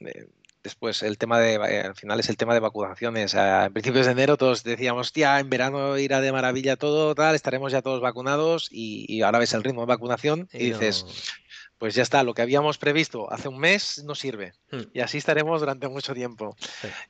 Eh, 0.00 0.28
Después, 0.68 1.02
el 1.02 1.16
tema 1.16 1.40
de, 1.40 1.54
eh, 1.54 1.80
al 1.80 1.94
final 1.94 2.20
es 2.20 2.28
el 2.28 2.36
tema 2.36 2.52
de 2.52 2.60
vacunaciones. 2.60 3.32
En 3.32 3.72
principios 3.72 4.04
de 4.04 4.12
enero 4.12 4.36
todos 4.36 4.62
decíamos, 4.62 5.14
tía, 5.14 5.40
en 5.40 5.48
verano 5.48 5.96
irá 5.96 6.20
de 6.20 6.30
maravilla 6.30 6.76
todo, 6.76 7.14
tal, 7.14 7.34
estaremos 7.34 7.72
ya 7.72 7.80
todos 7.80 8.02
vacunados 8.02 8.68
y, 8.70 9.22
ahora 9.22 9.38
ves 9.38 9.54
el 9.54 9.64
ritmo 9.64 9.80
de 9.80 9.86
vacunación 9.86 10.46
y, 10.52 10.72
dices, 10.72 11.06
pues 11.78 11.94
ya 11.94 12.02
está, 12.02 12.22
lo 12.22 12.34
que 12.34 12.42
habíamos 12.42 12.76
previsto 12.76 13.32
hace 13.32 13.48
un 13.48 13.58
mes 13.58 14.04
no 14.04 14.14
sirve. 14.14 14.52
Hmm. 14.70 14.82
Y 14.92 15.00
así 15.00 15.16
estaremos 15.16 15.60
durante 15.60 15.88
mucho 15.88 16.12
tiempo. 16.12 16.54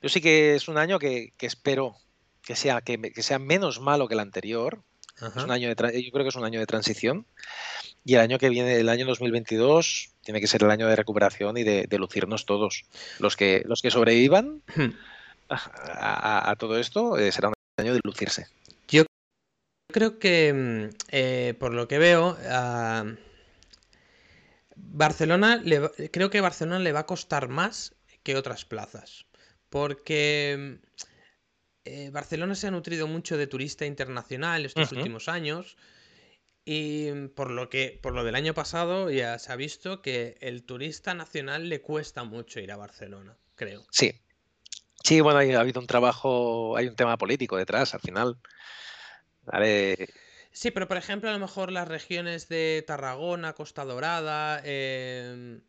Yo 0.01 0.09
sí 0.09 0.21
que 0.21 0.55
es 0.55 0.69
un 0.69 0.79
año 0.79 1.01
que, 1.01 1.33
espero 1.41 1.97
que 2.43 2.55
sea, 2.55 2.81
que, 2.81 3.13
sea 3.23 3.41
menos 3.41 3.81
malo 3.81 4.07
que 4.07 4.15
el 4.15 4.21
anterior. 4.21 4.85
Es 5.21 5.43
un 5.43 5.51
año 5.51 5.69
de, 5.69 6.05
yo 6.05 6.13
creo 6.13 6.25
que 6.25 6.29
es 6.29 6.37
un 6.37 6.45
año 6.45 6.61
de 6.61 6.67
transición. 6.67 7.27
Y 8.05 8.15
el 8.15 8.21
año 8.21 8.39
que 8.39 8.49
viene, 8.49 8.77
el 8.77 8.89
año 8.89 9.07
2022, 9.07 10.11
tiene 10.23 10.41
que 10.41 10.47
ser 10.47 10.63
el 10.63 10.71
año 10.71 10.89
de 10.89 10.97
recuperación 10.97 11.57
y 11.59 11.65
de, 11.65 11.99
lucirnos 11.99 12.47
todos. 12.47 12.85
Los 13.19 13.37
que, 13.37 13.63
los 13.67 13.83
que 13.83 13.91
sobrevivan 13.91 14.63
a, 15.49 16.57
todo 16.59 16.79
esto 16.79 17.19
eh, 17.19 17.33
será 17.33 17.49
un 17.49 17.55
año 17.79 17.95
de 17.95 18.01
lucirse. 18.03 18.47
Yo 18.89 19.05
creo 19.93 20.19
que, 20.19 20.53
mm, 20.53 20.97
eh, 21.11 21.55
por 21.59 21.75
lo 21.75 21.87
que 21.87 21.99
veo, 21.99 22.37
a 22.49 23.05
Barcelona, 24.77 25.63
creo 26.13 26.31
que 26.31 26.41
Barcelona 26.41 26.79
le 26.79 26.93
va 26.93 27.01
a 27.01 27.07
costar 27.07 27.49
más 27.49 27.95
que 28.23 28.37
otras 28.37 28.65
plazas. 28.65 29.27
Porque 29.71 30.79
eh, 31.85 32.11
Barcelona 32.11 32.55
se 32.55 32.67
ha 32.67 32.71
nutrido 32.71 33.07
mucho 33.07 33.37
de 33.37 33.47
turista 33.47 33.87
internacional 33.87 34.67
estos 34.67 34.93
últimos 34.93 35.29
años. 35.29 35.77
Y 36.71 37.29
por 37.29 37.51
lo 37.51 37.71
que, 37.71 37.99
por 38.03 38.13
lo 38.13 38.25
del 38.25 38.35
año 38.35 38.53
pasado, 38.53 39.11
ya 39.11 39.39
se 39.39 39.51
ha 39.51 39.57
visto 39.57 40.03
que 40.03 40.37
el 40.43 40.65
turista 40.65 41.15
nacional 41.15 41.71
le 41.71 41.81
cuesta 41.81 42.25
mucho 42.25 42.61
ir 42.61 42.71
a 42.73 42.77
Barcelona, 42.77 43.39
creo. 43.55 43.87
Sí. 43.91 44.21
Sí, 45.03 45.23
bueno, 45.23 45.39
ha 45.39 45.61
habido 45.61 45.81
un 45.81 45.87
trabajo, 45.87 46.77
hay 46.77 46.87
un 46.89 46.95
tema 46.95 47.17
político 47.17 47.57
detrás 47.57 47.95
al 47.95 48.01
final. 48.01 48.37
Sí, 50.53 50.71
pero 50.71 50.87
por 50.87 50.99
ejemplo, 50.99 51.31
a 51.31 51.33
lo 51.33 51.39
mejor 51.39 51.73
las 51.73 51.89
regiones 51.89 52.51
de 52.51 52.85
Tarragona, 52.87 53.55
Costa 53.55 53.87
Dorada, 53.87 54.61
em, 54.63 55.63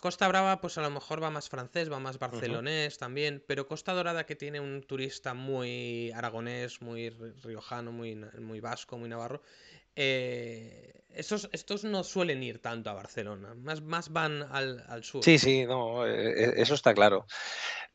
Costa 0.00 0.28
Brava, 0.28 0.60
pues 0.60 0.78
a 0.78 0.82
lo 0.82 0.90
mejor 0.90 1.20
va 1.20 1.30
más 1.30 1.48
francés, 1.48 1.90
va 1.90 1.98
más 1.98 2.20
barcelonés 2.20 2.98
también, 2.98 3.42
pero 3.44 3.66
Costa 3.66 3.92
Dorada 3.92 4.24
que 4.24 4.36
tiene 4.36 4.60
un 4.60 4.84
turista 4.84 5.34
muy 5.34 6.12
aragonés, 6.12 6.80
muy 6.80 7.10
riojano, 7.10 7.90
muy, 7.90 8.14
muy 8.14 8.60
vasco, 8.60 8.98
muy 8.98 9.08
navarro, 9.08 9.42
eh, 9.96 10.92
estos, 11.14 11.48
estos, 11.52 11.84
no 11.84 12.04
suelen 12.04 12.42
ir 12.42 12.60
tanto 12.60 12.90
a 12.90 12.94
Barcelona, 12.94 13.54
más, 13.54 13.80
más 13.80 14.10
van 14.10 14.42
al, 14.42 15.02
sur. 15.02 15.24
Sí, 15.24 15.38
sí, 15.38 15.64
no, 15.64 16.06
eh, 16.06 16.44
eh, 16.44 16.52
eso 16.56 16.74
está 16.74 16.94
claro. 16.94 17.26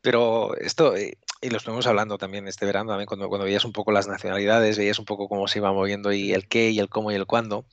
Pero 0.00 0.56
esto, 0.56 0.94
y 0.96 1.48
lo 1.48 1.58
estuvimos 1.58 1.86
hablando 1.86 2.18
también 2.18 2.48
este 2.48 2.66
verano, 2.66 2.90
también 2.90 3.06
cuando, 3.06 3.28
cuando 3.28 3.44
veías 3.44 3.64
un 3.64 3.72
poco 3.72 3.92
las 3.92 4.08
nacionalidades, 4.08 4.76
veías 4.76 4.98
un 4.98 5.04
poco 5.04 5.28
cómo 5.28 5.46
se 5.46 5.60
iba 5.60 5.72
moviendo 5.72 6.12
y 6.12 6.32
el 6.32 6.48
qué 6.48 6.70
y 6.70 6.80
el 6.80 6.88
cómo 6.88 7.12
y 7.12 7.14
el 7.14 7.26
cuándo, 7.26 7.66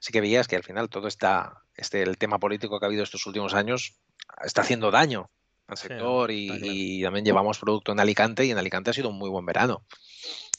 sí 0.00 0.12
que 0.12 0.22
veías 0.22 0.48
que 0.48 0.56
al 0.56 0.64
final 0.64 0.88
todo 0.88 1.06
está, 1.06 1.62
este, 1.76 2.02
el 2.02 2.16
tema 2.16 2.38
político 2.38 2.80
que 2.80 2.86
ha 2.86 2.88
habido 2.88 3.02
estos 3.02 3.26
últimos 3.26 3.52
años 3.52 4.00
está 4.42 4.62
haciendo 4.62 4.90
daño 4.90 5.30
al 5.68 5.76
sector 5.76 6.30
y, 6.30 7.02
también 7.02 7.24
llevamos 7.24 7.58
producto 7.58 7.92
en 7.92 8.00
Alicante 8.00 8.44
y 8.44 8.50
en 8.50 8.58
Alicante 8.58 8.90
ha 8.90 8.94
sido 8.94 9.08
un 9.08 9.18
muy 9.18 9.28
buen 9.28 9.44
verano. 9.44 9.84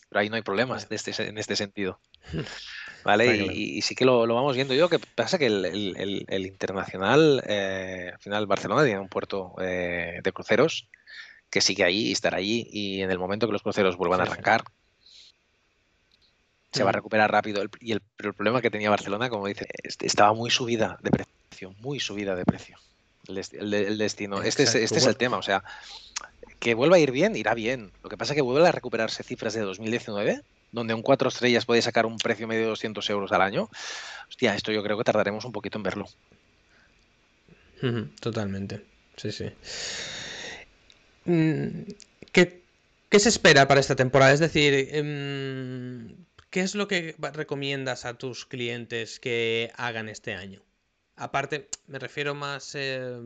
Pero 0.10 0.20
ahí 0.20 0.30
no 0.30 0.36
hay 0.36 0.42
problemas 0.42 0.88
de 0.90 0.96
este, 0.96 1.12
en 1.28 1.38
este 1.38 1.56
sentido. 1.56 2.00
¿vale? 3.08 3.38
Y, 3.54 3.82
sí 3.82 3.96
que 3.96 4.04
lo, 4.04 4.28
vamos 4.28 4.56
viendo. 4.56 4.74
Yo 4.74 4.90
que 4.90 5.00
pasa 5.00 5.38
que 5.38 5.46
el, 5.46 6.46
internacional, 6.46 7.42
eh, 7.48 8.12
al 8.14 8.20
final 8.20 8.48
Barcelona 8.48 8.84
tiene 8.84 9.00
un 9.00 9.08
puerto 9.08 9.56
eh, 9.62 10.20
de 10.22 10.32
cruceros 10.34 10.90
que 11.50 11.62
sigue 11.62 11.86
ahí 11.86 12.08
y 12.08 12.12
estará 12.12 12.38
allí 12.38 12.68
y 12.70 13.02
en 13.02 13.10
el 13.10 13.18
momento 13.18 13.48
que 13.48 13.54
los 13.54 13.64
cruceros 13.64 13.96
vuelvan 13.96 14.20
a 14.20 14.24
arrancar, 14.24 14.66
se 16.74 16.84
va 16.84 16.90
a 16.90 16.92
mm. 16.92 16.96
recuperar 16.96 17.32
rápido. 17.32 17.64
y 17.80 17.94
el 17.94 18.02
problema 18.18 18.62
que 18.62 18.70
tenía 18.70 18.90
Barcelona, 18.90 19.30
como 19.30 19.48
dice, 19.48 19.68
estaba 20.02 20.34
muy 20.34 20.50
subida 20.52 20.98
de 21.02 21.12
precio, 21.12 21.74
muy 21.80 22.02
subida 22.02 22.36
de 22.36 22.44
precio. 22.44 22.78
El, 23.28 23.98
destino. 23.98 24.42
Este 24.42 24.64
es, 24.64 24.76
este 24.76 24.98
es 24.98 25.06
el 25.06 25.16
tema, 25.16 25.38
o 25.38 25.42
sea, 25.42 25.64
que 26.60 26.74
vuelva 26.74 26.98
a 26.98 27.00
ir 27.00 27.12
bien, 27.12 27.36
irá 27.36 27.54
bien. 27.54 27.92
Lo 28.04 28.10
que 28.10 28.18
pasa 28.18 28.34
es 28.34 28.36
que 28.36 28.42
vuelve 28.42 28.68
a 28.68 28.72
recuperarse 28.72 29.24
cifras 29.24 29.54
de 29.54 29.62
2019 29.62 30.44
donde 30.72 30.94
un 30.94 31.02
cuatro 31.02 31.30
estrellas 31.30 31.66
puede 31.66 31.82
sacar 31.82 32.06
un 32.06 32.18
precio 32.18 32.48
medio 32.48 32.64
de 32.64 32.68
200 32.70 33.10
euros 33.10 33.32
al 33.32 33.42
año, 33.42 33.70
hostia, 34.30 34.56
esto 34.56 34.72
yo 34.72 34.84
creo 34.84 34.98
que 34.98 35.04
tardaremos 35.04 35.46
un 35.46 35.52
poquito 35.52 35.78
en 35.78 35.84
verlo. 35.84 36.06
Totalmente, 38.20 38.84
sí, 39.16 39.32
sí. 39.32 39.52
Mm, 41.26 41.84
¿Qué, 42.32 43.20
se 43.20 43.30
espera 43.30 43.68
para 43.68 43.80
esta 43.80 43.96
temporada? 43.96 44.34
Es 44.34 44.40
decir, 44.40 44.90
em, 44.92 46.16
¿qué 46.50 46.62
es 46.62 46.76
lo 46.76 46.88
que 46.88 47.16
recomiendas 47.34 48.06
a 48.06 48.16
tus 48.16 48.46
clientes 48.46 49.20
que 49.20 49.72
hagan 49.76 50.10
este 50.10 50.34
año? 50.34 50.62
Aparte, 51.16 51.70
me 51.88 52.00
refiero 52.00 52.36
más 52.36 52.76
eh, 52.76 53.18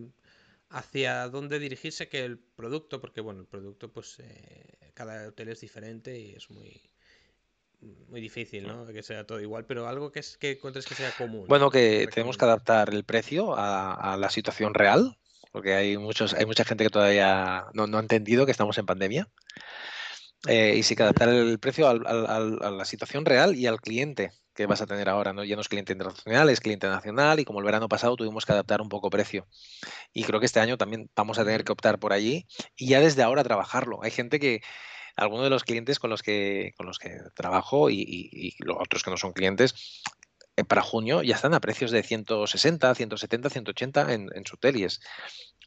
hacia 0.71 1.27
dónde 1.27 1.59
dirigirse 1.59 2.07
que 2.07 2.23
el 2.23 2.39
producto, 2.39 3.01
porque 3.01 3.21
bueno, 3.21 3.41
el 3.41 3.47
producto, 3.47 3.91
pues 3.91 4.19
eh, 4.19 4.91
cada 4.93 5.27
hotel 5.27 5.49
es 5.49 5.61
diferente 5.61 6.17
y 6.17 6.31
es 6.31 6.49
muy, 6.49 6.81
muy 8.07 8.21
difícil, 8.21 8.67
¿no? 8.67 8.85
Que 8.87 9.03
sea 9.03 9.25
todo 9.25 9.39
igual, 9.39 9.65
pero 9.65 9.87
algo 9.87 10.11
que, 10.11 10.19
es, 10.19 10.37
que 10.37 10.51
encuentres 10.51 10.85
que 10.85 10.95
sea 10.95 11.11
común. 11.17 11.45
Bueno, 11.47 11.69
que 11.69 12.07
tenemos 12.13 12.37
que 12.37 12.45
adaptar 12.45 12.93
el 12.93 13.03
precio 13.03 13.53
a, 13.55 14.17
la 14.17 14.29
situación 14.29 14.73
real 14.73 15.17
porque 15.51 15.73
hay, 15.73 15.97
muchos, 15.97 16.33
hay 16.33 16.45
mucha 16.45 16.63
gente 16.63 16.85
que 16.85 16.89
todavía 16.89 17.65
no, 17.73 17.83
ha 17.97 17.99
entendido 17.99 18.45
que 18.45 18.53
estamos 18.53 18.77
en 18.77 18.85
pandemia. 18.85 19.29
Eh, 20.47 20.73
y 20.77 20.81
sí 20.81 20.95
que 20.95 21.03
adaptar 21.03 21.29
el 21.29 21.59
precio 21.59 21.87
a 21.87 22.71
la 22.71 22.85
situación 22.85 23.25
real 23.25 23.55
y 23.55 23.67
al 23.67 23.79
cliente 23.79 24.31
que 24.53 24.65
vas 24.65 24.81
a 24.81 24.85
tener 24.85 25.09
ahora, 25.09 25.33
¿no? 25.33 25.43
Ya 25.43 25.55
no 25.55 25.61
es 25.61 25.69
cliente 25.69 25.93
internacional, 25.93 26.49
es 26.49 26.59
cliente 26.59 26.87
nacional 26.87 27.39
y 27.39 27.45
como 27.45 27.59
el 27.59 27.65
verano 27.65 27.87
pasado 27.87 28.15
tuvimos 28.15 28.45
que 28.45 28.51
adaptar 28.51 28.81
un 28.81 28.89
poco 28.89 29.09
precio. 29.09 29.47
Y 30.13 30.23
creo 30.23 30.39
que 30.39 30.45
este 30.45 30.59
año 30.59 30.77
también 30.77 31.09
vamos 31.15 31.39
a 31.39 31.45
tener 31.45 31.63
que 31.63 31.71
optar 31.71 31.99
por 31.99 32.13
allí 32.13 32.47
y 32.75 32.89
ya 32.89 32.99
desde 32.99 33.23
ahora 33.23 33.43
trabajarlo. 33.43 34.03
Hay 34.03 34.11
gente 34.11 34.39
que, 34.39 34.61
algunos 35.15 35.45
de 35.45 35.49
los 35.49 35.63
clientes 35.63 35.99
con 35.99 36.09
los 36.09 36.21
que, 36.21 36.73
con 36.77 36.85
los 36.85 36.99
que 36.99 37.17
trabajo 37.35 37.89
y, 37.89 38.55
los 38.59 38.77
otros 38.79 39.03
que 39.03 39.11
no 39.11 39.17
son 39.17 39.33
clientes, 39.33 40.01
eh, 40.57 40.63
para 40.63 40.81
junio 40.81 41.23
ya 41.23 41.35
están 41.35 41.53
a 41.53 41.59
precios 41.59 41.91
de 41.91 42.03
160, 42.03 42.95
170, 42.95 43.49
180 43.49 44.13
en, 44.13 44.29
en 44.33 44.43
teles. 44.59 44.99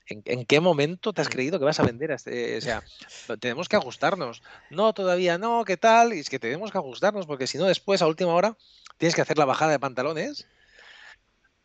¿En, 0.07 0.44
qué 0.44 0.61
momento 0.61 1.12
te 1.12 1.22
has 1.22 1.28
mm. 1.28 1.32
creído 1.32 1.59
que 1.59 1.64
vas 1.64 1.80
a 1.80 1.84
vender? 1.84 2.11
Este, 2.11 2.59
o 2.59 2.61
sea, 2.61 2.82
tenemos 3.40 3.68
que 3.68 3.76
ajustarnos. 3.76 4.42
No, 4.70 4.92
todavía 4.92 5.38
no, 5.38 5.64
¿qué 5.64 5.76
tal? 5.76 6.12
Y 6.12 6.18
es 6.18 6.28
que 6.28 6.38
tenemos 6.38 6.70
que 6.70 6.78
ajustarnos 6.78 7.26
porque 7.26 7.46
si 7.46 7.59
no, 7.59 7.64
después, 7.64 8.02
a 8.02 8.07
última 8.07 8.34
hora, 8.34 8.57
tienes 8.98 9.14
que 9.14 9.22
hacer 9.22 9.38
la 9.38 9.46
bajada 9.46 9.72
de 9.72 9.78
pantalones 9.78 10.46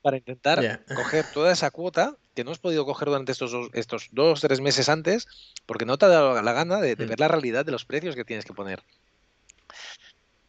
para 0.02 0.18
intentar 0.18 0.86
coger 0.96 1.26
toda 1.34 1.52
esa 1.52 1.72
cuota 1.72 2.16
que 2.34 2.44
no 2.46 2.52
has 2.52 2.60
podido 2.60 2.86
coger 2.86 3.10
durante 3.10 3.34
estos 3.34 3.52
dos, 3.52 3.70
estos 3.74 4.08
dos 4.12 4.40
tres 4.40 4.62
meses 4.62 4.88
antes 4.88 5.28
porque 5.66 5.86
no 5.86 5.98
te 5.98 6.06
ha 6.06 6.10
dado 6.10 6.42
la 6.42 6.54
gana 6.54 6.80
de, 6.80 6.96
mm. 6.96 7.10
ver 7.10 7.20
la 7.20 7.28
realidad 7.28 7.66
de 7.66 7.74
los 7.74 7.84
precios 7.84 8.16
que 8.16 8.24
tienes 8.24 8.46
que 8.46 8.54
poner. 8.54 8.82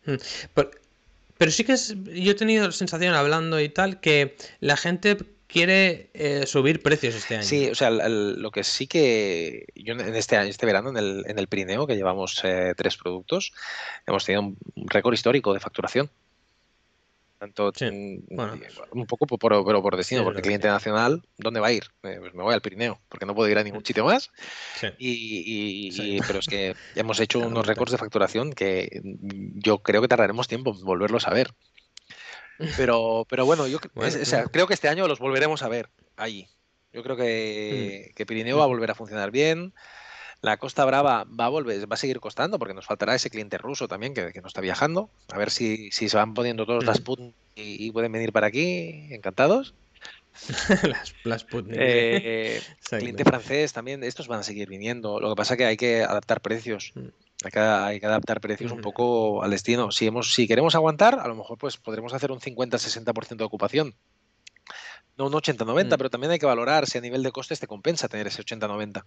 Mm. 0.04 0.14
Pero, 0.54 1.50
sí 1.50 1.64
que 1.64 1.72
es, 1.72 1.94
yo 2.04 2.32
he 2.32 2.34
tenido 2.34 2.66
la 2.66 2.72
sensación 2.72 3.14
hablando 3.14 3.60
y 3.60 3.68
tal 3.68 3.98
que 4.00 4.36
la 4.60 4.76
gente 4.76 5.16
quiere 5.52 6.10
eh, 6.14 6.46
subir 6.46 6.82
precios 6.82 7.14
este 7.14 7.36
año. 7.36 7.44
Sí, 7.44 7.68
o 7.70 7.74
sea, 7.74 7.90
lo 7.90 8.50
que 8.50 8.64
sí 8.64 8.86
que 8.86 9.66
yo 9.74 9.94
en 9.94 10.14
este 10.14 10.36
año, 10.36 10.48
este 10.48 10.66
verano, 10.66 10.90
en 10.90 10.96
el, 10.96 11.24
en 11.26 11.38
el 11.38 11.48
Pirineo, 11.48 11.86
que 11.86 11.96
llevamos 11.96 12.40
eh, 12.44 12.74
tres 12.76 12.96
productos, 12.96 13.52
hemos 14.06 14.24
tenido 14.24 14.42
un 14.42 14.56
récord 14.88 15.14
histórico 15.14 15.52
de 15.52 15.60
facturación. 15.60 16.10
Tanto, 17.40 17.72
mm, 17.72 18.38
un 18.90 19.06
poco 19.06 19.26
por, 19.26 19.64
pero 19.64 19.82
por 19.82 19.96
destino, 19.96 20.24
porque 20.24 20.42
cliente 20.42 20.68
nacional, 20.68 21.22
¿dónde 21.38 21.58
va 21.58 21.68
a 21.68 21.72
ir? 21.72 21.84
Eh, 22.02 22.18
pues 22.20 22.34
me 22.34 22.42
voy 22.42 22.52
al 22.52 22.60
Pirineo, 22.60 23.00
porque 23.08 23.24
no 23.24 23.34
puedo 23.34 23.48
ir 23.48 23.56
a 23.56 23.64
ningún 23.64 23.82
sitio 23.82 24.04
más. 24.04 24.30
Y, 24.98 26.20
pero 26.26 26.40
es 26.40 26.46
que 26.46 26.74
hemos 26.96 27.18
hecho 27.18 27.38
unos 27.38 27.66
récords 27.66 27.92
de 27.92 27.98
facturación 27.98 28.52
que 28.52 29.00
yo 29.54 29.78
creo 29.78 30.02
que 30.02 30.08
tardaremos 30.08 30.48
tiempo 30.48 30.76
en 30.78 30.84
volverlos 30.84 31.26
a 31.26 31.32
ver. 31.32 31.54
Pero, 32.76 33.26
pero 33.28 33.46
bueno, 33.46 33.66
yo 33.66 33.78
creo 33.80 34.66
que 34.66 34.74
este 34.74 34.88
año 34.88 35.08
los 35.08 35.18
volveremos 35.18 35.62
a 35.62 35.68
ver 35.68 35.88
allí. 36.16 36.48
Yo 36.92 37.02
creo 37.02 37.16
que, 37.16 38.10
mm. 38.10 38.14
que 38.14 38.26
Pirineo 38.26 38.58
va 38.58 38.64
a 38.64 38.68
volver 38.68 38.90
a 38.90 38.94
funcionar 38.94 39.30
bien. 39.30 39.72
La 40.42 40.56
Costa 40.56 40.84
Brava 40.86 41.24
va 41.24 41.46
a 41.46 41.50
volver, 41.50 41.90
va 41.90 41.94
a 41.94 41.98
seguir 41.98 42.18
costando 42.18 42.58
porque 42.58 42.72
nos 42.72 42.86
faltará 42.86 43.14
ese 43.14 43.28
cliente 43.28 43.58
ruso 43.58 43.88
también 43.88 44.14
que, 44.14 44.32
no 44.40 44.48
está 44.48 44.62
viajando. 44.62 45.10
A 45.30 45.38
ver 45.38 45.50
si, 45.50 45.90
si 45.92 46.08
se 46.08 46.16
van 46.16 46.32
poniendo 46.32 46.64
todos 46.64 46.84
las 46.84 47.00
put 47.00 47.20
y, 47.54 47.90
pueden 47.92 48.12
venir 48.12 48.32
para 48.32 48.46
aquí, 48.46 49.08
encantados. 49.10 49.74
las, 50.82 51.14
las 51.24 51.46
eh, 51.72 52.62
cliente 52.88 53.24
francés 53.24 53.72
también, 53.74 54.02
estos 54.02 54.28
van 54.28 54.40
a 54.40 54.42
seguir 54.42 54.68
viniendo. 54.68 55.20
Lo 55.20 55.28
que 55.30 55.36
pasa 55.36 55.54
es 55.54 55.58
que 55.58 55.66
hay 55.66 55.76
que 55.76 56.02
adaptar 56.02 56.40
precios. 56.40 56.92
Mm. 56.94 57.08
Hay 57.42 57.50
que, 57.50 57.58
hay 57.58 58.00
que, 58.00 58.06
adaptar 58.06 58.40
precios 58.40 58.70
un 58.70 58.82
poco 58.82 59.42
al 59.42 59.50
destino. 59.50 59.90
Si, 59.90 60.06
hemos, 60.06 60.34
si 60.34 60.46
queremos 60.46 60.74
aguantar, 60.74 61.18
a 61.20 61.26
lo 61.26 61.34
mejor 61.34 61.56
pues 61.56 61.78
podremos 61.78 62.12
hacer 62.12 62.30
un 62.32 62.40
50-60% 62.40 63.36
de 63.36 63.44
ocupación. 63.44 63.94
No 65.16 65.26
un 65.26 65.32
80-90, 65.32 65.86
mm. 65.86 65.88
pero 65.96 66.10
también 66.10 66.32
hay 66.32 66.38
que 66.38 66.46
valorar 66.46 66.86
si 66.86 66.98
a 66.98 67.00
nivel 67.00 67.22
de 67.22 67.32
costes 67.32 67.58
te 67.58 67.66
compensa 67.66 68.08
tener 68.08 68.26
ese 68.26 68.42
80-90. 68.42 69.04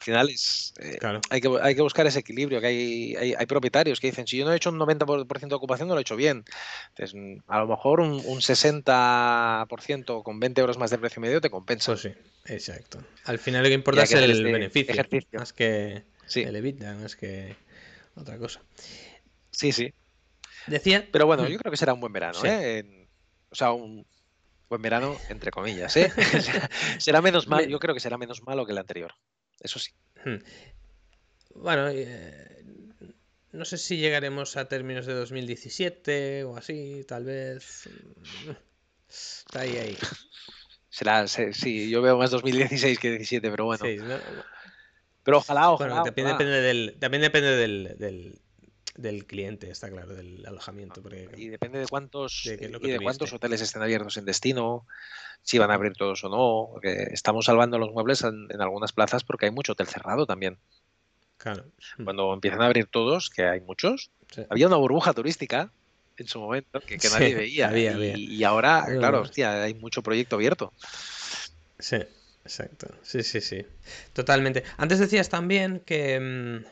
Al 0.00 0.04
final 0.04 0.30
eh, 0.30 0.98
hay, 1.28 1.40
que, 1.42 1.50
hay 1.60 1.74
que 1.74 1.82
buscar 1.82 2.06
ese 2.06 2.20
equilibrio, 2.20 2.58
que 2.62 2.68
hay, 2.68 3.14
hay, 3.16 3.46
propietarios 3.46 4.00
que 4.00 4.06
dicen, 4.06 4.26
si 4.26 4.38
yo 4.38 4.46
no 4.46 4.52
he 4.52 4.56
hecho 4.56 4.70
un 4.70 4.78
90% 4.78 5.48
de 5.48 5.54
ocupación, 5.54 5.88
no 5.88 5.94
lo 5.94 6.00
he 6.00 6.02
hecho 6.02 6.16
bien. 6.16 6.42
Entonces, 6.88 7.42
a 7.46 7.58
lo 7.58 7.66
mejor 7.66 8.00
un, 8.00 8.12
un 8.12 8.40
60% 8.40 10.22
con 10.22 10.40
20 10.40 10.60
euros 10.62 10.78
más 10.78 10.90
de 10.90 10.96
precio 10.96 11.20
medio 11.20 11.42
te 11.42 11.50
compensa. 11.50 11.92
Pues 11.92 12.00
sí, 12.00 12.14
exacto. 12.46 13.02
Al 13.24 13.38
final 13.38 13.62
lo 13.62 13.68
que 13.68 13.74
importa 13.74 14.04
es 14.04 14.12
el 14.12 14.42
beneficio, 14.42 14.94
más 15.32 15.52
que 15.52 16.04
el 16.36 16.56
EBITDA, 16.56 16.94
más 16.94 17.16
que 17.16 17.56
otra 18.14 18.38
cosa. 18.38 18.60
Sí, 19.50 19.72
sí. 19.72 19.92
Decía... 20.66 21.08
Pero 21.10 21.26
bueno, 21.26 21.48
yo 21.48 21.58
creo 21.58 21.70
que 21.70 21.76
será 21.76 21.94
un 21.94 22.00
buen 22.00 22.12
verano, 22.12 22.38
¿eh? 22.44 23.08
o 23.50 23.54
sea, 23.54 23.72
un 23.72 24.06
buen 24.68 24.82
verano, 24.82 25.16
entre 25.28 25.50
comillas, 25.50 25.96
¿eh? 25.96 26.12
será 26.98 27.20
menos 27.20 27.48
mal, 27.48 27.66
yo 27.66 27.78
creo 27.78 27.94
que 27.94 28.00
será 28.00 28.18
menos 28.18 28.42
malo 28.42 28.64
que 28.64 28.72
el 28.72 28.78
anterior 28.78 29.12
eso 29.60 29.78
sí. 29.78 29.92
Hmm. 30.24 30.38
Bueno, 31.54 31.88
eh, 31.88 32.64
no 33.52 33.64
sé 33.64 33.78
si 33.78 33.98
llegaremos 33.98 34.56
a 34.56 34.68
términos 34.68 35.06
de 35.06 35.14
2017 35.14 36.44
o 36.44 36.56
así, 36.56 37.04
tal 37.06 37.24
vez. 37.24 37.88
Está 39.08 39.60
ahí, 39.60 39.76
ahí. 39.76 39.98
Será, 40.88 41.26
sí, 41.26 41.90
yo 41.90 42.02
veo 42.02 42.16
más 42.16 42.30
2016 42.30 42.98
que 42.98 43.10
17, 43.10 43.50
pero 43.50 43.66
bueno. 43.66 43.84
Pero 45.22 45.38
ojalá, 45.38 45.70
ojalá. 45.70 46.02
también, 46.02 46.28
Depende 46.28 46.60
del, 46.60 46.96
también 46.98 47.22
depende 47.22 47.56
del, 47.56 48.38
del, 48.96 49.26
cliente, 49.26 49.70
está 49.70 49.90
claro, 49.90 50.14
del 50.14 50.44
alojamiento. 50.46 51.02
y 51.36 51.48
depende 51.48 51.78
de 51.78 51.86
cuántos, 51.86 52.46
y 52.46 52.56
de 52.56 53.00
cuántos 53.02 53.32
hoteles 53.32 53.60
estén 53.60 53.82
abiertos 53.82 54.16
en 54.16 54.24
destino 54.24 54.86
si 55.42 55.58
van 55.58 55.70
a 55.70 55.74
abrir 55.74 55.92
todos 55.94 56.24
o 56.24 56.28
no. 56.28 56.72
Porque 56.72 57.08
estamos 57.12 57.46
salvando 57.46 57.78
los 57.78 57.92
muebles 57.92 58.22
en, 58.22 58.48
algunas 58.60 58.92
plazas 58.92 59.24
porque 59.24 59.46
hay 59.46 59.52
mucho 59.52 59.72
hotel 59.72 59.86
cerrado 59.86 60.26
también. 60.26 60.58
Claro. 61.36 61.64
Cuando 62.02 62.34
empiezan 62.34 62.62
a 62.62 62.66
abrir 62.66 62.86
todos, 62.86 63.30
que 63.30 63.44
hay 63.44 63.60
muchos, 63.60 64.10
había 64.50 64.66
una 64.66 64.76
burbuja 64.76 65.14
turística 65.14 65.70
en 66.18 66.28
su 66.28 66.38
momento 66.38 66.80
que, 66.80 66.98
nadie 67.10 67.34
veía. 67.34 67.72
y, 68.16 68.44
ahora, 68.44 68.84
claro, 68.86 69.22
hostia, 69.22 69.62
hay 69.62 69.74
mucho 69.74 70.02
proyecto 70.02 70.36
abierto. 70.36 70.72
Sí, 71.78 71.96
exacto. 72.44 72.88
Sí, 73.02 73.22
sí, 73.22 73.40
sí. 73.40 73.64
Totalmente. 74.12 74.64
Antes 74.76 74.98
decías 74.98 75.28
también 75.28 75.80
que 75.80 76.18
mm, 76.20 76.64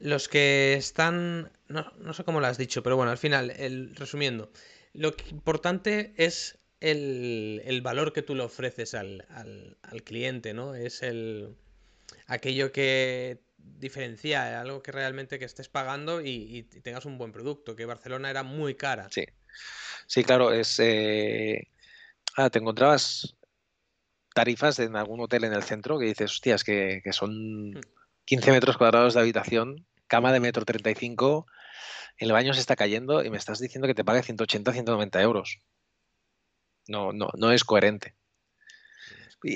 los 0.00 0.28
que 0.28 0.74
están. 0.74 1.50
No, 1.68 1.92
no, 1.98 2.12
sé 2.12 2.24
cómo 2.24 2.40
lo 2.40 2.46
has 2.46 2.58
dicho, 2.58 2.82
pero 2.82 2.96
bueno, 2.96 3.10
al 3.10 3.18
final, 3.18 3.50
el, 3.50 3.94
resumiendo, 3.96 4.50
lo 4.92 5.14
importante 5.30 6.14
es 6.16 6.58
el, 6.80 7.80
valor 7.82 8.12
que 8.12 8.22
tú 8.22 8.34
le 8.34 8.42
ofreces 8.42 8.94
al, 8.94 9.26
cliente, 10.04 10.54
¿no? 10.54 10.74
Es 10.74 11.02
el 11.02 11.56
aquello 12.26 12.72
que 12.72 13.40
diferencia, 13.58 14.60
algo 14.60 14.82
que 14.82 14.92
realmente 14.92 15.38
que 15.38 15.44
estés 15.44 15.68
pagando 15.68 16.20
y, 16.20 16.62
tengas 16.82 17.04
un 17.04 17.18
buen 17.18 17.32
producto, 17.32 17.74
que 17.74 17.84
Barcelona 17.84 18.30
era 18.30 18.42
muy 18.42 18.74
cara. 18.74 19.08
Sí, 19.10 19.24
sí, 20.06 20.24
claro, 20.24 20.52
es... 20.52 20.78
Eh... 20.78 21.68
Ah, 22.38 22.50
te 22.50 22.58
encontrabas 22.58 23.34
tarifas 24.36 24.78
en 24.80 24.96
algún 24.96 25.20
hotel 25.20 25.44
en 25.44 25.54
el 25.54 25.62
centro 25.62 25.98
que 25.98 26.04
dices, 26.04 26.30
hostias, 26.30 26.62
que, 26.62 27.00
que 27.02 27.14
son 27.14 27.80
15 28.26 28.50
mm. 28.50 28.52
metros 28.52 28.76
cuadrados 28.76 29.14
de 29.14 29.20
habitación, 29.20 29.86
cama 30.08 30.30
de 30.30 30.40
metro 30.40 30.66
35, 30.66 31.46
el 32.18 32.32
baño 32.32 32.52
se 32.52 32.60
está 32.60 32.76
cayendo 32.76 33.24
y 33.24 33.30
me 33.30 33.38
estás 33.38 33.60
diciendo 33.60 33.88
que 33.88 33.94
te 33.94 34.04
pague 34.04 34.22
180, 34.22 34.74
190 34.74 35.22
euros. 35.22 35.60
No, 36.86 37.14
no, 37.14 37.30
no 37.38 37.50
es 37.50 37.64
coherente. 37.64 38.14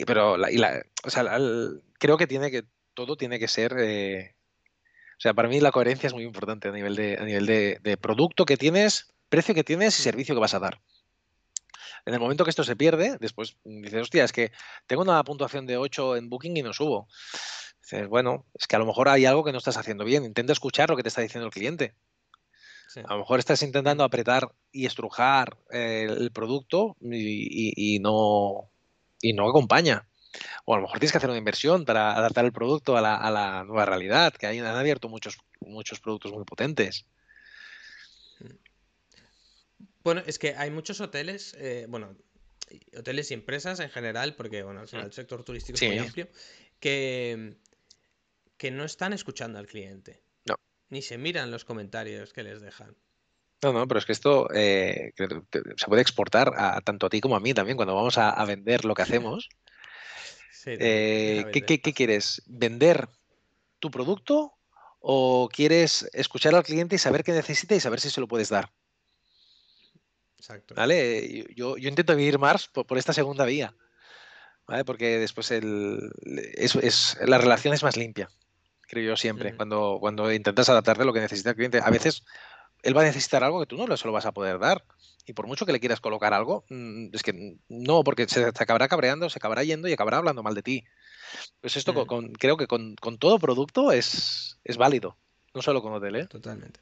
pero 0.07 0.39
creo 1.99 2.17
que 2.17 2.27
tiene 2.27 2.51
que 2.51 2.65
todo 2.95 3.17
tiene 3.17 3.39
que 3.39 3.49
ser 3.49 3.77
eh, 3.79 4.35
o 5.19 5.21
sea 5.21 5.35
para 5.35 5.49
mí 5.49 5.61
la 5.61 5.73
coherencia 5.73 6.07
es 6.07 6.15
muy 6.15 6.25
importante 6.25 6.69
a 6.69 6.73
nivel 6.73 6.97
de 6.97 7.19
a 7.19 7.25
nivel 7.25 7.45
de, 7.45 7.99
producto 8.01 8.47
que 8.47 8.57
tienes 8.57 9.13
precio 9.29 9.55
que 9.55 9.63
tienes 9.63 9.99
y 10.01 10.03
servicio 10.03 10.35
que 10.35 10.41
vas 10.41 10.55
a 10.55 10.59
dar 10.59 10.81
en 12.07 12.15
el 12.15 12.21
momento 12.21 12.45
que 12.45 12.51
esto 12.51 12.65
se 12.65 12.77
pierde 12.77 13.17
después 13.21 13.57
dices 13.65 14.03
hostia 14.03 14.25
es 14.25 14.33
que 14.33 14.53
tengo 14.87 15.03
una 15.03 15.23
puntuación 15.25 15.67
de 15.67 15.77
8 15.77 16.17
en 16.17 16.29
Booking 16.29 16.57
y 16.57 16.63
no 16.63 16.73
subo 16.73 17.09
dices 17.81 18.09
bueno 18.09 18.47
es 18.55 18.67
que 18.67 18.77
a 18.77 18.79
lo 18.79 18.87
mejor 18.87 19.09
hay 19.09 19.27
algo 19.27 19.45
que 19.45 19.53
no 19.53 19.59
estás 19.59 19.77
haciendo 19.77 20.05
bien 20.05 20.25
intenta 20.25 20.53
escuchar 20.53 20.91
lo 20.91 20.97
que 20.97 21.03
te 21.03 21.09
está 21.09 21.23
diciendo 21.23 21.47
el 21.47 21.53
cliente 21.53 21.95
a 22.97 23.13
lo 23.15 23.21
mejor 23.21 23.39
estás 23.39 23.63
intentando 23.63 24.03
apretar 24.05 24.51
y 24.73 24.87
estrujar 24.87 25.57
eh, 25.71 26.07
el 26.09 26.33
producto 26.33 26.97
y, 27.01 27.99
no, 28.01 28.69
y 29.23 29.33
no 29.33 29.49
acompaña. 29.49 30.09
O 30.65 30.75
a 30.75 30.77
lo 30.77 30.83
mejor 30.83 30.99
tienes 30.99 31.13
que 31.13 31.19
hacer 31.19 31.31
una 31.31 31.39
inversión 31.39 31.85
para 31.85 32.17
adaptar 32.17 32.45
el 32.45 32.53
producto 32.53 32.97
a 32.97 33.01
la, 33.01 33.65
nueva 33.65 33.85
realidad, 33.85 34.33
que 34.33 34.47
han 34.47 34.65
abierto 34.65 35.09
muchos, 35.09 35.39
muchos 35.61 36.01
productos 36.01 36.33
muy 36.33 36.45
potentes. 36.45 37.07
Bueno, 40.03 40.23
es 40.27 40.39
que 40.39 40.55
hay 40.57 40.71
muchos 40.71 41.01
hoteles, 41.01 41.55
eh, 41.59 41.87
bueno, 41.89 42.17
hoteles 42.97 43.31
y 43.31 43.35
empresas 43.35 43.81
en 43.81 43.91
general, 43.91 44.35
porque 44.35 44.63
bueno, 44.63 44.83
el 44.83 45.07
mm. 45.07 45.13
sector 45.13 45.45
turístico 45.45 45.77
es 45.77 45.89
muy 45.89 45.99
amplio, 45.99 46.29
que, 46.79 47.57
que 48.57 48.71
no 48.71 48.85
están 48.85 49.13
escuchando 49.13 49.59
al 49.59 49.67
cliente. 49.67 50.23
Ni 50.91 51.03
se 51.03 51.19
miran 51.19 51.53
los 51.53 51.65
comentarios 51.65 52.33
que 52.33 52.43
les 52.43 52.61
dejan. 52.61 52.97
No, 53.63 53.73
no, 53.73 53.87
pero 53.87 53.99
es 53.99 54.07
que 54.07 54.13
esto 54.13 54.49
eh, 54.53 55.13
se 55.77 55.87
puede 55.87 56.03
exportar 56.03 56.53
a, 56.57 56.81
tanto 56.81 57.07
a 57.07 57.11
ti 57.11 57.21
como 57.21 57.37
a 57.37 57.41
mí 57.41 57.55
también 57.55 57.77
cuando 57.77 57.95
vamos 57.95 58.19
a, 58.19 58.45
vender 58.45 58.85
lo 58.85 58.95
que 58.95 59.03
hacemos. 59.03 59.49
Eh, 60.67 61.47
¿qué, 61.53 61.81
quieres? 61.81 62.43
¿Vender 62.45 63.09
tu 63.79 63.91
producto 63.91 64.53
o 64.99 65.49
quieres 65.51 66.07
escuchar 66.13 66.55
al 66.55 66.65
cliente 66.65 66.97
y 66.97 66.99
saber 66.99 67.25
qué 67.25 67.33
necesita 67.33 67.75
y 67.75 67.81
saber 67.81 67.99
si 67.99 68.11
se 68.11 68.21
lo 68.21 68.29
puedes 68.29 68.51
dar? 68.51 68.71
Exacto. 70.41 70.75
¿Vale? 70.75 71.45
Yo, 71.55 71.77
intento 71.77 72.17
vivir 72.17 72.39
más 72.39 72.69
por, 72.69 72.97
esta 72.97 73.13
segunda 73.13 73.45
vía. 73.45 73.75
¿Vale? 74.67 74.87
Porque 74.87 75.19
después 75.19 75.51
el, 75.51 76.11
es, 76.55 77.19
la 77.27 77.37
relación 77.37 77.75
es 77.75 77.83
más 77.83 77.99
limpia, 77.99 78.31
creo 78.89 79.11
yo 79.11 79.17
siempre, 79.17 79.55
cuando, 79.55 79.99
cuando 80.01 80.33
intentas 80.33 80.71
adaptarte 80.71 81.03
a 81.03 81.05
lo 81.05 81.13
que 81.13 81.21
necesita 81.21 81.51
el 81.51 81.57
cliente. 81.57 81.81
A 81.83 81.91
veces 81.91 82.25
él 82.83 82.97
va 82.97 83.03
a 83.03 83.05
necesitar 83.05 83.45
algo 83.45 83.61
que 83.61 83.67
tú 83.67 83.77
no 83.77 83.97
se 83.99 84.07
lo 84.07 84.13
vas 84.13 84.25
a 84.25 84.33
poder 84.33 84.59
dar. 84.59 84.83
Y 85.27 85.35
por 85.35 85.47
mucho 85.47 85.67
que 85.67 85.73
le 85.73 85.81
quieras 85.81 86.01
colocar 86.01 86.33
algo, 86.33 86.65
mm, 86.71 87.09
es 87.13 87.23
que 87.23 87.59
no, 87.69 88.03
porque 88.03 88.27
se, 88.27 88.47
acabará 88.47 88.89
cabreando, 88.89 89.29
se 89.29 89.39
acabará 89.39 89.63
yendo 89.63 89.89
y 89.89 89.93
acabará 89.93 90.17
hablando 90.17 90.43
mal 90.43 90.55
de 90.55 90.63
ti. 90.63 90.85
Pues 91.61 91.77
esto 91.77 91.93
creo 92.39 92.57
que 92.57 92.67
con, 92.67 92.97
todo 93.19 93.39
producto 93.39 93.93
es, 93.93 94.59
es 94.65 94.79
válido, 94.79 95.19
no 95.53 95.61
solo 95.61 95.83
con 95.83 95.93
hotel. 95.93 96.17
¿eh? 96.17 96.27
Totalmente. 96.27 96.81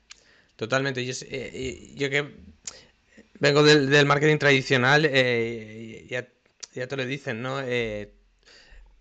Totalmente. 0.54 1.04
Yo, 1.04 1.12
eh, 1.30 1.92
yo 1.94 2.11
que 2.11 2.36
vengo 3.41 3.62
del, 3.62 4.07
marketing 4.07 4.39
tradicional, 4.39 5.09
eh, 5.11 6.07
ya, 6.09 6.28
ya, 6.74 6.86
te 6.86 6.97
lo 6.97 7.05
dicen, 7.05 7.43
¿no? 7.43 7.61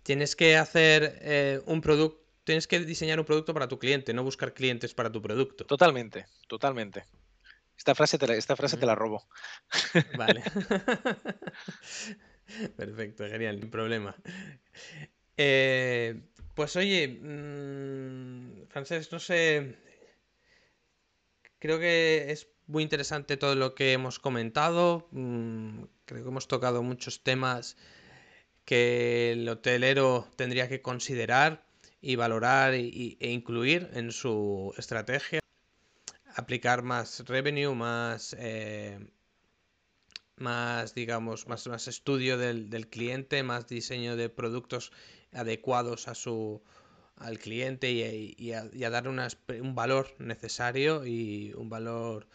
tienes 0.02 0.36
que 0.36 0.56
hacer 0.56 1.62
un 1.66 1.80
producto 1.80 2.28
tienes 2.48 2.66
que 2.66 2.80
diseñar 2.80 3.18
un 3.18 3.26
producto 3.26 3.52
para 3.52 3.68
tu 3.68 3.78
cliente, 3.78 4.14
no 4.14 4.24
buscar 4.24 4.54
clientes 4.54 4.94
para 4.94 5.12
tu 5.12 5.20
producto. 5.20 5.66
Totalmente, 5.66 6.24
totalmente. 6.46 7.04
Esta 7.76 7.94
frase 7.94 8.16
te 8.16 8.26
la, 8.26 8.36
esta 8.36 8.56
frase 8.56 8.78
te 8.78 8.86
la 8.86 8.94
robo. 8.94 9.28
Vale. 10.16 10.42
Perfecto, 12.76 13.28
genial, 13.28 13.60
sin 13.60 13.70
problema. 13.70 14.16
Eh, 15.36 16.22
pues 16.54 16.74
oye, 16.76 17.18
mmm, 17.20 18.66
Francés, 18.68 19.12
no 19.12 19.20
sé. 19.20 19.76
Creo 21.58 21.78
que 21.78 22.32
es 22.32 22.48
muy 22.68 22.82
interesante 22.82 23.36
todo 23.36 23.54
lo 23.56 23.74
que 23.74 23.92
hemos 23.92 24.18
comentado. 24.18 25.08
Mm, 25.10 25.84
creo 26.04 26.22
que 26.22 26.28
hemos 26.28 26.46
tocado 26.48 26.82
muchos 26.82 27.22
temas 27.22 27.76
que 28.64 29.32
el 29.32 29.48
hotelero 29.48 30.28
tendría 30.36 30.68
que 30.68 30.82
considerar 30.82 31.64
y 32.00 32.16
valorar 32.16 32.74
e 32.74 33.16
incluir 33.20 33.90
en 33.94 34.12
su 34.12 34.74
estrategia. 34.76 35.40
Aplicar 36.36 36.82
más 36.82 37.26
revenue, 37.26 37.74
más, 37.74 38.36
eh, 38.38 39.00
más 40.36 40.94
digamos, 40.94 41.48
más, 41.48 41.66
más 41.66 41.88
estudio 41.88 42.36
del, 42.36 42.88
cliente, 42.88 43.42
más 43.42 43.66
diseño 43.66 44.16
de 44.16 44.28
productos 44.28 44.92
adecuados 45.32 46.06
a 46.06 46.14
su, 46.14 46.62
al 47.16 47.38
cliente 47.38 47.90
y, 47.90 48.52
a, 48.52 48.90
dar 48.90 49.08
un 49.08 49.74
valor 49.74 50.14
necesario 50.18 51.06
y 51.06 51.54
un 51.54 51.70
valor 51.70 52.28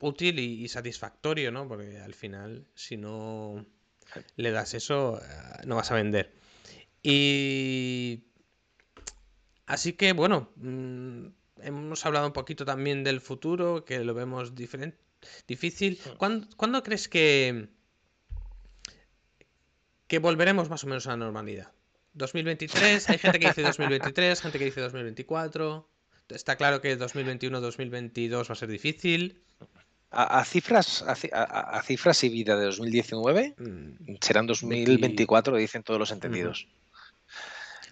útil 0.00 0.38
y, 0.38 0.64
y, 0.64 0.68
satisfactorio, 0.68 1.50
¿no? 1.52 1.68
Porque 1.68 1.98
al 1.98 2.14
final, 2.14 2.66
si 2.74 2.96
no 2.96 3.64
le 4.36 4.50
das 4.50 4.74
eso, 4.74 5.20
eh, 5.22 5.62
no 5.66 5.76
vas 5.76 5.90
a 5.90 5.94
vender. 5.94 6.32
Y 7.02 8.26
Así 9.66 9.94
que 9.94 10.12
bueno, 10.12 10.50
mm, 10.56 11.26
hemos 11.62 12.06
hablado 12.06 12.26
un 12.26 12.32
poquito 12.32 12.64
también 12.64 13.02
del 13.02 13.20
futuro, 13.20 13.84
que 13.84 14.04
lo 14.04 14.14
vemos 14.14 14.54
diferente, 14.54 14.98
difícil. 15.48 16.00
¿Cuándo, 16.16 16.82
crees 16.84 17.08
que, 17.08 17.68
que 20.06 20.18
volveremos 20.20 20.70
más 20.70 20.84
o 20.84 20.86
menos 20.86 21.06
a 21.08 21.10
la 21.10 21.16
normalidad? 21.16 21.72
¿2023? 22.16 23.10
Hay 23.10 23.18
gente 23.18 23.40
que 23.40 23.48
dice 23.48 23.62
2023, 23.62 24.40
gente 24.40 24.58
que 24.58 24.64
dice 24.66 24.80
2024. 24.80 25.88
Está 26.28 26.56
claro 26.56 26.80
que 26.80 26.98
2021-2022 26.98 28.48
va 28.48 28.52
a 28.52 28.54
ser 28.54 28.68
difícil. 28.68 29.42
A, 30.10 30.44
cifras 30.44 31.04
a, 31.06 31.82
cifras 31.82 32.24
y 32.24 32.28
vida 32.28 32.56
de 32.56 32.66
2019 32.66 33.54
mm. 33.58 34.14
serán 34.20 34.46
2024, 34.46 35.56
dicen 35.56 35.82
todos 35.82 35.98
los 35.98 36.10
entendidos. 36.10 36.68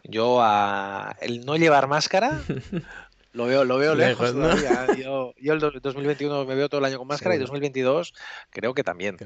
Yo 0.04 0.38
a 0.40 1.16
el 1.20 1.44
no 1.44 1.56
llevar 1.56 1.88
máscara 1.88 2.40
lo 3.34 3.46
veo, 3.46 3.64
lo 3.64 3.78
veo 3.78 3.94
lejos, 3.94 4.32
todavía. 4.32 4.86
Yo, 4.96 5.34
yo, 5.38 5.52
el 5.52 5.60
2021 5.60 6.44
me 6.44 6.54
veo 6.54 6.68
todo 6.68 6.78
el 6.78 6.84
año 6.84 6.98
con 6.98 7.08
máscara 7.08 7.34
y 7.34 7.38
2022 7.38 8.14
creo 8.50 8.74
que 8.74 8.84
también. 8.84 9.16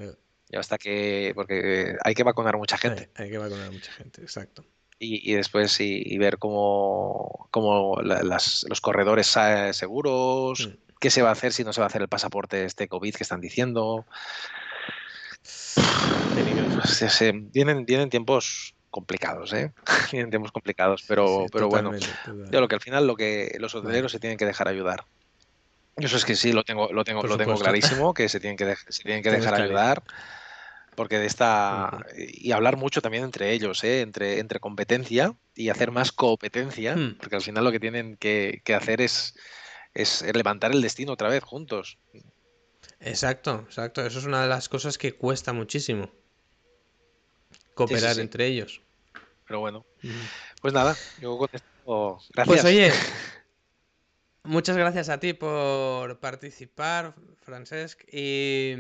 Ya 0.49 0.61
hasta 0.61 0.78
que. 0.78 1.32
Porque 1.34 1.97
hay 2.03 2.14
que 2.14 2.22
vacunar 2.24 2.57
mucha 2.57 2.78
gente. 2.78 3.11
Hay, 3.16 3.30
que 3.30 3.39
vacunar 3.39 3.70
mucha 3.70 3.93
gente, 3.93 4.22
exacto. 4.22 4.64
Y, 5.01 5.34
después 5.34 5.78
y, 5.78 6.18
ver 6.18 6.39
cómo, 6.39 7.47
cómo 7.53 8.01
los 8.03 8.80
corredores 8.80 9.39
seguros, 9.72 10.66
mm. 10.66 10.88
Qué 11.01 11.11
se 11.11 11.22
va 11.22 11.30
a 11.30 11.32
hacer 11.32 11.53
si 11.53 11.64
no 11.64 11.72
se 11.72 11.80
va 11.80 11.86
a 11.86 11.88
hacer 11.88 12.03
el 12.03 12.09
pasaporte 12.09 12.64
este 12.64 12.88
COVID 12.88 13.14
que 13.14 13.22
están 13.22 13.40
diciendo. 13.40 14.07
vienen, 17.53 17.84
vienen 17.84 18.11
tiempos 18.11 18.74
complicados, 18.90 19.53
¿eh? 19.53 19.72
tiempos 20.11 20.53
complicados, 20.53 21.05
pero, 21.07 21.46
pero 21.53 21.68
bueno, 21.68 21.92
yo 21.94 22.61
lo 22.61 22.68
que 22.68 22.74
al 22.74 22.80
final 22.80 23.07
lo 23.07 23.16
que 23.16 23.57
los 23.59 23.74
hoteleros 23.74 24.12
se 24.12 24.18
tienen 24.18 24.38
que 24.38 24.46
dejar 24.46 24.68
ayudar. 24.68 25.05
Eso 25.96 26.16
es 26.16 26.24
que 26.24 26.36
sí, 26.36 26.53
lo 26.53 26.62
tengo, 26.62 26.92
lo 26.92 27.05
tengo, 27.05 27.22
lo 27.24 27.36
tengo 27.36 27.57
clarísimo, 27.57 28.14
que 28.14 28.28
se 28.28 28.38
tienen 28.38 28.57
que, 28.57 28.76
se 28.88 29.03
tienen 29.03 29.22
que 29.22 29.30
dejar 29.30 29.55
ayudar. 29.61 30.03
Porque 30.94 31.18
de 31.18 31.26
esta. 31.26 32.05
Y 32.16 32.51
hablar 32.51 32.76
mucho 32.76 33.01
también 33.01 33.22
entre 33.22 33.53
ellos, 33.53 33.84
¿eh? 33.84 34.01
entre, 34.01 34.40
entre 34.40 34.59
competencia 34.59 35.32
y 35.55 35.68
hacer 35.68 35.92
más 35.92 36.11
competencia. 36.11 36.96
Hmm. 36.96 37.16
Porque 37.18 37.36
al 37.36 37.42
final 37.42 37.64
lo 37.64 37.70
que 37.70 37.78
tienen 37.78 38.16
que, 38.16 38.62
hacer 38.76 39.01
es, 39.01 39.36
es 39.99 40.22
levantar 40.22 40.72
el 40.72 40.80
destino 40.80 41.12
otra 41.12 41.28
vez 41.28 41.42
juntos. 41.42 41.99
Exacto, 43.01 43.64
exacto. 43.66 44.05
Eso 44.07 44.20
es 44.20 44.24
una 44.24 44.42
de 44.42 44.49
las 44.49 44.68
cosas 44.68 44.96
que 44.96 45.12
cuesta 45.14 45.53
muchísimo 45.53 46.11
cooperar 47.74 48.18
entre 48.18 48.46
ellos. 48.46 48.80
Pero 49.46 49.61
bueno, 49.61 49.86
pues 50.61 50.74
nada, 50.74 50.96
yo 51.20 51.38
con 51.38 51.49
esto, 51.53 52.20
gracias. 52.34 52.46
Pues 52.46 52.64
oye, 52.64 52.92
muchas 54.44 54.76
gracias 54.76 55.09
a 55.09 55.18
ti 55.18 55.32
por 55.32 56.20
participar, 56.20 57.14
Francesc, 57.40 58.03
y, 58.12 58.74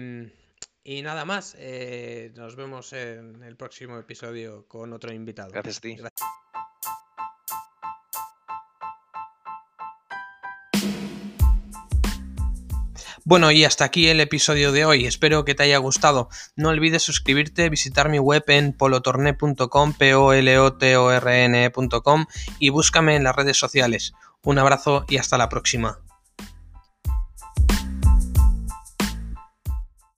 y 0.84 1.02
nada 1.02 1.24
más, 1.24 1.56
eh, 1.58 2.32
nos 2.36 2.54
vemos 2.54 2.92
en 2.92 3.42
el 3.42 3.56
próximo 3.56 3.98
episodio 3.98 4.66
con 4.68 4.92
otro 4.92 5.12
invitado. 5.12 5.50
Gracias 5.50 5.78
a 5.78 5.80
ti. 5.80 5.96
Bueno, 13.28 13.50
y 13.50 13.66
hasta 13.66 13.84
aquí 13.84 14.08
el 14.08 14.20
episodio 14.20 14.72
de 14.72 14.86
hoy. 14.86 15.04
Espero 15.04 15.44
que 15.44 15.54
te 15.54 15.62
haya 15.62 15.76
gustado. 15.76 16.30
No 16.56 16.70
olvides 16.70 17.02
suscribirte, 17.02 17.68
visitar 17.68 18.08
mi 18.08 18.18
web 18.18 18.42
en 18.46 18.72
polotorne.com, 18.72 19.92
p 19.92 20.14
o 20.14 20.32
l 20.32 20.58
o 20.58 20.72
t 20.72 20.96
o 20.96 21.12
r 21.12 21.44
n 21.44 21.66
e 21.66 21.72
y 22.58 22.70
búscame 22.70 23.16
en 23.16 23.24
las 23.24 23.36
redes 23.36 23.58
sociales. 23.58 24.14
Un 24.42 24.58
abrazo 24.58 25.04
y 25.10 25.18
hasta 25.18 25.36
la 25.36 25.50
próxima. 25.50 25.98